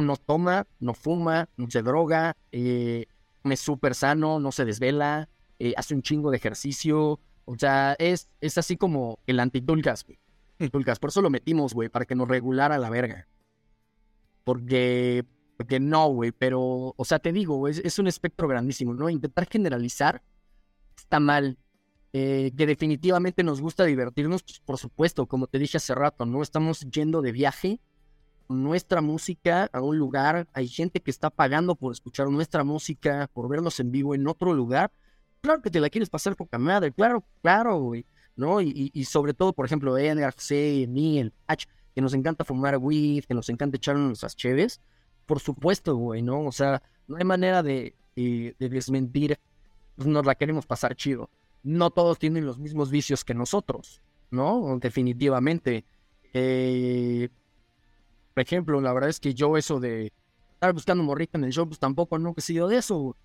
no 0.00 0.16
toma, 0.16 0.66
no 0.80 0.94
fuma, 0.94 1.48
no 1.56 1.70
se 1.70 1.82
droga, 1.82 2.36
eh, 2.52 3.06
es 3.44 3.60
súper 3.60 3.94
sano, 3.94 4.40
no 4.40 4.52
se 4.52 4.64
desvela, 4.64 5.28
eh, 5.58 5.74
hace 5.76 5.94
un 5.94 6.02
chingo 6.02 6.30
de 6.30 6.36
ejercicio. 6.36 7.20
O 7.44 7.56
sea, 7.56 7.94
es, 7.98 8.28
es 8.40 8.58
así 8.58 8.76
como 8.76 9.20
el 9.26 9.40
antitulcas, 9.40 10.04
güey. 10.04 10.18
Tulcas, 10.70 10.98
por 10.98 11.10
eso 11.10 11.20
lo 11.20 11.30
metimos, 11.30 11.74
güey, 11.74 11.88
para 11.88 12.06
que 12.06 12.14
nos 12.14 12.28
regulara 12.28 12.78
la 12.78 12.90
verga. 12.90 13.28
Porque, 14.42 15.24
porque 15.56 15.78
no, 15.78 16.08
güey, 16.08 16.32
pero, 16.32 16.94
o 16.96 17.04
sea, 17.04 17.18
te 17.18 17.32
digo, 17.32 17.68
es, 17.68 17.78
es 17.78 17.98
un 17.98 18.06
espectro 18.06 18.48
grandísimo, 18.48 18.94
¿no? 18.94 19.10
Intentar 19.10 19.46
generalizar 19.48 20.22
está 20.96 21.20
mal. 21.20 21.58
Eh, 22.12 22.52
que 22.56 22.66
definitivamente 22.66 23.42
nos 23.42 23.60
gusta 23.60 23.84
divertirnos, 23.84 24.42
pues, 24.42 24.60
por 24.60 24.78
supuesto, 24.78 25.26
como 25.26 25.48
te 25.48 25.58
dije 25.58 25.76
hace 25.76 25.94
rato, 25.94 26.24
¿no? 26.24 26.42
Estamos 26.42 26.80
yendo 26.90 27.20
de 27.20 27.32
viaje 27.32 27.80
nuestra 28.48 29.00
música 29.00 29.68
a 29.72 29.80
un 29.80 29.98
lugar, 29.98 30.46
hay 30.52 30.68
gente 30.68 31.00
que 31.00 31.10
está 31.10 31.30
pagando 31.30 31.74
por 31.74 31.92
escuchar 31.92 32.28
nuestra 32.28 32.64
música, 32.64 33.28
por 33.32 33.48
vernos 33.48 33.80
en 33.80 33.90
vivo 33.90 34.14
en 34.14 34.26
otro 34.26 34.52
lugar, 34.52 34.92
claro 35.40 35.62
que 35.62 35.70
te 35.70 35.80
la 35.80 35.90
quieres 35.90 36.10
pasar 36.10 36.36
poca 36.36 36.58
madre, 36.58 36.92
claro, 36.92 37.24
claro, 37.42 37.78
güey, 37.80 38.04
¿no? 38.36 38.60
Y, 38.60 38.90
y, 38.92 39.04
sobre 39.04 39.34
todo, 39.34 39.52
por 39.52 39.66
ejemplo, 39.66 39.96
Edgar, 39.96 40.34
C, 40.36 40.86
mí, 40.88 41.18
el 41.18 41.32
Patch, 41.32 41.66
que 41.94 42.00
nos 42.00 42.14
encanta 42.14 42.44
fumar 42.44 42.76
weed, 42.78 43.24
que 43.24 43.34
nos 43.34 43.48
encanta 43.48 43.76
echar 43.76 43.96
nuestras 43.96 44.36
cheves, 44.36 44.80
por 45.24 45.40
supuesto, 45.40 45.96
güey, 45.96 46.22
¿no? 46.22 46.44
O 46.44 46.52
sea, 46.52 46.82
no 47.08 47.16
hay 47.16 47.24
manera 47.24 47.62
de, 47.62 47.94
de, 48.14 48.54
desmentir, 48.58 49.38
pues 49.94 50.08
nos 50.08 50.24
la 50.26 50.34
queremos 50.34 50.66
pasar 50.66 50.94
chido. 50.94 51.30
No 51.62 51.90
todos 51.90 52.18
tienen 52.18 52.46
los 52.46 52.58
mismos 52.58 52.90
vicios 52.90 53.24
que 53.24 53.34
nosotros, 53.34 54.00
¿no? 54.30 54.78
Definitivamente. 54.78 55.84
Eh, 56.32 57.28
por 58.36 58.42
ejemplo, 58.42 58.82
la 58.82 58.92
verdad 58.92 59.08
es 59.08 59.18
que 59.18 59.32
yo 59.32 59.56
eso 59.56 59.80
de 59.80 60.12
estar 60.52 60.74
buscando 60.74 61.02
morrita 61.02 61.38
en 61.38 61.44
el 61.44 61.52
show, 61.54 61.66
pues 61.66 61.78
tampoco 61.78 62.18
no 62.18 62.34
he 62.36 62.40
sido 62.42 62.68
de 62.68 62.76
eso. 62.76 63.16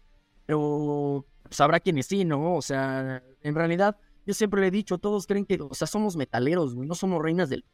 Pero 0.46 1.26
sabrá 1.50 1.80
pues, 1.80 1.84
quienes 1.84 2.06
sí, 2.06 2.24
¿no? 2.24 2.56
O 2.56 2.62
sea, 2.62 3.22
en 3.44 3.56
realidad, 3.56 3.98
yo 4.26 4.34
siempre 4.34 4.62
le 4.62 4.68
he 4.68 4.72
dicho, 4.72 5.00
todos 5.00 5.28
creen 5.28 5.46
que, 5.46 5.60
o 5.62 5.74
sea, 5.74 5.86
somos 5.86 6.16
metaleros, 6.16 6.76
güey, 6.76 6.88
no 6.88 6.96
somos 6.96 7.22
reinas 7.22 7.50
del... 7.50 7.66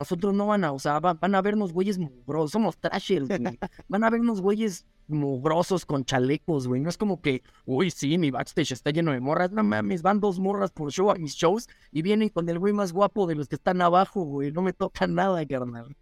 Nosotros 0.00 0.32
no 0.32 0.46
van 0.46 0.64
a, 0.64 0.72
o 0.72 0.78
sea, 0.78 1.00
van, 1.00 1.34
a 1.34 1.42
vernos 1.42 1.74
güeyes 1.74 1.98
mugrosos, 1.98 2.52
somos 2.52 2.78
trashers, 2.78 3.28
güey. 3.28 3.58
Van 3.88 4.04
a 4.04 4.08
vernos 4.08 4.40
güeyes 4.40 4.86
mugrosos 5.06 5.84
con 5.84 6.06
chalecos, 6.06 6.66
güey. 6.66 6.80
No 6.80 6.88
es 6.88 6.96
como 6.96 7.20
que, 7.20 7.42
uy, 7.66 7.90
sí, 7.90 8.16
mi 8.16 8.30
backstage 8.30 8.72
está 8.72 8.90
lleno 8.90 9.12
de 9.12 9.20
morras. 9.20 9.50
No 9.50 9.62
mames, 9.64 10.00
van 10.00 10.20
dos 10.20 10.38
morras 10.38 10.70
por 10.70 10.92
show 10.92 11.10
a 11.10 11.16
mis 11.16 11.34
shows 11.34 11.68
y 11.92 12.00
vienen 12.00 12.30
con 12.30 12.48
el 12.48 12.58
güey 12.58 12.72
más 12.72 12.92
guapo 12.92 13.26
de 13.26 13.34
los 13.34 13.48
que 13.48 13.56
están 13.56 13.82
abajo, 13.82 14.22
güey. 14.22 14.50
No 14.50 14.62
me 14.62 14.72
toca 14.72 15.06
nada, 15.06 15.44
carnal. 15.44 15.94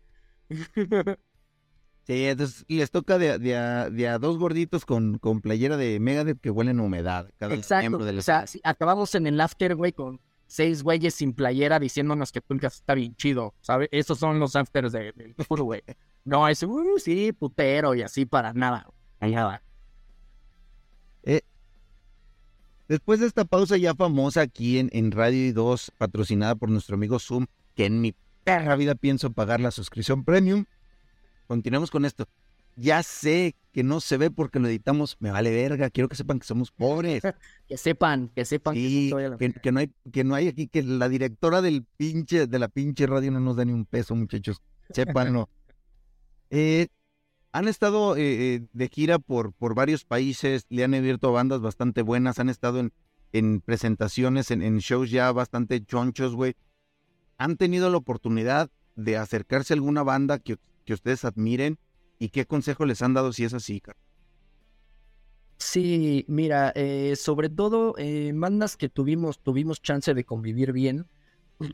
Sí, 2.06 2.26
entonces 2.26 2.64
les 2.68 2.92
toca 2.92 3.18
de, 3.18 3.56
a, 3.56 4.18
dos 4.20 4.38
gorditos 4.38 4.84
con, 4.84 5.18
con 5.18 5.40
playera 5.40 5.76
de 5.76 5.98
Megadeth 5.98 6.40
que 6.40 6.50
huelen 6.50 6.78
a 6.78 6.84
humedad. 6.84 7.28
Exacto. 7.40 7.98
o 7.98 8.22
sea, 8.22 8.44
acabamos 8.62 9.16
en 9.16 9.26
el 9.26 9.40
after, 9.40 9.74
güey, 9.74 9.90
con 9.90 10.20
seis 10.46 10.84
güeyes 10.84 11.14
sin 11.14 11.32
playera 11.32 11.80
diciéndonos 11.80 12.30
que 12.30 12.40
Tulcas 12.40 12.76
está 12.76 12.94
bien 12.94 13.16
chido, 13.16 13.54
¿sabes? 13.60 13.88
Esos 13.90 14.20
son 14.20 14.38
los 14.38 14.54
afters 14.54 14.92
del 14.92 15.14
de, 15.16 15.34
güey. 15.48 15.82
No, 16.24 16.46
es, 16.46 16.62
uh, 16.62 16.98
sí, 16.98 17.32
putero 17.32 17.92
y 17.96 18.02
así 18.02 18.24
para 18.24 18.52
nada. 18.52 18.88
Nada. 19.20 19.62
Eh, 21.24 21.42
después 22.86 23.18
de 23.18 23.26
esta 23.26 23.44
pausa 23.44 23.76
ya 23.78 23.96
famosa 23.96 24.42
aquí 24.42 24.78
en, 24.78 24.90
en 24.92 25.10
Radio 25.10 25.52
2, 25.52 25.92
patrocinada 25.98 26.54
por 26.54 26.70
nuestro 26.70 26.94
amigo 26.94 27.18
Zoom, 27.18 27.46
que 27.74 27.86
en 27.86 28.00
mi 28.00 28.14
perra 28.46 28.76
vida 28.76 28.94
pienso 28.94 29.32
pagar 29.32 29.60
la 29.60 29.72
suscripción 29.72 30.24
premium. 30.24 30.66
Continuemos 31.48 31.90
con 31.90 32.04
esto. 32.04 32.28
Ya 32.76 33.02
sé 33.02 33.56
que 33.72 33.82
no 33.82 34.00
se 34.00 34.16
ve 34.18 34.30
porque 34.30 34.60
lo 34.60 34.68
editamos, 34.68 35.16
me 35.18 35.32
vale 35.32 35.50
verga, 35.50 35.90
quiero 35.90 36.08
que 36.08 36.14
sepan 36.14 36.38
que 36.38 36.46
somos 36.46 36.70
pobres. 36.70 37.24
que 37.68 37.76
sepan, 37.76 38.28
que 38.28 38.44
sepan 38.44 38.74
que, 38.74 39.52
que, 39.60 39.72
no 39.72 39.80
hay, 39.80 39.92
que 40.12 40.22
no 40.22 40.36
hay 40.36 40.46
aquí, 40.46 40.68
que 40.68 40.84
la 40.84 41.08
directora 41.08 41.60
del 41.60 41.84
pinche, 41.96 42.46
de 42.46 42.58
la 42.60 42.68
pinche 42.68 43.08
radio 43.08 43.32
no 43.32 43.40
nos 43.40 43.56
da 43.56 43.64
ni 43.64 43.72
un 43.72 43.84
peso, 43.84 44.14
muchachos. 44.14 44.62
Sépanlo. 44.90 45.48
eh, 46.50 46.86
han 47.50 47.66
estado 47.66 48.16
eh, 48.16 48.20
eh, 48.54 48.66
de 48.72 48.88
gira 48.88 49.18
por, 49.18 49.54
por 49.54 49.74
varios 49.74 50.04
países, 50.04 50.66
le 50.68 50.84
han 50.84 50.94
abierto 50.94 51.32
bandas 51.32 51.60
bastante 51.60 52.02
buenas, 52.02 52.38
han 52.38 52.48
estado 52.48 52.78
en, 52.78 52.92
en 53.32 53.60
presentaciones, 53.60 54.52
en, 54.52 54.62
en 54.62 54.78
shows 54.78 55.10
ya 55.10 55.32
bastante 55.32 55.84
chonchos, 55.84 56.36
güey. 56.36 56.54
¿Han 57.38 57.56
tenido 57.56 57.90
la 57.90 57.98
oportunidad 57.98 58.70
de 58.94 59.16
acercarse 59.16 59.74
a 59.74 59.76
alguna 59.76 60.02
banda 60.02 60.38
que, 60.38 60.56
que 60.84 60.94
ustedes 60.94 61.24
admiren? 61.24 61.78
¿Y 62.18 62.30
qué 62.30 62.46
consejo 62.46 62.86
les 62.86 63.02
han 63.02 63.14
dado 63.14 63.32
si 63.32 63.44
es 63.44 63.54
así, 63.54 63.80
Carlos? 63.80 64.02
Sí, 65.58 66.24
mira, 66.28 66.72
eh, 66.74 67.16
sobre 67.16 67.48
todo 67.48 67.94
eh, 67.98 68.32
bandas 68.34 68.76
que 68.76 68.88
tuvimos, 68.88 69.38
tuvimos 69.38 69.80
chance 69.80 70.12
de 70.12 70.24
convivir 70.24 70.72
bien, 70.72 71.06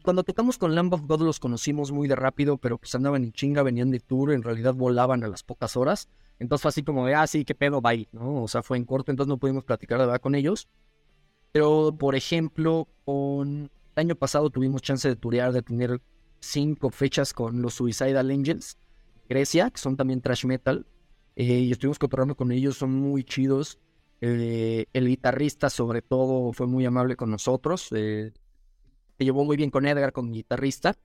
cuando 0.03 0.23
tocamos 0.23 0.59
con 0.59 0.75
Lamb 0.75 0.95
of 0.95 1.07
God 1.07 1.23
los 1.23 1.41
conocimos 1.41 1.91
muy 1.91 2.07
de 2.07 2.15
rápido, 2.15 2.57
pero 2.57 2.79
pues 2.79 2.95
andaban 2.95 3.25
en 3.25 3.33
chinga, 3.33 3.65
venían 3.65 3.91
de 3.91 3.99
tour, 3.99 4.33
en 4.33 4.43
realidad 4.43 4.75
volaban 4.75 5.25
a 5.25 5.29
las 5.29 5.43
pocas 5.43 5.77
horas. 5.77 6.09
Entonces 6.39 6.63
fue 6.63 6.69
así 6.69 6.83
como 6.85 7.07
de, 7.07 7.15
ah, 7.17 7.27
sí, 7.27 7.45
qué 7.45 7.55
pedo, 7.55 7.81
bye, 7.81 8.09
¿no? 8.13 8.45
O 8.45 8.49
sea, 8.49 8.63
fue 8.63 8.77
en 8.77 8.85
corto, 8.85 9.11
entonces 9.11 9.29
no 9.29 9.39
pudimos 9.39 9.65
platicar 9.65 9.99
verdad 9.99 10.21
con 10.21 10.37
ellos. 10.37 10.69
Pero, 11.51 11.97
por 11.99 12.15
ejemplo, 12.15 12.89
con 13.05 13.71
el 13.95 14.01
año 14.01 14.15
pasado 14.17 14.51
tuvimos 14.51 14.83
chance 14.83 15.09
de 15.09 15.17
turear, 15.17 15.53
de 15.53 15.63
tener 15.63 16.01
cinco 16.41 16.91
fechas 16.91 17.33
con 17.33 17.63
los 17.63 17.75
Suicidal 17.75 18.31
Angels, 18.31 18.79
Grecia, 19.29 19.71
que 19.71 19.79
son 19.79 19.97
también 19.97 20.21
trash 20.21 20.45
metal. 20.45 20.87
Eh, 21.37 21.45
y 21.45 21.73
estuvimos 21.73 21.99
cooperando 21.99 22.35
con 22.35 22.53
ellos, 22.53 22.77
son 22.77 22.93
muy 22.93 23.25
chidos. 23.25 23.79
Eh, 24.21 24.87
el 24.93 25.09
guitarrista, 25.09 25.71
sobre 25.71 26.03
todo, 26.03 26.53
fue 26.53 26.67
muy 26.67 26.85
amable 26.85 27.17
con 27.17 27.31
nosotros. 27.31 27.89
Eh, 27.93 28.33
se 29.19 29.25
llevó 29.25 29.45
muy 29.45 29.57
bien 29.57 29.71
con 29.71 29.87
Edgar, 29.87 30.13
con 30.13 30.33
guitarrista, 30.33 30.97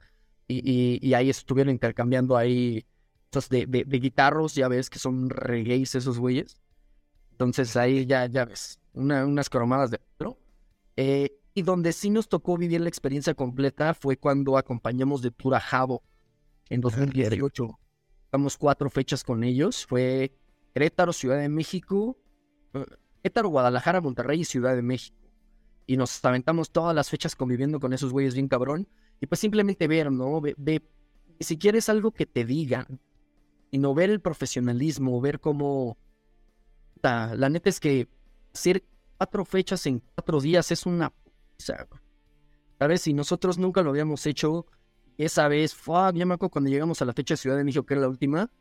y, 0.47 1.13
ahí 1.13 1.29
estuvieron 1.29 1.71
intercambiando 1.71 2.37
ahí 2.37 2.85
cosas 3.31 3.49
de, 3.49 3.65
de, 3.65 3.99
guitarros, 3.99 4.55
ya 4.55 4.69
ves 4.69 4.89
que 4.89 4.97
son 4.97 5.29
reggaes 5.29 5.95
esos 5.95 6.17
güeyes. 6.19 6.61
Entonces 7.31 7.75
ahí 7.75 8.05
ya, 8.05 8.25
ya 8.27 8.45
ves, 8.45 8.79
unas 8.93 9.49
cromadas 9.49 9.91
de 9.91 9.99
eh, 10.95 11.39
y 11.57 11.63
donde 11.63 11.91
sí 11.91 12.11
nos 12.11 12.29
tocó 12.29 12.55
vivir 12.55 12.81
la 12.81 12.87
experiencia 12.87 13.33
completa 13.33 13.95
fue 13.95 14.15
cuando 14.17 14.57
acompañamos 14.57 15.23
de 15.23 15.31
tour 15.31 15.55
a 15.55 15.59
Jabo 15.59 16.03
en 16.69 16.81
2018. 16.81 17.79
Estamos 18.25 18.57
cuatro 18.57 18.91
fechas 18.91 19.23
con 19.23 19.43
ellos. 19.43 19.87
Fue 19.87 20.37
Querétaro, 20.75 21.13
Ciudad 21.13 21.39
de 21.39 21.49
México, 21.49 22.15
eh, 22.75 22.85
Querétaro, 23.23 23.49
Guadalajara, 23.49 24.01
Monterrey 24.01 24.41
y 24.41 24.45
Ciudad 24.45 24.75
de 24.75 24.83
México 24.83 25.17
y 25.87 25.97
nos 25.97 26.23
aventamos 26.23 26.69
todas 26.69 26.93
las 26.93 27.09
fechas 27.09 27.35
conviviendo 27.35 27.79
con 27.79 27.91
esos 27.91 28.11
güeyes 28.11 28.35
bien 28.35 28.49
cabrón. 28.49 28.87
Y 29.19 29.25
pues 29.25 29.39
simplemente 29.39 29.87
ver, 29.87 30.11
¿no? 30.11 30.39
Ve, 30.41 30.83
si 31.39 31.57
quieres 31.57 31.89
algo 31.89 32.11
que 32.11 32.27
te 32.27 32.45
digan, 32.45 32.99
y 33.71 33.79
no 33.79 33.95
ver 33.95 34.11
el 34.11 34.19
profesionalismo, 34.21 35.19
ver 35.21 35.39
cómo... 35.39 35.97
La, 37.01 37.49
neta 37.49 37.69
es 37.69 37.79
que 37.79 38.07
hacer 38.53 38.83
cuatro 39.17 39.43
fechas 39.43 39.87
en 39.87 40.03
cuatro 40.13 40.39
días 40.39 40.71
es 40.71 40.85
una... 40.85 41.11
Sea, 41.57 41.87
¿sabes? 42.79 43.01
Si 43.01 43.13
nosotros 43.13 43.57
nunca 43.57 43.81
lo 43.81 43.89
habíamos 43.89 44.25
hecho, 44.25 44.65
esa 45.17 45.47
vez, 45.47 45.73
fue, 45.73 46.11
ya 46.13 46.25
me 46.25 46.35
acuerdo 46.35 46.51
cuando 46.51 46.69
llegamos 46.69 47.01
a 47.01 47.05
la 47.05 47.13
fecha 47.13 47.33
de 47.33 47.37
Ciudad 47.37 47.57
de 47.57 47.63
México, 47.63 47.85
que 47.85 47.95
era 47.95 48.01
la 48.01 48.09
última, 48.09 48.51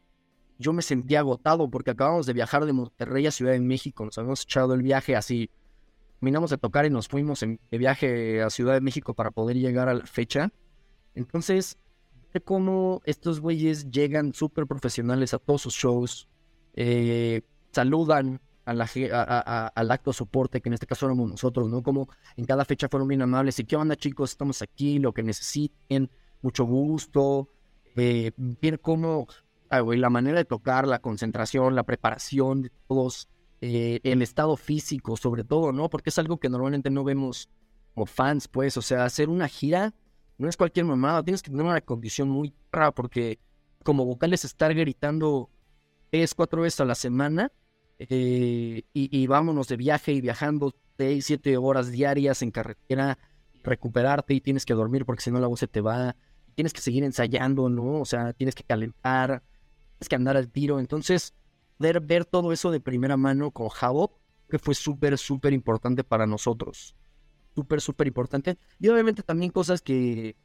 yo 0.59 0.72
me 0.72 0.82
sentía 0.82 1.20
agotado 1.20 1.70
porque 1.70 1.90
acabamos 1.90 2.26
de 2.26 2.32
viajar 2.32 2.64
de 2.64 2.72
Monterrey 2.72 3.26
a 3.26 3.30
Ciudad 3.30 3.53
de 3.53 3.61
México, 3.61 4.05
nos 4.05 4.16
habíamos 4.16 4.42
echado 4.42 4.72
el 4.74 4.82
viaje 4.82 5.14
así 5.14 5.51
terminamos 6.18 6.51
de 6.51 6.59
tocar 6.59 6.86
y 6.86 6.90
nos 6.90 7.09
fuimos 7.09 7.42
en, 7.42 7.61
de 7.70 7.78
viaje 7.78 8.42
a 8.42 8.51
Ciudad 8.51 8.74
de 8.74 8.80
México 8.80 9.14
para 9.14 9.30
poder 9.30 9.57
llegar 9.57 9.88
a 9.88 9.94
la 9.94 10.07
fecha. 10.07 10.51
Entonces, 11.14 11.78
ver 12.32 12.42
cómo 12.42 13.03
estos 13.05 13.40
güeyes 13.40 13.90
llegan 13.90 14.32
súper 14.32 14.66
profesionales 14.66 15.34
a 15.34 15.38
todos 15.38 15.62
sus 15.62 15.74
shows, 15.74 16.28
eh, 16.74 17.42
saludan 17.72 18.40
a 18.66 18.74
la, 18.74 19.72
al 19.74 19.90
acto 19.90 20.12
soporte, 20.12 20.60
que 20.60 20.68
en 20.68 20.74
este 20.74 20.86
caso 20.86 21.06
éramos 21.06 21.30
nosotros, 21.30 21.70
¿no? 21.70 21.82
Como 21.82 22.08
en 22.36 22.44
cada 22.44 22.64
fecha 22.64 22.88
fueron 22.88 23.08
bien 23.08 23.22
amables. 23.22 23.58
¿Y 23.58 23.64
qué 23.64 23.76
onda, 23.76 23.96
chicos? 23.96 24.32
Estamos 24.32 24.60
aquí, 24.60 24.98
lo 24.98 25.14
que 25.14 25.22
necesiten, 25.22 26.10
mucho 26.42 26.64
gusto. 26.64 27.48
Eh, 27.96 28.32
ver 28.36 28.80
cómo, 28.80 29.26
ah, 29.70 29.80
la 29.80 30.10
manera 30.10 30.38
de 30.38 30.44
tocar, 30.44 30.86
la 30.86 30.98
concentración, 30.98 31.74
la 31.74 31.84
preparación 31.84 32.62
de 32.62 32.70
todos 32.86 33.28
eh, 33.62 34.00
el 34.02 34.20
estado 34.20 34.56
físico, 34.56 35.16
sobre 35.16 35.44
todo, 35.44 35.72
¿no? 35.72 35.88
Porque 35.88 36.10
es 36.10 36.18
algo 36.18 36.38
que 36.38 36.50
normalmente 36.50 36.90
no 36.90 37.04
vemos 37.04 37.48
como 37.94 38.04
fans, 38.04 38.48
pues, 38.48 38.76
o 38.76 38.82
sea, 38.82 39.06
hacer 39.06 39.30
una 39.30 39.48
gira 39.48 39.94
no 40.38 40.48
es 40.48 40.56
cualquier 40.56 40.84
mamada, 40.84 41.22
tienes 41.22 41.42
que 41.42 41.50
tener 41.50 41.64
una 41.64 41.80
condición 41.80 42.28
muy 42.28 42.54
rara, 42.70 42.92
porque 42.92 43.38
como 43.82 44.04
vocales 44.04 44.44
estar 44.44 44.74
gritando 44.74 45.50
tres, 46.10 46.34
cuatro 46.34 46.62
veces 46.62 46.80
a 46.80 46.84
la 46.84 46.94
semana, 46.94 47.52
eh, 47.99 48.82
y, 48.92 49.26
vámonos 49.26 49.68
de 49.68 49.76
viaje 49.76 50.12
y 50.12 50.20
viajando 50.20 50.74
seis, 50.99 51.26
siete 51.26 51.57
horas 51.57 51.90
diarias 51.90 52.42
en 52.42 52.51
carretera, 52.51 53.18
recuperarte 53.62 54.34
y 54.34 54.40
tienes 54.40 54.66
que 54.66 54.74
dormir 54.74 55.05
porque 55.07 55.22
si 55.22 55.30
no 55.30 55.40
la 55.40 55.47
voz 55.47 55.61
se 55.61 55.68
te 55.68 55.80
va, 55.80 56.14
tienes 56.55 56.72
que 56.72 56.80
seguir 56.80 57.05
ensayando, 57.05 57.68
¿no? 57.68 58.01
O 58.01 58.05
sea, 58.05 58.32
tienes 58.32 58.55
que 58.55 58.64
calentar, 58.64 59.42
tienes 59.99 60.09
que 60.09 60.16
andar 60.16 60.36
al 60.36 60.49
tiro, 60.49 60.78
entonces 60.78 61.34
poder 61.78 62.01
ver 62.01 62.24
todo 62.24 62.53
eso 62.53 62.70
de 62.70 62.80
primera 62.80 63.16
mano 63.16 63.51
con 63.51 63.68
Jabo, 63.68 64.18
que 64.49 64.59
fue 64.59 64.74
súper, 64.74 65.18
súper 65.18 65.53
importante 65.53 66.05
para 66.05 66.26
nosotros. 66.26 66.97
Súper, 67.55 67.80
súper 67.80 68.07
importante. 68.07 68.59
Y 68.78 68.88
obviamente 68.88 69.22
también 69.22 69.51
cosas 69.51 69.80
que, 69.80 70.36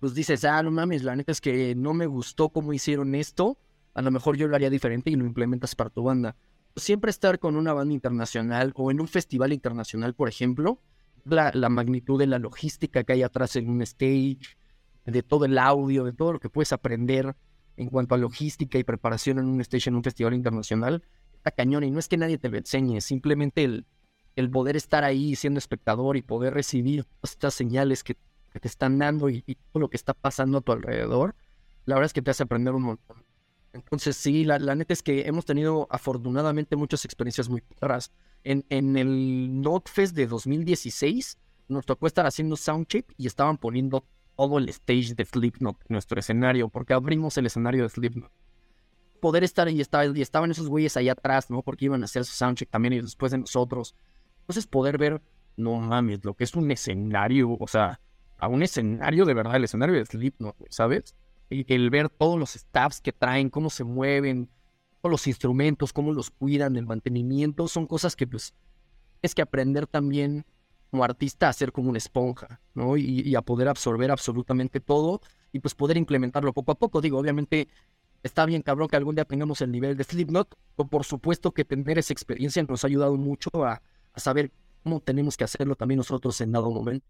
pues 0.00 0.14
dices, 0.14 0.44
ah, 0.44 0.62
no 0.62 0.70
mames, 0.70 1.02
la 1.02 1.16
neta 1.16 1.32
es 1.32 1.40
que 1.40 1.74
no 1.74 1.94
me 1.94 2.06
gustó 2.06 2.48
cómo 2.48 2.72
hicieron 2.72 3.14
esto. 3.14 3.58
A 3.92 4.02
lo 4.02 4.10
mejor 4.10 4.36
yo 4.36 4.48
lo 4.48 4.56
haría 4.56 4.70
diferente 4.70 5.10
y 5.10 5.16
lo 5.16 5.26
implementas 5.26 5.74
para 5.74 5.90
tu 5.90 6.02
banda. 6.02 6.36
Siempre 6.76 7.10
estar 7.10 7.38
con 7.38 7.56
una 7.56 7.72
banda 7.72 7.94
internacional 7.94 8.72
o 8.74 8.90
en 8.90 9.00
un 9.00 9.08
festival 9.08 9.52
internacional, 9.52 10.14
por 10.14 10.28
ejemplo, 10.28 10.80
la, 11.24 11.68
magnitud 11.68 12.18
de 12.18 12.26
la 12.26 12.38
logística 12.38 13.04
que 13.04 13.12
hay 13.12 13.22
atrás 13.22 13.56
en 13.56 13.70
un 13.70 13.82
stage, 13.82 14.56
de 15.06 15.22
todo 15.22 15.44
el 15.44 15.58
audio, 15.58 16.04
de 16.04 16.12
todo 16.12 16.32
lo 16.32 16.40
que 16.40 16.48
puedes 16.48 16.72
aprender 16.72 17.36
en 17.76 17.88
cuanto 17.88 18.14
a 18.14 18.18
logística 18.18 18.78
y 18.78 18.84
preparación 18.84 19.38
en 19.38 19.46
un 19.46 19.60
stage, 19.60 19.88
en 19.88 19.96
un 19.96 20.02
festival 20.02 20.34
internacional, 20.34 21.02
está 21.34 21.50
cañón. 21.50 21.84
Y 21.84 21.90
no 21.90 21.98
es 21.98 22.08
que 22.08 22.16
nadie 22.16 22.38
te 22.38 22.48
lo 22.48 22.56
enseñe, 22.56 23.00
simplemente 23.00 23.64
el, 23.64 23.86
el 24.36 24.50
poder 24.50 24.76
estar 24.76 25.04
ahí 25.04 25.36
siendo 25.36 25.58
espectador 25.58 26.16
y 26.16 26.22
poder 26.22 26.54
recibir 26.54 27.06
estas 27.22 27.54
señales 27.54 28.02
que, 28.02 28.16
te 28.60 28.68
están 28.68 28.98
dando 28.98 29.28
y, 29.30 29.42
todo 29.42 29.80
lo 29.80 29.88
que 29.88 29.96
está 29.96 30.14
pasando 30.14 30.58
a 30.58 30.60
tu 30.60 30.70
alrededor, 30.70 31.34
la 31.86 31.96
verdad 31.96 32.06
es 32.06 32.12
que 32.12 32.22
te 32.22 32.30
hace 32.30 32.44
aprender 32.44 32.72
un 32.72 32.82
montón. 32.82 33.24
Entonces, 33.74 34.16
sí, 34.16 34.44
la, 34.44 34.58
la 34.60 34.76
neta 34.76 34.92
es 34.92 35.02
que 35.02 35.22
hemos 35.22 35.44
tenido 35.44 35.88
afortunadamente 35.90 36.76
muchas 36.76 37.04
experiencias 37.04 37.48
muy 37.48 37.62
raras. 37.80 38.12
En, 38.44 38.64
en 38.70 38.96
el 38.96 39.60
NotFest 39.60 40.14
de 40.14 40.28
2016 40.28 41.38
nos 41.68 41.84
tocó 41.84 42.06
estar 42.06 42.24
haciendo 42.24 42.56
soundcheck 42.56 43.12
y 43.16 43.26
estaban 43.26 43.58
poniendo 43.58 44.06
todo 44.36 44.58
el 44.58 44.68
stage 44.68 45.14
de 45.14 45.24
Slipknot, 45.24 45.76
nuestro 45.88 46.20
escenario, 46.20 46.68
porque 46.68 46.94
abrimos 46.94 47.36
el 47.36 47.46
escenario 47.46 47.82
de 47.82 47.88
Slipknot. 47.88 48.30
Poder 49.20 49.42
estar 49.42 49.66
ahí, 49.66 49.80
estaba, 49.80 50.06
y 50.06 50.22
estaban 50.22 50.52
esos 50.52 50.68
güeyes 50.68 50.96
ahí 50.96 51.08
atrás, 51.08 51.50
¿no? 51.50 51.62
Porque 51.62 51.86
iban 51.86 52.02
a 52.02 52.04
hacer 52.04 52.24
su 52.24 52.32
soundcheck 52.32 52.70
también 52.70 52.92
y 52.94 53.00
después 53.00 53.32
de 53.32 53.38
nosotros. 53.38 53.96
Entonces 54.40 54.68
poder 54.68 54.98
ver, 54.98 55.20
no 55.56 55.76
mames, 55.80 56.24
lo 56.24 56.34
que 56.34 56.44
es 56.44 56.54
un 56.54 56.70
escenario, 56.70 57.56
o 57.58 57.66
sea, 57.66 58.00
a 58.38 58.46
un 58.46 58.62
escenario 58.62 59.24
de 59.24 59.34
verdad, 59.34 59.56
el 59.56 59.64
escenario 59.64 59.96
de 59.96 60.04
Slipknot, 60.04 60.56
¿sabes? 60.68 61.16
Y 61.50 61.72
el 61.72 61.90
ver 61.90 62.08
todos 62.08 62.38
los 62.38 62.54
staffs 62.54 63.00
que 63.00 63.12
traen, 63.12 63.50
cómo 63.50 63.70
se 63.70 63.84
mueven, 63.84 64.48
todos 65.00 65.10
los 65.10 65.26
instrumentos, 65.26 65.92
cómo 65.92 66.12
los 66.12 66.30
cuidan, 66.30 66.76
el 66.76 66.86
mantenimiento, 66.86 67.68
son 67.68 67.86
cosas 67.86 68.16
que 68.16 68.26
pues 68.26 68.54
es 69.22 69.34
que 69.34 69.42
aprender 69.42 69.86
también 69.86 70.44
como 70.90 71.02
artista 71.02 71.48
a 71.48 71.52
ser 71.52 71.72
como 71.72 71.88
una 71.88 71.98
esponja, 71.98 72.60
¿no? 72.74 72.96
Y, 72.96 73.34
a 73.34 73.42
poder 73.42 73.68
absorber 73.68 74.10
absolutamente 74.10 74.78
todo 74.80 75.20
y 75.50 75.58
pues 75.58 75.74
poder 75.74 75.96
implementarlo 75.96 76.52
poco 76.52 76.72
a 76.72 76.74
poco. 76.76 77.00
Digo, 77.00 77.18
obviamente 77.18 77.66
está 78.22 78.46
bien 78.46 78.62
cabrón 78.62 78.86
que 78.86 78.96
algún 78.96 79.16
día 79.16 79.24
tengamos 79.24 79.60
el 79.60 79.72
nivel 79.72 79.96
de 79.96 80.04
Slipknot, 80.04 80.56
pero 80.76 80.88
por 80.88 81.04
supuesto 81.04 81.50
que 81.52 81.64
tener 81.64 81.98
esa 81.98 82.12
experiencia 82.12 82.62
nos 82.62 82.84
ha 82.84 82.86
ayudado 82.86 83.16
mucho 83.16 83.50
a, 83.64 83.82
saber 84.14 84.52
cómo 84.84 85.00
tenemos 85.00 85.36
que 85.36 85.42
hacerlo 85.42 85.74
también 85.74 85.98
nosotros 85.98 86.40
en 86.40 86.52
dado 86.52 86.70
momento. 86.70 87.06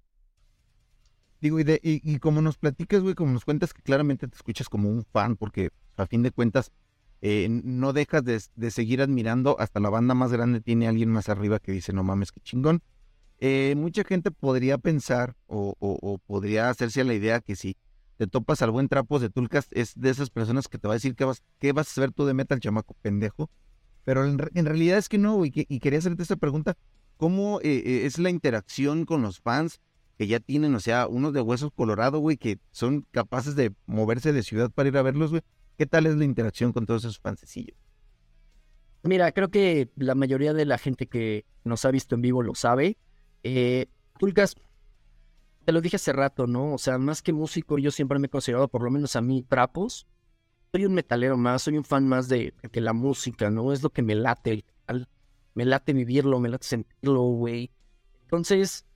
Digo, 1.45 1.61
y, 1.61 1.67
y, 1.83 2.19
como 2.21 2.41
nos 2.41 2.57
platicas, 2.57 3.03
güey, 3.03 3.15
como 3.15 3.31
nos 3.31 3.45
cuentas 3.45 3.75
que 3.75 3.83
claramente 3.83 4.27
te 4.27 4.35
escuchas 4.35 4.71
como 4.71 4.89
un 4.89 5.05
fan, 5.05 5.37
porque 5.37 5.69
a 5.95 6.07
fin 6.07 6.23
de 6.23 6.31
cuentas 6.31 6.73
eh, 7.21 7.49
no 7.51 7.93
dejas 7.93 8.25
de, 8.25 8.41
de, 8.57 8.71
seguir 8.71 9.03
admirando, 9.03 9.55
hasta 9.61 9.79
la 9.79 9.91
banda 9.91 10.15
más 10.15 10.33
grande 10.33 10.63
tiene 10.63 10.89
alguien 10.89 11.11
más 11.11 11.29
arriba 11.29 11.59
que 11.59 11.73
dice, 11.73 11.93
no 11.93 12.03
mames, 12.03 12.33
qué 12.33 12.41
chingón. 12.41 12.81
Eh, 13.41 13.75
mucha 13.77 14.05
gente 14.05 14.31
podría 14.31 14.79
pensar 14.79 15.37
o, 15.47 16.19
podría 16.27 16.71
hacerse 16.71 17.05
la 17.05 17.13
idea 17.13 17.41
que 17.41 17.57
si 17.57 17.77
te 18.17 18.27
topas 18.27 18.63
al 18.63 18.71
buen 18.71 18.89
Trapos 18.89 19.21
de 19.21 19.29
Tulcas, 19.29 19.67
es 19.73 19.93
de 19.97 20.09
esas 20.09 20.31
personas 20.31 20.67
que 20.67 20.79
te 20.79 20.89
va 20.89 20.95
a 20.95 20.97
decir 20.97 21.15
que 21.15 21.27
vas, 21.27 21.43
qué 21.59 21.73
vas 21.73 21.91
a 21.91 21.93
saber 21.93 22.13
tú 22.13 22.25
de 22.25 22.33
metal, 22.33 22.59
chamaco 22.59 22.97
pendejo. 23.03 23.51
Pero 24.05 24.25
en, 24.25 24.39
realidad 24.39 24.97
es 24.97 25.11
que 25.11 25.19
no, 25.19 25.35
güey. 25.35 25.53
Y, 25.55 25.79
quería 25.81 25.99
hacerte 25.99 26.23
esta 26.23 26.37
pregunta. 26.37 26.79
¿Cómo 27.19 27.61
eh, 27.63 28.07
es 28.07 28.19
la 28.19 28.31
interacción 28.31 29.05
con 29.05 29.21
los 29.21 29.41
fans 29.41 29.79
que 30.19 30.27
ya 30.27 30.41
tienen, 30.41 30.75
o 30.75 30.81
sea, 30.81 31.07
unos 31.09 31.33
de 31.33 31.41
huesos 31.41 31.71
colorado, 31.75 32.19
güey, 32.19 32.37
que 32.37 32.59
son 32.71 33.07
capaces 33.11 33.57
de 33.57 33.73
moverse 33.87 34.33
de 34.33 34.43
ciudad 34.43 34.71
para 34.71 34.89
ir 34.89 34.97
a 34.97 35.03
verlos, 35.03 35.31
güey? 35.31 35.43
¿Qué 35.77 35.87
tal 35.87 36.07
es 36.07 36.17
la 36.17 36.25
interacción 36.25 36.73
con 36.73 36.87
todos 36.87 37.05
esos 37.05 37.19
fansecillos? 37.19 37.77
Mira, 39.03 39.33
creo 39.33 39.51
que 39.51 39.91
la 39.97 40.15
mayoría 40.15 40.55
de 40.55 40.65
la 40.65 40.79
gente 40.79 41.07
que 41.07 41.45
nos 41.65 41.85
ha 41.85 41.91
visto 41.91 42.15
en 42.15 42.23
vivo 42.23 42.43
lo 42.43 42.55
sabe. 42.55 42.97
Eh, 43.43 43.87
Tulcas, 44.19 44.57
te 45.65 45.73
lo 45.73 45.81
dije 45.81 45.97
hace 45.97 46.13
rato, 46.13 46.47
¿no? 46.47 46.75
O 46.75 46.79
sea, 46.79 46.99
más 46.99 47.23
que 47.23 47.33
músico, 47.33 47.79
yo 47.79 47.91
siempre 47.91 48.19
me 48.19 48.27
he 48.29 48.31
considerado, 48.31 48.69
por 48.69 48.83
lo 48.83 48.91
menos 48.91 49.17
a 49.17 49.21
mí, 49.21 49.43
trapos. 49.43 50.07
Soy 50.73 50.87
un 50.87 50.95
metalero 50.95 51.37
más, 51.37 51.63
soy 51.63 51.77
un 51.77 51.85
fan 51.85 52.07
más 52.09 52.29
de, 52.29 52.55
la 52.73 52.93
música, 52.93 53.51
¿no? 53.51 53.73
Es 53.73 53.83
lo 53.83 53.91
que 53.91 54.03
me 54.03 54.15
late, 54.15 54.65
me 55.55 55.65
late 55.65 55.93
vivirlo, 55.93 56.41
me 56.41 56.49
late 56.49 56.67
sentirlo, 56.67 57.23
güey. 57.23 57.71
Entonces, 58.23 58.87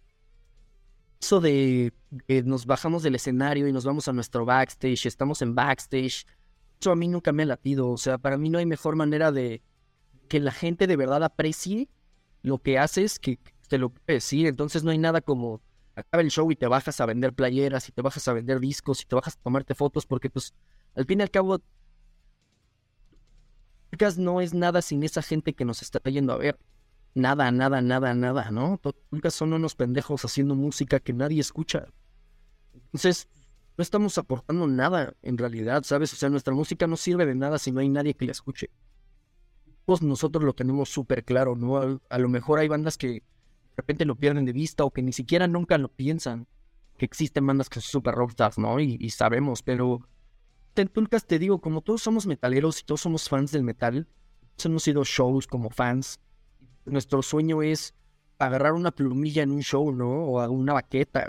eso 1.20 1.40
de 1.40 1.92
que 2.26 2.42
nos 2.42 2.66
bajamos 2.66 3.02
del 3.02 3.14
escenario 3.14 3.66
y 3.68 3.72
nos 3.72 3.84
vamos 3.84 4.08
a 4.08 4.12
nuestro 4.12 4.44
backstage, 4.44 5.06
estamos 5.06 5.42
en 5.42 5.54
backstage, 5.54 6.26
eso 6.80 6.92
a 6.92 6.96
mí 6.96 7.08
nunca 7.08 7.32
me 7.32 7.42
ha 7.42 7.46
latido. 7.46 7.90
O 7.90 7.98
sea, 7.98 8.18
para 8.18 8.38
mí 8.38 8.50
no 8.50 8.58
hay 8.58 8.66
mejor 8.66 8.96
manera 8.96 9.32
de 9.32 9.62
que 10.28 10.40
la 10.40 10.52
gente 10.52 10.86
de 10.86 10.96
verdad 10.96 11.24
aprecie 11.24 11.88
lo 12.42 12.58
que 12.58 12.78
haces 12.78 13.18
que 13.18 13.38
te 13.68 13.78
lo 13.78 13.90
puede 13.90 14.14
decir. 14.14 14.46
Entonces 14.46 14.84
no 14.84 14.90
hay 14.90 14.98
nada 14.98 15.20
como 15.20 15.60
acaba 15.96 16.22
el 16.22 16.30
show 16.30 16.50
y 16.52 16.56
te 16.56 16.68
bajas 16.68 17.00
a 17.00 17.06
vender 17.06 17.32
playeras 17.32 17.88
y 17.88 17.92
te 17.92 18.02
bajas 18.02 18.26
a 18.28 18.32
vender 18.32 18.60
discos 18.60 19.02
y 19.02 19.06
te 19.06 19.16
bajas 19.16 19.36
a 19.36 19.42
tomarte 19.42 19.74
fotos 19.74 20.06
porque 20.06 20.30
pues 20.30 20.54
al 20.94 21.04
fin 21.04 21.18
y 21.20 21.22
al 21.22 21.30
cabo 21.30 21.60
no 24.16 24.40
es 24.40 24.54
nada 24.54 24.80
sin 24.82 25.02
esa 25.02 25.22
gente 25.22 25.54
que 25.54 25.64
nos 25.64 25.82
está 25.82 25.98
yendo 26.10 26.32
a 26.32 26.36
ver. 26.36 26.58
Nada, 27.14 27.50
nada, 27.50 27.80
nada, 27.80 28.14
nada, 28.14 28.50
¿no? 28.50 28.80
Nunca 29.10 29.30
son 29.30 29.52
unos 29.52 29.74
pendejos 29.74 30.24
haciendo 30.24 30.54
música 30.54 31.00
que 31.00 31.12
nadie 31.12 31.40
escucha. 31.40 31.86
Entonces, 32.74 33.28
no 33.76 33.82
estamos 33.82 34.18
aportando 34.18 34.66
nada 34.66 35.14
en 35.22 35.38
realidad, 35.38 35.84
¿sabes? 35.84 36.12
O 36.12 36.16
sea, 36.16 36.28
nuestra 36.28 36.52
música 36.52 36.86
no 36.86 36.96
sirve 36.96 37.26
de 37.26 37.34
nada 37.34 37.58
si 37.58 37.70
no 37.70 37.80
hay 37.80 37.88
nadie 37.88 38.14
que 38.14 38.26
la 38.26 38.32
escuche. 38.32 38.70
Pues 39.84 40.02
nosotros 40.02 40.44
lo 40.44 40.52
tenemos 40.52 40.88
súper 40.88 41.24
claro, 41.24 41.56
¿no? 41.56 42.00
A, 42.08 42.18
lo 42.18 42.28
mejor 42.28 42.58
hay 42.58 42.68
bandas 42.68 42.98
que 42.98 43.08
de 43.08 43.22
repente 43.76 44.04
lo 44.04 44.16
pierden 44.16 44.44
de 44.44 44.52
vista 44.52 44.84
o 44.84 44.90
que 44.90 45.00
ni 45.00 45.12
siquiera 45.12 45.46
nunca 45.46 45.78
lo 45.78 45.88
piensan. 45.88 46.46
Que 46.96 47.04
existen 47.04 47.46
bandas 47.46 47.68
que 47.68 47.80
son 47.80 47.90
súper 47.90 48.14
rockstars, 48.16 48.58
¿no? 48.58 48.80
Y, 48.80 49.10
sabemos, 49.10 49.62
pero 49.62 50.00
en 50.74 50.88
Tulcas 50.88 51.26
te 51.26 51.38
digo, 51.38 51.60
como 51.60 51.80
todos 51.80 52.02
somos 52.02 52.26
metaleros 52.26 52.80
y 52.80 52.84
todos 52.84 53.00
somos 53.00 53.28
fans 53.28 53.52
del 53.52 53.62
metal, 53.62 54.08
hemos 54.64 54.88
ido 54.88 55.04
shows 55.04 55.46
como 55.46 55.70
fans 55.70 56.20
nuestro 56.88 57.22
sueño 57.22 57.62
es 57.62 57.94
agarrar 58.38 58.72
una 58.72 58.90
plumilla 58.90 59.42
en 59.42 59.50
un 59.50 59.62
show, 59.62 59.92
¿no? 59.92 60.08
O 60.08 60.50
una 60.50 60.72
baqueta. 60.72 61.28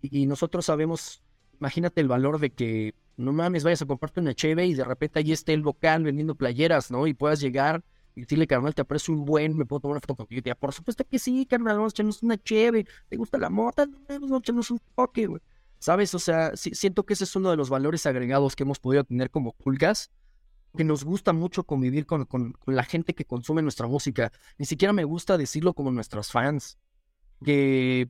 Y, 0.00 0.26
nosotros 0.26 0.66
sabemos, 0.66 1.22
imagínate 1.60 2.00
el 2.00 2.08
valor 2.08 2.38
de 2.38 2.50
que 2.50 2.94
no 3.16 3.32
mames, 3.32 3.64
vayas 3.64 3.82
a 3.82 3.86
comprarte 3.86 4.20
una 4.20 4.34
cheve 4.34 4.66
y 4.66 4.74
de 4.74 4.84
repente 4.84 5.18
ahí 5.18 5.32
esté 5.32 5.54
el 5.54 5.60
local 5.60 6.04
vendiendo 6.04 6.34
playeras, 6.34 6.90
¿no? 6.90 7.06
Y 7.06 7.14
puedas 7.14 7.40
llegar 7.40 7.84
y 8.14 8.22
decirle, 8.22 8.46
carnal, 8.46 8.74
te 8.74 8.82
aprecio 8.82 9.14
un 9.14 9.24
buen, 9.24 9.56
me 9.56 9.64
puedo 9.64 9.80
tomar 9.80 9.92
una 9.94 10.00
foto 10.00 10.16
contigo. 10.16 10.42
Y 10.44 10.54
por 10.54 10.72
supuesto 10.72 11.04
que 11.04 11.18
sí, 11.18 11.46
carnal, 11.46 11.76
vamos 11.76 11.92
a 11.92 11.94
echarnos 11.94 12.22
una 12.22 12.36
cheve. 12.36 12.86
¿Te 13.08 13.16
gusta 13.16 13.38
la 13.38 13.48
mota? 13.48 13.86
Vamos 14.08 14.32
a 14.32 14.36
echarnos 14.38 14.70
un 14.70 14.80
toque, 14.96 15.26
güey. 15.26 15.40
¿Sabes? 15.78 16.14
O 16.14 16.18
sea, 16.18 16.52
siento 16.54 17.04
que 17.04 17.14
ese 17.14 17.24
es 17.24 17.34
uno 17.34 17.50
de 17.50 17.56
los 17.56 17.68
valores 17.68 18.06
agregados 18.06 18.54
que 18.54 18.62
hemos 18.62 18.78
podido 18.78 19.04
tener 19.04 19.30
como 19.30 19.52
pulgas 19.52 20.10
que 20.76 20.84
nos 20.84 21.04
gusta 21.04 21.32
mucho 21.32 21.64
convivir 21.64 22.06
con, 22.06 22.26
la 22.66 22.84
gente 22.84 23.14
que 23.14 23.24
consume 23.24 23.62
nuestra 23.62 23.86
música. 23.86 24.32
Ni 24.58 24.66
siquiera 24.66 24.92
me 24.92 25.04
gusta 25.04 25.36
decirlo 25.36 25.74
como 25.74 25.90
nuestros 25.90 26.30
fans, 26.30 26.78
que, 27.44 28.08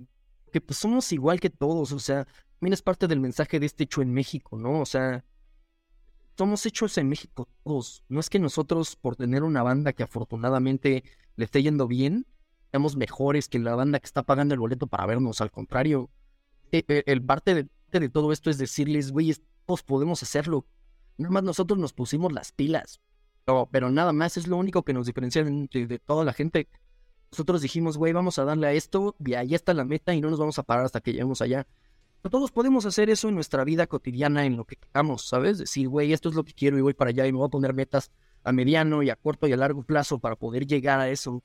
que 0.52 0.60
pues 0.60 0.78
somos 0.78 1.12
igual 1.12 1.40
que 1.40 1.50
todos, 1.50 1.92
o 1.92 1.98
sea, 1.98 2.26
también 2.60 2.74
es 2.74 2.82
parte 2.82 3.08
del 3.08 3.20
mensaje 3.20 3.58
de 3.58 3.66
este 3.66 3.84
hecho 3.84 4.02
en 4.02 4.12
México, 4.12 4.56
¿no? 4.56 4.80
O 4.80 4.86
sea, 4.86 5.24
somos 6.36 6.64
hechos 6.64 6.96
en 6.98 7.08
México 7.08 7.48
todos. 7.64 8.04
No 8.08 8.20
es 8.20 8.30
que 8.30 8.38
nosotros, 8.38 8.96
por 8.96 9.16
tener 9.16 9.42
una 9.42 9.62
banda 9.62 9.92
que 9.92 10.02
afortunadamente 10.02 11.04
le 11.36 11.44
esté 11.44 11.62
yendo 11.62 11.88
bien, 11.88 12.26
seamos 12.70 12.96
mejores 12.96 13.48
que 13.48 13.58
la 13.58 13.74
banda 13.74 13.98
que 13.98 14.06
está 14.06 14.22
pagando 14.22 14.54
el 14.54 14.60
boleto 14.60 14.86
para 14.86 15.06
vernos. 15.06 15.40
Al 15.40 15.50
contrario, 15.50 16.10
e, 16.70 16.84
e, 16.88 17.02
el, 17.06 17.22
parte 17.22 17.54
de, 17.54 17.68
de, 17.98 18.08
todo 18.08 18.32
esto 18.32 18.48
es 18.48 18.58
decirles, 18.58 19.12
güey, 19.12 19.34
todos 19.66 19.82
podemos 19.82 20.22
hacerlo. 20.22 20.66
Nada 21.18 21.32
más 21.32 21.42
nosotros 21.42 21.78
nos 21.78 21.92
pusimos 21.92 22.32
las 22.32 22.52
pilas. 22.52 23.00
Pero, 23.44 23.90
nada 23.90 24.12
más 24.12 24.36
es 24.36 24.46
lo 24.46 24.56
único 24.56 24.84
que 24.84 24.92
nos 24.92 25.06
diferencia 25.06 25.44
de, 25.44 26.00
toda 26.04 26.24
la 26.24 26.32
gente. 26.32 26.68
Nosotros 27.30 27.62
dijimos, 27.62 27.96
güey, 27.96 28.12
vamos 28.12 28.38
a 28.38 28.44
darle 28.44 28.68
a 28.68 28.72
esto 28.72 29.16
y 29.24 29.34
ahí 29.34 29.54
está 29.54 29.74
la 29.74 29.84
meta 29.84 30.14
y 30.14 30.20
no 30.20 30.30
nos 30.30 30.38
vamos 30.38 30.58
a 30.58 30.62
parar 30.62 30.84
hasta 30.84 31.00
que 31.00 31.12
lleguemos 31.12 31.42
allá. 31.42 31.66
Pero 32.20 32.30
todos 32.30 32.52
podemos 32.52 32.86
hacer 32.86 33.10
eso 33.10 33.28
en 33.28 33.34
nuestra 33.34 33.64
vida 33.64 33.86
cotidiana, 33.86 34.44
en 34.46 34.56
lo 34.56 34.64
que 34.64 34.76
queramos, 34.76 35.26
¿sabes? 35.26 35.58
Decir, 35.58 35.88
güey, 35.88 36.12
esto 36.12 36.28
es 36.28 36.36
lo 36.36 36.44
que 36.44 36.52
quiero 36.52 36.78
y 36.78 36.82
voy 36.82 36.94
para 36.94 37.10
allá 37.10 37.26
y 37.26 37.32
me 37.32 37.38
voy 37.38 37.46
a 37.46 37.50
poner 37.50 37.74
metas 37.74 38.12
a 38.44 38.52
mediano 38.52 39.02
y 39.02 39.10
a 39.10 39.16
corto 39.16 39.48
y 39.48 39.52
a 39.52 39.56
largo 39.56 39.82
plazo 39.82 40.18
para 40.18 40.36
poder 40.36 40.66
llegar 40.66 41.00
a 41.00 41.08
eso. 41.08 41.42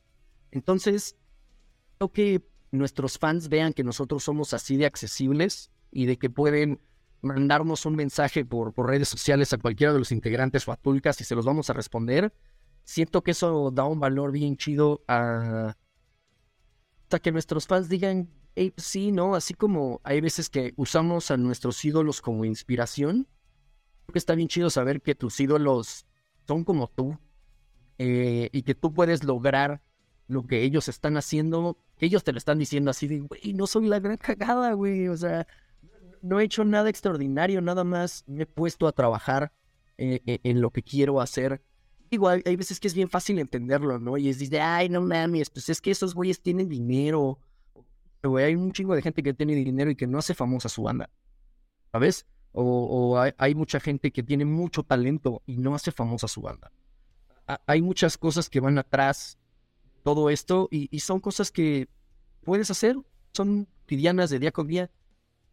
Entonces, 0.51 1.15
creo 1.97 2.11
que 2.11 2.47
nuestros 2.71 3.17
fans 3.17 3.49
vean 3.49 3.73
que 3.73 3.83
nosotros 3.83 4.23
somos 4.23 4.53
así 4.53 4.77
de 4.77 4.85
accesibles 4.85 5.71
y 5.91 6.05
de 6.05 6.17
que 6.17 6.29
pueden 6.29 6.79
mandarnos 7.21 7.85
un 7.85 7.95
mensaje 7.95 8.45
por, 8.45 8.73
por 8.73 8.87
redes 8.87 9.09
sociales 9.09 9.53
a 9.53 9.57
cualquiera 9.57 9.93
de 9.93 9.99
los 9.99 10.11
integrantes 10.11 10.67
o 10.67 10.71
a 10.71 10.77
Tulcas 10.77 11.19
y 11.21 11.23
se 11.23 11.35
los 11.35 11.45
vamos 11.45 11.69
a 11.69 11.73
responder. 11.73 12.33
Siento 12.83 13.23
que 13.23 13.31
eso 13.31 13.71
da 13.71 13.85
un 13.85 13.99
valor 13.99 14.31
bien 14.31 14.57
chido 14.57 15.03
a... 15.07 15.75
Hasta 17.03 17.19
que 17.19 17.31
nuestros 17.31 17.67
fans 17.67 17.87
digan, 17.87 18.29
hey, 18.55 18.73
sí, 18.75 19.11
¿no? 19.11 19.35
Así 19.35 19.53
como 19.53 20.01
hay 20.03 20.19
veces 20.19 20.49
que 20.49 20.73
usamos 20.75 21.31
a 21.31 21.37
nuestros 21.37 21.83
ídolos 21.85 22.21
como 22.21 22.43
inspiración, 22.43 23.27
creo 24.05 24.13
que 24.13 24.19
está 24.19 24.35
bien 24.35 24.47
chido 24.47 24.69
saber 24.69 25.01
que 25.01 25.15
tus 25.15 25.39
ídolos 25.39 26.05
son 26.47 26.63
como 26.63 26.87
tú 26.87 27.17
eh, 27.97 28.49
y 28.51 28.63
que 28.63 28.75
tú 28.75 28.93
puedes 28.93 29.23
lograr 29.23 29.81
lo 30.27 30.45
que 30.45 30.63
ellos 30.63 30.87
están 30.89 31.17
haciendo, 31.17 31.77
ellos 31.99 32.23
te 32.23 32.31
lo 32.31 32.37
están 32.37 32.59
diciendo 32.59 32.91
así 32.91 33.07
de, 33.07 33.19
güey, 33.19 33.53
no 33.53 33.67
soy 33.67 33.87
la 33.87 33.99
gran 33.99 34.17
cagada, 34.17 34.73
güey, 34.73 35.07
o 35.07 35.15
sea, 35.15 35.47
no 36.21 36.39
he 36.39 36.43
hecho 36.43 36.63
nada 36.63 36.89
extraordinario, 36.89 37.61
nada 37.61 37.83
más 37.83 38.23
me 38.27 38.43
he 38.43 38.45
puesto 38.45 38.87
a 38.87 38.91
trabajar 38.91 39.51
eh, 39.97 40.21
eh, 40.25 40.39
en 40.43 40.61
lo 40.61 40.71
que 40.71 40.83
quiero 40.83 41.21
hacer. 41.21 41.61
Igual, 42.09 42.43
hay 42.45 42.55
veces 42.55 42.79
que 42.79 42.87
es 42.87 42.93
bien 42.93 43.09
fácil 43.09 43.39
entenderlo, 43.39 43.99
¿no? 43.99 44.17
Y 44.17 44.29
es 44.29 44.39
dice, 44.39 44.61
ay, 44.61 44.89
no 44.89 45.01
mames, 45.01 45.49
pues 45.49 45.69
es 45.69 45.81
que 45.81 45.91
esos 45.91 46.13
güeyes 46.13 46.41
tienen 46.41 46.69
dinero. 46.69 47.39
Güey, 48.23 48.45
hay 48.45 48.55
un 48.55 48.71
chingo 48.71 48.95
de 48.95 49.01
gente 49.01 49.23
que 49.23 49.33
tiene 49.33 49.55
dinero 49.55 49.91
y 49.91 49.95
que 49.95 50.07
no 50.07 50.17
hace 50.17 50.33
famosa 50.33 50.69
su 50.69 50.83
banda, 50.83 51.09
¿sabes? 51.91 52.25
O, 52.53 53.19
hay, 53.37 53.53
mucha 53.53 53.79
gente 53.79 54.11
que 54.11 54.23
tiene 54.23 54.43
mucho 54.43 54.81
talento 54.81 55.43
y 55.45 55.57
no 55.57 55.75
hace 55.75 55.91
famosa 55.91 56.27
su 56.27 56.41
banda. 56.41 56.71
hay 57.67 57.81
muchas 57.83 58.17
cosas 58.17 58.49
que 58.49 58.59
van 58.59 58.79
atrás, 58.79 59.37
todo 60.03 60.31
esto, 60.31 60.67
y, 60.71 60.87
y 60.89 61.01
son 61.01 61.19
cosas 61.19 61.51
que 61.51 61.87
puedes 62.43 62.71
hacer, 62.71 62.97
son 63.33 63.67
cotidianas 63.87 64.29
de 64.29 64.39
día 64.39 64.51
con 64.51 64.67
día 64.67 64.91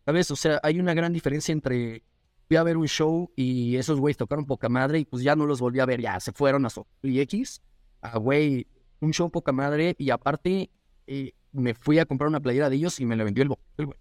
¿Sabes? 0.04 0.30
O 0.30 0.36
sea, 0.36 0.60
hay 0.62 0.78
una 0.78 0.94
gran 0.94 1.12
diferencia 1.12 1.52
entre 1.52 2.02
fui 2.46 2.56
a 2.56 2.62
ver 2.62 2.76
un 2.76 2.86
show 2.86 3.30
y 3.36 3.76
esos 3.76 3.98
güeyes 3.98 4.16
tocaron 4.16 4.44
poca 4.44 4.68
madre 4.68 4.98
y 4.98 5.04
pues 5.04 5.22
ya 5.22 5.34
no 5.34 5.46
los 5.46 5.60
volví 5.60 5.80
a 5.80 5.86
ver, 5.86 6.00
ya 6.00 6.20
se 6.20 6.32
fueron 6.32 6.66
a 6.66 6.68
y 7.02 7.20
X. 7.20 7.62
Ah, 8.02 8.18
güey, 8.18 8.66
un 9.00 9.12
show 9.12 9.30
poca 9.30 9.52
madre 9.52 9.96
y 9.98 10.10
aparte 10.10 10.70
eh, 11.06 11.32
me 11.52 11.74
fui 11.74 11.98
a 11.98 12.04
comprar 12.04 12.28
una 12.28 12.40
playera 12.40 12.68
de 12.68 12.76
ellos 12.76 13.00
y 13.00 13.06
me 13.06 13.16
la 13.16 13.24
vendió 13.24 13.42
el 13.42 13.48
güey. 13.48 13.98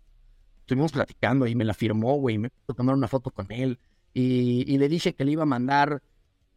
Estuvimos 0.59 0.91
platicando 0.91 1.47
y 1.47 1.55
me 1.55 1.65
la 1.65 1.73
firmó, 1.73 2.15
güey, 2.15 2.37
me 2.37 2.49
pude 2.49 2.75
tomar 2.75 2.95
una 2.95 3.07
foto 3.07 3.31
con 3.31 3.51
él 3.51 3.79
y, 4.13 4.63
y, 4.67 4.77
le 4.77 4.87
dije 4.87 5.13
que 5.13 5.25
le 5.25 5.31
iba 5.31 5.43
a 5.43 5.47
mandar 5.47 6.03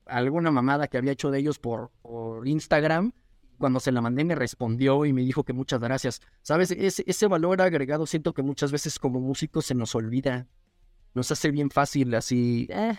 alguna 0.05 0.51
mamada 0.51 0.87
que 0.89 0.99
había 0.99 1.13
hecho 1.13 1.31
de 1.31 1.39
ellos 1.39 1.59
por, 1.59 1.91
por 2.03 2.47
Instagram 2.47 3.13
cuando 3.59 3.81
se 3.81 3.93
la 3.93 4.01
mandé 4.01 4.25
me 4.25 4.35
respondió 4.35 5.05
y 5.05 5.13
me 5.13 5.23
dijo 5.23 5.45
que 5.45 5.53
muchas 5.53 5.81
gracias. 5.81 6.21
¿Sabes? 6.43 6.71
Ese, 6.71 7.27
valor 7.27 7.61
agregado 7.61 8.07
siento 8.07 8.35
que 8.35 8.43
muchas 8.43 8.73
veces 8.73 8.99
como 8.99 9.21
músicos 9.21 9.67
se 9.67 9.75
nos 9.75 9.95
olvida. 9.95 10.47
Nos 11.15 11.31
hace 11.31 11.51
bien 11.51 11.71
fácil 11.71 12.15
así, 12.15 12.69
eh, 12.71 12.95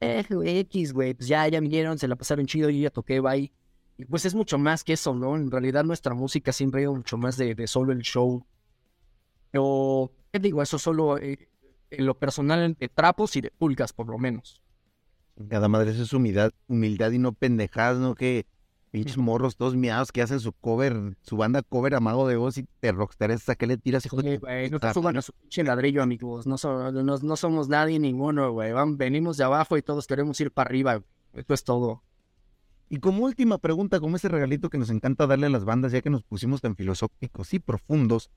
eh, 0.00 0.24
X, 0.60 0.92
güey, 0.92 1.14
pues 1.14 1.28
ya, 1.28 1.46
ya 1.48 1.60
vinieron, 1.60 1.98
se 1.98 2.08
la 2.08 2.16
pasaron 2.16 2.46
chido, 2.46 2.70
yo 2.70 2.80
ya 2.80 2.90
toqué, 2.90 3.20
bye. 3.20 3.52
Y 3.98 4.04
pues 4.04 4.24
es 4.26 4.34
mucho 4.34 4.58
más 4.58 4.84
que 4.84 4.92
eso, 4.92 5.14
¿no? 5.14 5.36
En 5.36 5.50
realidad 5.50 5.84
nuestra 5.84 6.14
música 6.14 6.52
siempre 6.52 6.84
ha 6.84 6.90
mucho 6.90 7.16
más 7.16 7.36
de, 7.36 7.66
solo 7.66 7.92
el 7.92 8.00
show. 8.00 8.44
Pero, 9.50 10.12
¿qué 10.32 10.38
digo? 10.38 10.62
Eso 10.62 10.78
solo 10.78 11.16
eh, 11.18 11.48
en 11.90 12.06
lo 12.06 12.18
personal 12.18 12.76
de 12.78 12.88
trapos 12.88 13.36
y 13.36 13.40
de 13.40 13.50
pulgas, 13.50 13.92
por 13.92 14.08
lo 14.08 14.18
menos. 14.18 14.60
Cada 15.48 15.68
madre, 15.68 15.90
eso 15.90 16.02
es 16.02 16.12
humildad, 16.12 16.50
humildad 16.66 17.10
y 17.12 17.18
no 17.18 17.32
pendejadas, 17.32 17.98
¿no? 17.98 18.14
Que 18.14 18.46
Pinches 18.96 19.18
morros 19.18 19.56
todos 19.56 19.76
miados 19.76 20.10
que 20.10 20.22
hacen 20.22 20.40
su 20.40 20.52
cover, 20.54 21.16
su 21.20 21.36
banda 21.36 21.62
cover 21.62 21.94
a 21.94 22.00
Mago 22.00 22.26
de 22.26 22.36
Oz 22.36 22.56
y 22.56 22.66
te 22.80 22.92
rockstars, 22.92 23.46
¿a 23.50 23.54
qué 23.54 23.66
le 23.66 23.76
tiras, 23.76 24.06
hijo 24.06 24.16
de 24.22 24.38
güey, 24.38 24.70
no 24.70 24.80
te 24.80 24.92
suban 24.94 25.16
a 25.18 25.22
su 25.22 25.32
pinche 25.34 25.62
ladrillo, 25.64 26.02
amigos. 26.02 26.46
No, 26.46 26.56
so- 26.56 26.90
no, 26.92 27.18
no 27.18 27.36
somos 27.36 27.68
nadie 27.68 27.98
ninguno, 27.98 28.50
güey. 28.52 28.72
Van- 28.72 28.96
Venimos 28.96 29.36
de 29.36 29.44
abajo 29.44 29.76
y 29.76 29.82
todos 29.82 30.06
queremos 30.06 30.40
ir 30.40 30.50
para 30.50 30.68
arriba. 30.68 31.02
Esto 31.34 31.52
es 31.52 31.62
todo. 31.62 32.02
Y 32.88 32.98
como 33.00 33.24
última 33.24 33.58
pregunta, 33.58 34.00
como 34.00 34.16
ese 34.16 34.28
regalito 34.28 34.70
que 34.70 34.78
nos 34.78 34.88
encanta 34.88 35.26
darle 35.26 35.46
a 35.46 35.50
las 35.50 35.66
bandas, 35.66 35.92
ya 35.92 36.00
que 36.00 36.08
nos 36.08 36.22
pusimos 36.22 36.62
tan 36.62 36.74
filosóficos 36.74 37.52
y 37.52 37.58
profundos, 37.58 38.30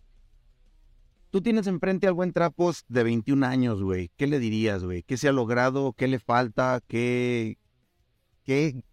tú 1.29 1.41
tienes 1.41 1.67
enfrente 1.67 2.05
al 2.07 2.13
buen 2.15 2.33
Trapos 2.33 2.83
de 2.89 3.03
21 3.03 3.43
años, 3.43 3.81
güey. 3.81 4.11
¿Qué 4.17 4.27
le 4.27 4.39
dirías, 4.39 4.83
güey? 4.83 5.03
¿Qué 5.03 5.15
se 5.15 5.29
ha 5.29 5.31
logrado? 5.31 5.93
¿Qué 5.93 6.07
le 6.09 6.19
falta? 6.19 6.81
¿Qué? 6.87 7.57
¿Qué? 8.43 8.83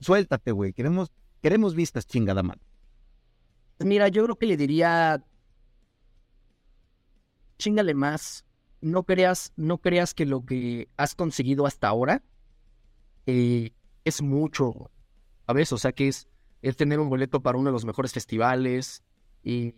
Suéltate, 0.00 0.52
güey. 0.52 0.72
Queremos, 0.72 1.12
queremos 1.42 1.74
vistas, 1.74 2.06
chingada 2.06 2.42
madre. 2.42 2.60
Mira, 3.78 4.08
yo 4.08 4.24
creo 4.24 4.36
que 4.36 4.46
le 4.46 4.56
diría. 4.56 5.24
Chingale 7.58 7.94
más. 7.94 8.44
No 8.80 9.04
creas, 9.04 9.52
no 9.56 9.78
creas 9.78 10.14
que 10.14 10.26
lo 10.26 10.44
que 10.44 10.88
has 10.96 11.14
conseguido 11.14 11.66
hasta 11.66 11.88
ahora 11.88 12.22
eh, 13.26 13.72
es 14.04 14.22
mucho. 14.22 14.90
¿Sabes? 15.46 15.72
O 15.72 15.78
sea, 15.78 15.92
que 15.92 16.08
es, 16.08 16.28
es 16.62 16.76
tener 16.76 17.00
un 17.00 17.08
boleto 17.08 17.40
para 17.40 17.58
uno 17.58 17.70
de 17.70 17.72
los 17.72 17.84
mejores 17.84 18.12
festivales. 18.12 19.02
Y, 19.42 19.74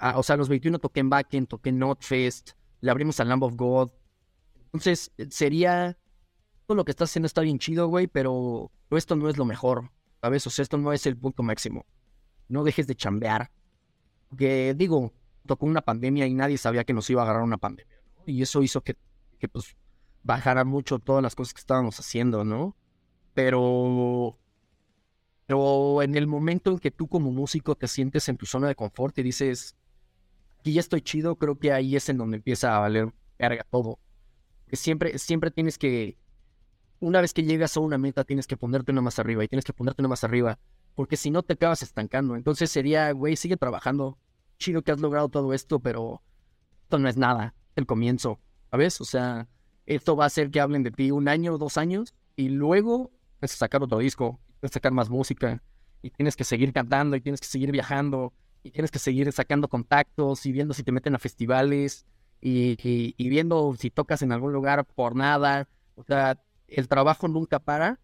ah, 0.00 0.18
o 0.18 0.22
sea, 0.22 0.34
a 0.34 0.36
los 0.36 0.48
21 0.48 0.78
toqué 0.78 1.00
en 1.00 1.10
Backend, 1.10 1.48
toqué 1.48 1.70
en 1.70 1.78
Notfest, 1.78 2.52
le 2.80 2.90
abrimos 2.90 3.20
al 3.20 3.28
Lamb 3.28 3.42
of 3.42 3.56
God. 3.56 3.90
Entonces, 4.66 5.12
eh, 5.18 5.26
sería. 5.30 5.98
Todo 6.66 6.76
lo 6.76 6.84
que 6.84 6.90
estás 6.92 7.10
haciendo 7.10 7.26
está 7.26 7.40
bien 7.42 7.58
chido, 7.58 7.88
güey, 7.88 8.06
pero 8.06 8.70
esto 8.90 9.16
no 9.16 9.28
es 9.28 9.36
lo 9.36 9.44
mejor. 9.44 9.90
¿Sabes? 10.20 10.46
O 10.46 10.50
sea, 10.50 10.62
esto 10.62 10.78
no 10.78 10.92
es 10.92 11.06
el 11.06 11.16
punto 11.16 11.42
máximo 11.42 11.84
no 12.52 12.62
dejes 12.62 12.86
de 12.86 12.94
chambear. 12.94 13.50
Que 14.36 14.74
digo, 14.74 15.12
tocó 15.46 15.66
una 15.66 15.80
pandemia 15.80 16.26
y 16.26 16.34
nadie 16.34 16.58
sabía 16.58 16.84
que 16.84 16.92
nos 16.92 17.08
iba 17.10 17.22
a 17.22 17.24
agarrar 17.24 17.42
una 17.42 17.58
pandemia. 17.58 18.00
¿no? 18.16 18.22
Y 18.26 18.42
eso 18.42 18.62
hizo 18.62 18.82
que, 18.82 18.96
que 19.38 19.48
pues 19.48 19.76
bajara 20.22 20.64
mucho 20.64 20.98
todas 20.98 21.22
las 21.22 21.34
cosas 21.34 21.54
que 21.54 21.60
estábamos 21.60 21.98
haciendo, 21.98 22.44
¿no? 22.44 22.76
Pero, 23.34 24.38
pero 25.46 26.02
en 26.02 26.14
el 26.14 26.26
momento 26.26 26.70
en 26.70 26.78
que 26.78 26.90
tú 26.90 27.08
como 27.08 27.32
músico 27.32 27.74
te 27.74 27.88
sientes 27.88 28.28
en 28.28 28.36
tu 28.36 28.46
zona 28.46 28.68
de 28.68 28.74
confort 28.74 29.18
y 29.18 29.22
dices, 29.22 29.74
aquí 30.60 30.74
ya 30.74 30.80
estoy 30.80 31.00
chido, 31.00 31.36
creo 31.36 31.58
que 31.58 31.72
ahí 31.72 31.96
es 31.96 32.08
en 32.08 32.18
donde 32.18 32.36
empieza 32.36 32.76
a 32.76 32.80
valer 32.80 33.12
verga 33.38 33.66
todo. 33.70 33.98
Que 34.68 34.76
siempre, 34.76 35.18
siempre 35.18 35.50
tienes 35.50 35.78
que, 35.78 36.16
una 37.02 37.20
vez 37.20 37.34
que 37.34 37.42
llegas 37.42 37.76
a 37.76 37.80
una 37.80 37.98
meta, 37.98 38.24
tienes 38.24 38.46
que 38.46 38.56
ponerte 38.56 38.92
una 38.92 39.00
más 39.00 39.18
arriba 39.18 39.44
y 39.44 39.48
tienes 39.48 39.64
que 39.64 39.72
ponerte 39.72 40.02
una 40.02 40.08
más 40.08 40.24
arriba 40.24 40.58
porque 40.94 41.16
si 41.16 41.30
no 41.30 41.42
te 41.42 41.54
acabas 41.54 41.82
estancando. 41.82 42.36
Entonces 42.36 42.70
sería, 42.70 43.10
güey, 43.12 43.36
sigue 43.36 43.56
trabajando. 43.56 44.18
Chido 44.58 44.82
que 44.82 44.92
has 44.92 45.00
logrado 45.00 45.28
todo 45.28 45.52
esto, 45.52 45.80
pero 45.80 46.22
esto 46.82 46.98
no 46.98 47.08
es 47.08 47.16
nada, 47.16 47.54
el 47.74 47.86
comienzo, 47.86 48.38
¿sabes? 48.70 49.00
O 49.00 49.04
sea, 49.04 49.48
esto 49.86 50.14
va 50.16 50.24
a 50.24 50.26
hacer 50.28 50.50
que 50.50 50.60
hablen 50.60 50.82
de 50.82 50.90
ti 50.90 51.10
un 51.10 51.28
año 51.28 51.54
o 51.54 51.58
dos 51.58 51.76
años 51.78 52.14
y 52.36 52.48
luego 52.50 53.10
que 53.40 53.48
sacar 53.48 53.82
otro 53.82 53.98
disco, 53.98 54.38
que 54.60 54.68
sacar 54.68 54.92
más 54.92 55.10
música 55.10 55.62
y 56.02 56.10
tienes 56.10 56.36
que 56.36 56.44
seguir 56.44 56.72
cantando 56.72 57.16
y 57.16 57.20
tienes 57.20 57.40
que 57.40 57.46
seguir 57.48 57.72
viajando 57.72 58.32
y 58.62 58.70
tienes 58.70 58.90
que 58.92 59.00
seguir 59.00 59.32
sacando 59.32 59.66
contactos 59.68 60.46
y 60.46 60.52
viendo 60.52 60.74
si 60.74 60.84
te 60.84 60.92
meten 60.92 61.14
a 61.14 61.18
festivales 61.18 62.06
y- 62.40 62.76
y 63.16 63.28
viendo 63.28 63.74
si 63.76 63.90
tocas 63.90 64.22
en 64.22 64.30
algún 64.32 64.52
lugar 64.52 64.84
por 64.84 65.16
nada. 65.16 65.68
O 65.96 66.04
sea, 66.04 66.38
el 66.76 66.88
trabajo 66.88 67.28
nunca 67.28 67.58
para 67.58 68.00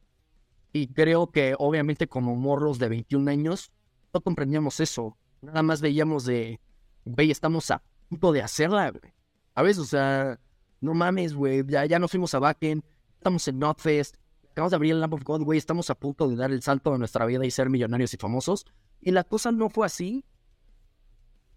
y 0.73 0.89
creo 0.89 1.31
que 1.31 1.55
obviamente 1.59 2.09
como 2.09 2.37
morros 2.37 2.79
de 2.79 2.89
21 2.89 3.31
años 3.31 3.73
no 4.12 4.21
comprendíamos 4.21 4.81
eso. 4.81 5.16
Nada 5.41 5.62
más 5.62 5.81
veíamos 5.81 6.25
de, 6.25 6.61
güey, 7.05 7.31
estamos 7.31 7.71
a 7.71 7.83
punto 8.09 8.33
de 8.33 8.43
hacerla, 8.43 8.91
güey. 8.91 9.12
¿Sabes? 9.55 9.79
O 9.79 9.85
sea, 9.85 10.39
no 10.81 10.95
mames, 10.95 11.35
güey, 11.35 11.64
ya, 11.66 11.85
ya 11.87 11.99
nos 11.99 12.11
fuimos 12.11 12.35
a 12.35 12.39
Backend, 12.39 12.85
estamos 13.14 13.47
en 13.49 13.59
Notfest, 13.59 14.16
acabamos 14.51 14.71
de 14.71 14.77
abrir 14.77 14.93
el 14.93 15.01
Lamp 15.01 15.14
of 15.14 15.25
God, 15.25 15.43
güey, 15.43 15.59
estamos 15.59 15.91
a 15.91 15.95
punto 15.95 16.29
de 16.29 16.37
dar 16.37 16.53
el 16.53 16.62
salto 16.62 16.93
de 16.93 16.99
nuestra 16.99 17.27
vida 17.27 17.45
y 17.45 17.51
ser 17.51 17.71
millonarios 17.71 18.14
y 18.14 18.16
famosos. 18.16 18.66
Y 19.01 19.11
la 19.11 19.25
cosa 19.25 19.53
no 19.53 19.71
fue 19.71 19.87
así. 19.87 20.25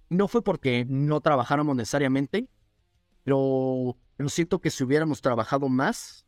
No 0.10 0.28
fue 0.28 0.44
porque 0.44 0.86
no 0.88 1.22
trabajáramos 1.22 1.76
necesariamente, 1.76 2.50
pero, 3.24 3.98
pero 4.18 4.30
siento 4.30 4.60
que 4.60 4.70
si 4.70 4.84
hubiéramos 4.84 5.22
trabajado 5.22 5.70
más 5.70 6.26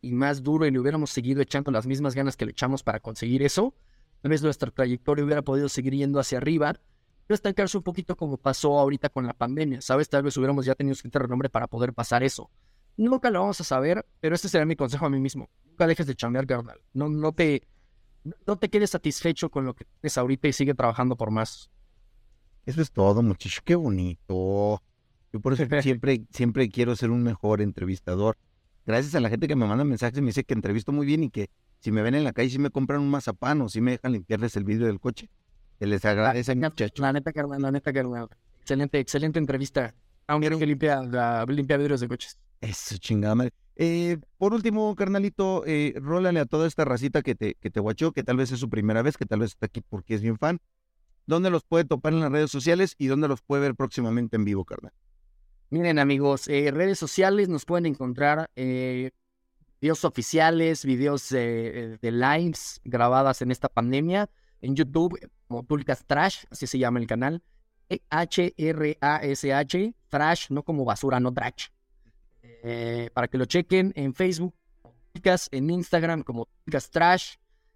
y 0.00 0.12
más 0.12 0.42
duro 0.42 0.66
y 0.66 0.70
le 0.70 0.78
hubiéramos 0.78 1.10
seguido 1.10 1.42
echando 1.42 1.70
las 1.70 1.86
mismas 1.86 2.14
ganas 2.14 2.36
que 2.36 2.46
le 2.46 2.52
echamos 2.52 2.82
para 2.82 3.00
conseguir 3.00 3.42
eso, 3.42 3.74
tal 4.22 4.30
vez 4.30 4.42
nuestra 4.42 4.70
trayectoria 4.70 5.24
hubiera 5.24 5.42
podido 5.42 5.68
seguir 5.68 5.94
yendo 5.94 6.18
hacia 6.20 6.38
arriba, 6.38 6.74
pero 7.26 7.34
estancarse 7.34 7.76
un 7.76 7.84
poquito 7.84 8.16
como 8.16 8.36
pasó 8.36 8.78
ahorita 8.78 9.08
con 9.08 9.26
la 9.26 9.34
pandemia, 9.34 9.80
¿sabes? 9.80 10.08
Tal 10.08 10.22
vez 10.22 10.36
hubiéramos 10.36 10.66
ya 10.66 10.74
tenido 10.74 10.94
suficiente 10.94 11.20
renombre 11.20 11.48
para 11.48 11.66
poder 11.66 11.92
pasar 11.92 12.22
eso. 12.22 12.50
Nunca 12.96 13.30
lo 13.30 13.40
vamos 13.40 13.60
a 13.60 13.64
saber, 13.64 14.04
pero 14.20 14.34
este 14.34 14.48
será 14.48 14.64
mi 14.66 14.76
consejo 14.76 15.06
a 15.06 15.10
mí 15.10 15.20
mismo. 15.20 15.48
Nunca 15.64 15.86
dejes 15.86 16.06
de 16.06 16.14
chambear, 16.14 16.46
carnal. 16.46 16.80
No, 16.92 17.08
no 17.08 17.32
te, 17.32 17.62
no 18.46 18.56
te 18.56 18.68
quedes 18.68 18.90
satisfecho 18.90 19.50
con 19.50 19.64
lo 19.64 19.74
que 19.74 19.84
tienes 19.84 20.18
ahorita 20.18 20.48
y 20.48 20.52
sigue 20.52 20.74
trabajando 20.74 21.16
por 21.16 21.30
más. 21.30 21.70
Eso 22.66 22.82
es 22.82 22.90
todo, 22.90 23.22
muchacho. 23.22 23.62
Qué 23.64 23.74
bonito. 23.74 24.82
Yo 25.32 25.40
por 25.40 25.52
eso 25.52 25.64
siempre, 25.82 26.26
siempre 26.30 26.68
quiero 26.68 26.96
ser 26.96 27.10
un 27.10 27.22
mejor 27.22 27.60
entrevistador. 27.60 28.36
Gracias 28.90 29.14
a 29.14 29.20
la 29.20 29.28
gente 29.30 29.46
que 29.46 29.54
me 29.54 29.66
manda 29.66 29.84
mensajes 29.84 30.18
y 30.18 30.20
me 30.20 30.26
dice 30.28 30.42
que 30.42 30.52
entrevisto 30.52 30.90
muy 30.90 31.06
bien 31.06 31.22
y 31.22 31.30
que 31.30 31.48
si 31.78 31.92
me 31.92 32.02
ven 32.02 32.16
en 32.16 32.24
la 32.24 32.32
calle, 32.32 32.50
si 32.50 32.58
me 32.58 32.70
compran 32.70 33.00
un 33.00 33.08
mazapán 33.08 33.60
o 33.62 33.68
si 33.68 33.80
me 33.80 33.92
dejan 33.92 34.10
limpiarles 34.12 34.56
el 34.56 34.64
vidrio 34.64 34.88
del 34.88 34.98
coche. 34.98 35.30
Se 35.78 35.86
les 35.86 36.04
agradece, 36.04 36.56
La- 36.56 36.68
muchacho. 36.70 37.00
La 37.02 37.12
neta, 37.12 37.32
carnal, 37.32 37.62
la 37.62 37.70
neta, 37.70 37.92
carnal. 37.92 38.28
Excelente, 38.60 38.98
excelente 38.98 39.38
entrevista. 39.38 39.94
Aunque 40.26 40.50
que 40.50 40.66
limpia, 40.66 41.02
la- 41.02 41.44
limpia 41.48 41.76
vidrios 41.76 42.00
de 42.00 42.08
coches. 42.08 42.36
Eso, 42.60 42.96
chingada 42.98 43.34
madre. 43.36 43.52
Eh, 43.76 44.18
por 44.36 44.52
último, 44.52 44.94
carnalito, 44.96 45.62
eh, 45.66 45.94
rólale 45.96 46.40
a 46.40 46.44
toda 46.44 46.66
esta 46.66 46.84
racita 46.84 47.22
que 47.22 47.36
te, 47.36 47.54
que 47.60 47.70
te 47.70 47.78
guachó, 47.78 48.10
que 48.12 48.24
tal 48.24 48.36
vez 48.38 48.50
es 48.50 48.58
su 48.58 48.68
primera 48.68 49.02
vez, 49.02 49.16
que 49.16 49.24
tal 49.24 49.38
vez 49.38 49.52
está 49.52 49.66
aquí 49.66 49.80
porque 49.88 50.14
es 50.16 50.20
bien 50.20 50.36
fan. 50.36 50.58
¿Dónde 51.26 51.48
los 51.50 51.62
puede 51.64 51.84
topar 51.84 52.12
en 52.12 52.20
las 52.20 52.32
redes 52.32 52.50
sociales 52.50 52.96
y 52.98 53.06
dónde 53.06 53.28
los 53.28 53.40
puede 53.40 53.62
ver 53.62 53.74
próximamente 53.76 54.36
en 54.36 54.44
vivo, 54.44 54.64
carnal? 54.64 54.92
Miren, 55.70 56.00
amigos, 56.00 56.48
eh, 56.48 56.70
redes 56.72 56.98
sociales 56.98 57.48
nos 57.48 57.64
pueden 57.64 57.86
encontrar 57.86 58.50
eh, 58.56 59.12
videos 59.80 60.04
oficiales, 60.04 60.84
videos 60.84 61.28
de 61.28 61.98
lives 62.02 62.80
grabadas 62.84 63.40
en 63.40 63.52
esta 63.52 63.68
pandemia 63.68 64.28
en 64.60 64.76
YouTube, 64.76 65.18
como 65.48 65.64
Tulcas 65.64 66.04
Trash, 66.06 66.44
así 66.50 66.66
se 66.66 66.78
llama 66.78 66.98
el 66.98 67.06
canal. 67.06 67.42
E 67.88 68.02
H-R-A-S-H, 68.10 69.94
Trash, 70.08 70.50
no 70.50 70.62
como 70.62 70.84
basura, 70.84 71.18
no 71.18 71.32
trash. 71.32 71.68
Eh, 72.42 73.10
para 73.12 73.28
que 73.28 73.38
lo 73.38 73.46
chequen 73.46 73.92
en 73.96 74.14
Facebook, 74.14 74.54
Tulcas, 75.12 75.48
en 75.50 75.70
Instagram 75.70 76.22
como 76.22 76.46
Tulcas 76.64 76.90
Trash. 76.90 77.34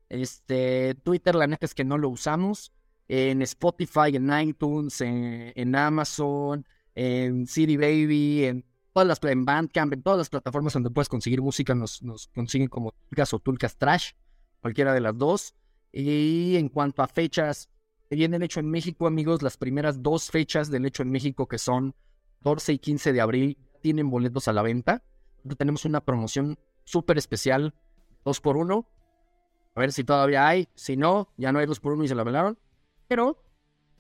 Este, 0.08 0.94
Twitter, 1.02 1.34
la 1.34 1.46
neta 1.46 1.66
es 1.66 1.74
que 1.74 1.84
no 1.84 1.98
lo 1.98 2.08
usamos. 2.10 2.72
En 3.08 3.42
Spotify, 3.42 4.14
en 4.14 4.30
iTunes, 4.48 5.00
en 5.00 5.76
Amazon, 5.76 6.66
en 6.94 7.46
CD 7.46 7.76
Baby, 7.76 8.44
en 8.44 8.64
todas 8.92 9.08
las 9.08 9.22
en 9.24 9.44
Bandcamp, 9.44 9.92
en 9.92 10.02
todas 10.02 10.18
las 10.18 10.30
plataformas 10.30 10.72
donde 10.72 10.90
puedes 10.90 11.08
conseguir 11.08 11.42
música, 11.42 11.74
nos, 11.74 12.02
nos 12.02 12.28
consiguen 12.28 12.68
como 12.68 12.92
Tulcas 12.92 13.34
o 13.34 13.38
Tulcas 13.38 13.76
Trash, 13.76 14.12
cualquiera 14.60 14.92
de 14.94 15.00
las 15.00 15.16
dos. 15.18 15.54
Y 15.92 16.56
en 16.56 16.68
cuanto 16.68 17.02
a 17.02 17.08
fechas, 17.08 17.68
viene 18.10 18.36
el 18.36 18.42
hecho 18.42 18.60
en 18.60 18.70
México, 18.70 19.06
amigos, 19.06 19.42
las 19.42 19.56
primeras 19.56 20.02
dos 20.02 20.30
fechas 20.30 20.70
del 20.70 20.86
hecho 20.86 21.02
en 21.02 21.10
México, 21.10 21.46
que 21.46 21.58
son 21.58 21.94
14 22.38 22.74
y 22.74 22.78
15 22.78 23.12
de 23.12 23.20
abril, 23.20 23.58
tienen 23.80 24.10
boletos 24.10 24.48
a 24.48 24.52
la 24.52 24.62
venta. 24.62 25.02
Tenemos 25.58 25.84
una 25.84 26.00
promoción 26.00 26.58
súper 26.84 27.18
especial, 27.18 27.74
dos 28.24 28.40
por 28.40 28.56
uno. 28.56 28.88
A 29.74 29.80
ver 29.80 29.92
si 29.92 30.04
todavía 30.04 30.46
hay. 30.46 30.68
Si 30.74 30.96
no, 30.96 31.28
ya 31.36 31.52
no 31.52 31.58
hay 31.58 31.66
dos 31.66 31.80
por 31.80 31.92
uno 31.92 32.04
y 32.04 32.08
se 32.08 32.14
la 32.14 32.24
velaron. 32.24 32.58
Pero 33.08 33.42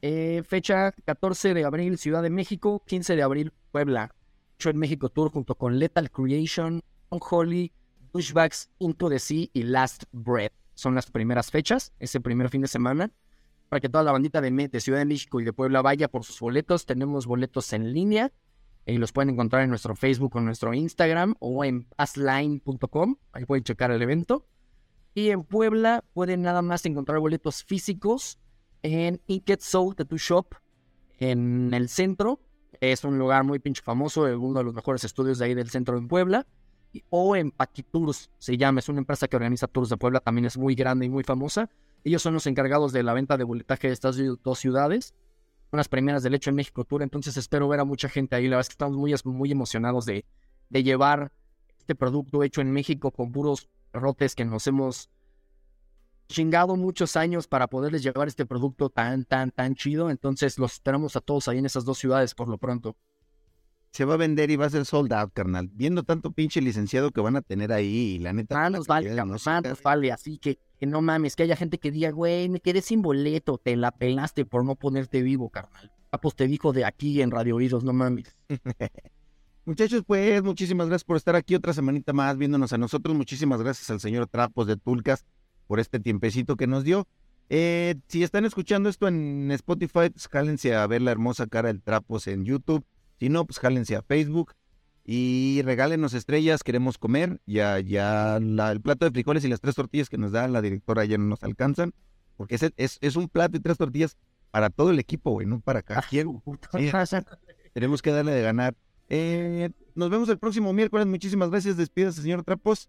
eh, 0.06 0.42
fecha 0.42 0.92
14 1.06 1.54
de 1.54 1.64
abril, 1.64 1.96
Ciudad 1.96 2.22
de 2.22 2.28
México, 2.28 2.82
15 2.86 3.16
de 3.16 3.22
abril, 3.22 3.54
Puebla. 3.72 4.14
Hecho 4.56 4.68
en 4.68 4.76
México 4.76 5.08
Tour 5.08 5.30
junto 5.30 5.54
con 5.54 5.78
Lethal 5.78 6.10
Creation, 6.10 6.82
Unholy, 7.08 7.72
Douchebags, 8.12 8.70
Into 8.80 9.08
the 9.08 9.18
Sea 9.18 9.48
y 9.54 9.62
Last 9.62 10.04
Breath. 10.12 10.52
Son 10.74 10.94
las 10.94 11.10
primeras 11.10 11.50
fechas, 11.50 11.94
ese 12.00 12.20
primer 12.20 12.50
fin 12.50 12.60
de 12.60 12.68
semana. 12.68 13.12
Para 13.70 13.80
que 13.80 13.88
toda 13.88 14.04
la 14.04 14.12
bandita 14.12 14.42
de, 14.42 14.50
de 14.50 14.80
Ciudad 14.80 14.98
de 14.98 15.06
México 15.06 15.40
y 15.40 15.44
de 15.44 15.54
Puebla 15.54 15.80
vaya 15.80 16.08
por 16.08 16.22
sus 16.22 16.38
boletos. 16.38 16.84
Tenemos 16.84 17.24
boletos 17.24 17.72
en 17.72 17.94
línea 17.94 18.30
y 18.84 18.98
los 18.98 19.10
pueden 19.10 19.30
encontrar 19.30 19.62
en 19.62 19.70
nuestro 19.70 19.96
Facebook 19.96 20.36
o 20.36 20.38
en 20.38 20.44
nuestro 20.44 20.74
Instagram 20.74 21.34
o 21.38 21.64
en 21.64 21.84
passline.com. 21.84 23.16
Ahí 23.32 23.46
pueden 23.46 23.64
checar 23.64 23.90
el 23.90 24.02
evento. 24.02 24.46
Y 25.14 25.30
en 25.30 25.44
Puebla 25.44 26.04
pueden 26.12 26.42
nada 26.42 26.60
más 26.60 26.84
encontrar 26.84 27.20
boletos 27.20 27.64
físicos 27.64 28.38
en 28.84 29.18
Inked 29.28 29.60
Soul 29.60 29.96
Tattoo 29.96 30.18
Shop 30.18 30.54
en 31.18 31.72
el 31.72 31.88
centro. 31.88 32.38
Es 32.80 33.02
un 33.02 33.18
lugar 33.18 33.42
muy 33.42 33.58
pinche 33.58 33.82
famoso, 33.82 34.24
uno 34.24 34.58
de 34.58 34.64
los 34.64 34.74
mejores 34.74 35.02
estudios 35.04 35.38
de 35.38 35.46
ahí 35.46 35.54
del 35.54 35.70
centro 35.70 35.96
en 35.96 36.06
Puebla. 36.06 36.46
O 37.08 37.34
en 37.34 37.50
Paquitours 37.50 38.30
se 38.38 38.56
llama, 38.56 38.80
es 38.80 38.88
una 38.88 38.98
empresa 38.98 39.26
que 39.26 39.36
organiza 39.36 39.66
tours 39.66 39.88
de 39.88 39.96
Puebla, 39.96 40.20
también 40.20 40.44
es 40.44 40.58
muy 40.58 40.74
grande 40.74 41.06
y 41.06 41.08
muy 41.08 41.24
famosa. 41.24 41.70
Ellos 42.04 42.22
son 42.22 42.34
los 42.34 42.46
encargados 42.46 42.92
de 42.92 43.02
la 43.02 43.14
venta 43.14 43.38
de 43.38 43.44
boletaje 43.44 43.88
de 43.88 43.94
estas 43.94 44.16
dos 44.42 44.58
ciudades, 44.58 45.14
unas 45.72 45.88
primeras 45.88 46.22
del 46.22 46.34
hecho 46.34 46.50
en 46.50 46.56
México 46.56 46.84
Tour, 46.84 47.02
entonces 47.02 47.36
espero 47.36 47.66
ver 47.66 47.80
a 47.80 47.84
mucha 47.84 48.08
gente 48.08 48.36
ahí. 48.36 48.44
La 48.44 48.56
verdad 48.56 48.60
es 48.60 48.68
que 48.68 48.74
estamos 48.74 48.96
muy, 48.96 49.14
muy 49.24 49.50
emocionados 49.50 50.04
de, 50.04 50.24
de 50.68 50.82
llevar 50.82 51.32
este 51.78 51.94
producto 51.94 52.42
hecho 52.42 52.60
en 52.60 52.70
México 52.70 53.10
con 53.10 53.32
puros 53.32 53.68
rotes 53.92 54.34
que 54.34 54.44
nos 54.44 54.66
hemos 54.66 55.10
chingado 56.28 56.76
muchos 56.76 57.16
años 57.16 57.46
para 57.46 57.66
poderles 57.66 58.02
llevar 58.02 58.28
este 58.28 58.46
producto 58.46 58.90
tan, 58.90 59.24
tan, 59.24 59.50
tan 59.50 59.74
chido. 59.74 60.10
Entonces 60.10 60.58
los 60.58 60.74
esperamos 60.74 61.16
a 61.16 61.20
todos 61.20 61.48
ahí 61.48 61.58
en 61.58 61.66
esas 61.66 61.84
dos 61.84 61.98
ciudades 61.98 62.34
por 62.34 62.48
lo 62.48 62.58
pronto. 62.58 62.96
Se 63.90 64.04
va 64.04 64.14
a 64.14 64.16
vender 64.16 64.50
y 64.50 64.56
va 64.56 64.66
a 64.66 64.70
ser 64.70 64.84
sold 64.84 65.12
out, 65.12 65.32
carnal. 65.32 65.70
Viendo 65.72 66.02
tanto 66.02 66.32
pinche 66.32 66.60
licenciado 66.60 67.12
que 67.12 67.20
van 67.20 67.36
a 67.36 67.42
tener 67.42 67.72
ahí, 67.72 68.16
y 68.16 68.18
la 68.18 68.32
neta. 68.32 68.56
Más 68.56 68.72
nos 68.72 68.86
vale, 68.88 69.14
más 69.24 69.62
nos 69.62 69.82
vale. 69.82 70.10
Así 70.10 70.38
que, 70.38 70.58
que, 70.80 70.86
no 70.86 71.00
mames, 71.00 71.36
que 71.36 71.44
haya 71.44 71.54
gente 71.54 71.78
que 71.78 71.92
diga, 71.92 72.10
güey, 72.10 72.48
me 72.48 72.58
quedé 72.58 72.82
sin 72.82 73.02
boleto, 73.02 73.56
te 73.56 73.76
la 73.76 73.92
pelaste 73.92 74.44
por 74.44 74.64
no 74.64 74.74
ponerte 74.74 75.22
vivo, 75.22 75.48
carnal. 75.48 75.92
Papos 76.10 76.34
te 76.34 76.48
dijo 76.48 76.72
de 76.72 76.84
aquí 76.84 77.22
en 77.22 77.30
Radio 77.30 77.54
Oídos, 77.54 77.84
no 77.84 77.92
mames. 77.92 78.36
Muchachos, 79.64 80.02
pues 80.04 80.42
muchísimas 80.42 80.88
gracias 80.88 81.04
por 81.04 81.16
estar 81.16 81.36
aquí 81.36 81.54
otra 81.54 81.72
semanita 81.72 82.12
más 82.12 82.36
viéndonos 82.36 82.72
a 82.72 82.78
nosotros. 82.78 83.14
Muchísimas 83.16 83.62
gracias 83.62 83.88
al 83.90 84.00
señor 84.00 84.26
Trapos 84.26 84.66
de 84.66 84.76
Tulcas 84.76 85.24
por 85.66 85.80
este 85.80 86.00
tiempecito 86.00 86.56
que 86.56 86.66
nos 86.66 86.84
dio. 86.84 87.06
Eh, 87.50 87.96
si 88.08 88.22
están 88.22 88.44
escuchando 88.44 88.88
esto 88.88 89.06
en 89.08 89.50
Spotify, 89.52 90.10
pues 90.10 90.28
jálense 90.28 90.74
a 90.74 90.86
ver 90.86 91.02
la 91.02 91.10
hermosa 91.10 91.46
cara 91.46 91.68
del 91.68 91.82
Trapos 91.82 92.26
en 92.26 92.44
YouTube. 92.44 92.84
Si 93.18 93.28
no, 93.28 93.44
pues 93.44 93.58
jálense 93.58 93.96
a 93.96 94.02
Facebook 94.02 94.54
y 95.04 95.60
regálenos 95.62 96.14
estrellas, 96.14 96.62
queremos 96.62 96.96
comer. 96.96 97.40
Ya, 97.46 97.78
ya 97.80 98.36
el 98.36 98.80
plato 98.80 99.04
de 99.04 99.10
frijoles 99.10 99.44
y 99.44 99.48
las 99.48 99.60
tres 99.60 99.74
tortillas 99.74 100.08
que 100.08 100.18
nos 100.18 100.32
da 100.32 100.48
la 100.48 100.62
directora 100.62 101.04
ya 101.04 101.18
no 101.18 101.24
nos 101.24 101.42
alcanzan. 101.42 101.92
Porque 102.36 102.54
es, 102.56 102.72
es, 102.76 102.98
es 103.00 103.16
un 103.16 103.28
plato 103.28 103.56
y 103.56 103.60
tres 103.60 103.76
tortillas 103.76 104.16
para 104.50 104.70
todo 104.70 104.90
el 104.90 104.98
equipo, 104.98 105.32
güey, 105.32 105.46
no 105.46 105.60
para 105.60 105.82
cada 105.82 106.02
quien. 106.02 106.42
tenemos 107.74 108.02
que 108.02 108.10
darle 108.10 108.32
de 108.32 108.42
ganar. 108.42 108.74
Eh, 109.08 109.70
nos 109.94 110.08
vemos 110.08 110.28
el 110.28 110.38
próximo 110.38 110.72
miércoles. 110.72 111.06
Muchísimas 111.06 111.50
gracias. 111.50 111.76
Despídase, 111.76 112.22
señor 112.22 112.42
Trapos. 112.42 112.88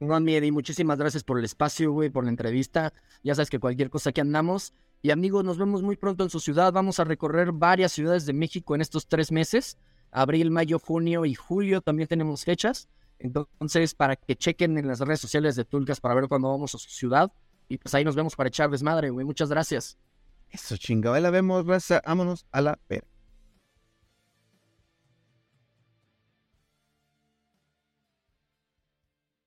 No, 0.00 0.16
Eddie, 0.16 0.50
muchísimas 0.50 0.98
gracias 0.98 1.22
por 1.22 1.38
el 1.38 1.44
espacio, 1.44 1.92
güey, 1.92 2.08
por 2.08 2.24
la 2.24 2.30
entrevista. 2.30 2.94
Ya 3.22 3.34
sabes 3.34 3.50
que 3.50 3.58
cualquier 3.58 3.90
cosa 3.90 4.12
que 4.12 4.22
andamos. 4.22 4.72
Y 5.02 5.10
amigos, 5.10 5.44
nos 5.44 5.58
vemos 5.58 5.82
muy 5.82 5.96
pronto 5.96 6.24
en 6.24 6.30
su 6.30 6.40
ciudad. 6.40 6.72
Vamos 6.72 6.98
a 7.00 7.04
recorrer 7.04 7.52
varias 7.52 7.92
ciudades 7.92 8.24
de 8.24 8.32
México 8.32 8.74
en 8.74 8.80
estos 8.80 9.06
tres 9.06 9.30
meses. 9.30 9.76
Abril, 10.10 10.50
mayo, 10.50 10.78
junio 10.78 11.26
y 11.26 11.34
julio 11.34 11.82
también 11.82 12.08
tenemos 12.08 12.44
fechas. 12.44 12.88
Entonces, 13.18 13.94
para 13.94 14.16
que 14.16 14.36
chequen 14.36 14.78
en 14.78 14.88
las 14.88 15.00
redes 15.00 15.20
sociales 15.20 15.54
de 15.54 15.66
Tulcas 15.66 16.00
para 16.00 16.14
ver 16.14 16.28
cuándo 16.28 16.48
vamos 16.48 16.74
a 16.74 16.78
su 16.78 16.88
ciudad. 16.88 17.30
Y 17.68 17.76
pues 17.76 17.94
ahí 17.94 18.02
nos 18.02 18.16
vemos 18.16 18.34
para 18.36 18.48
echar 18.48 18.70
desmadre, 18.70 19.10
güey. 19.10 19.26
Muchas 19.26 19.50
gracias. 19.50 19.98
Eso 20.48 20.78
chingada, 20.78 21.20
la 21.20 21.28
vemos, 21.30 21.66
raza. 21.66 22.00
Vámonos 22.06 22.46
a 22.52 22.62
la 22.62 22.76
perra. 22.88 23.09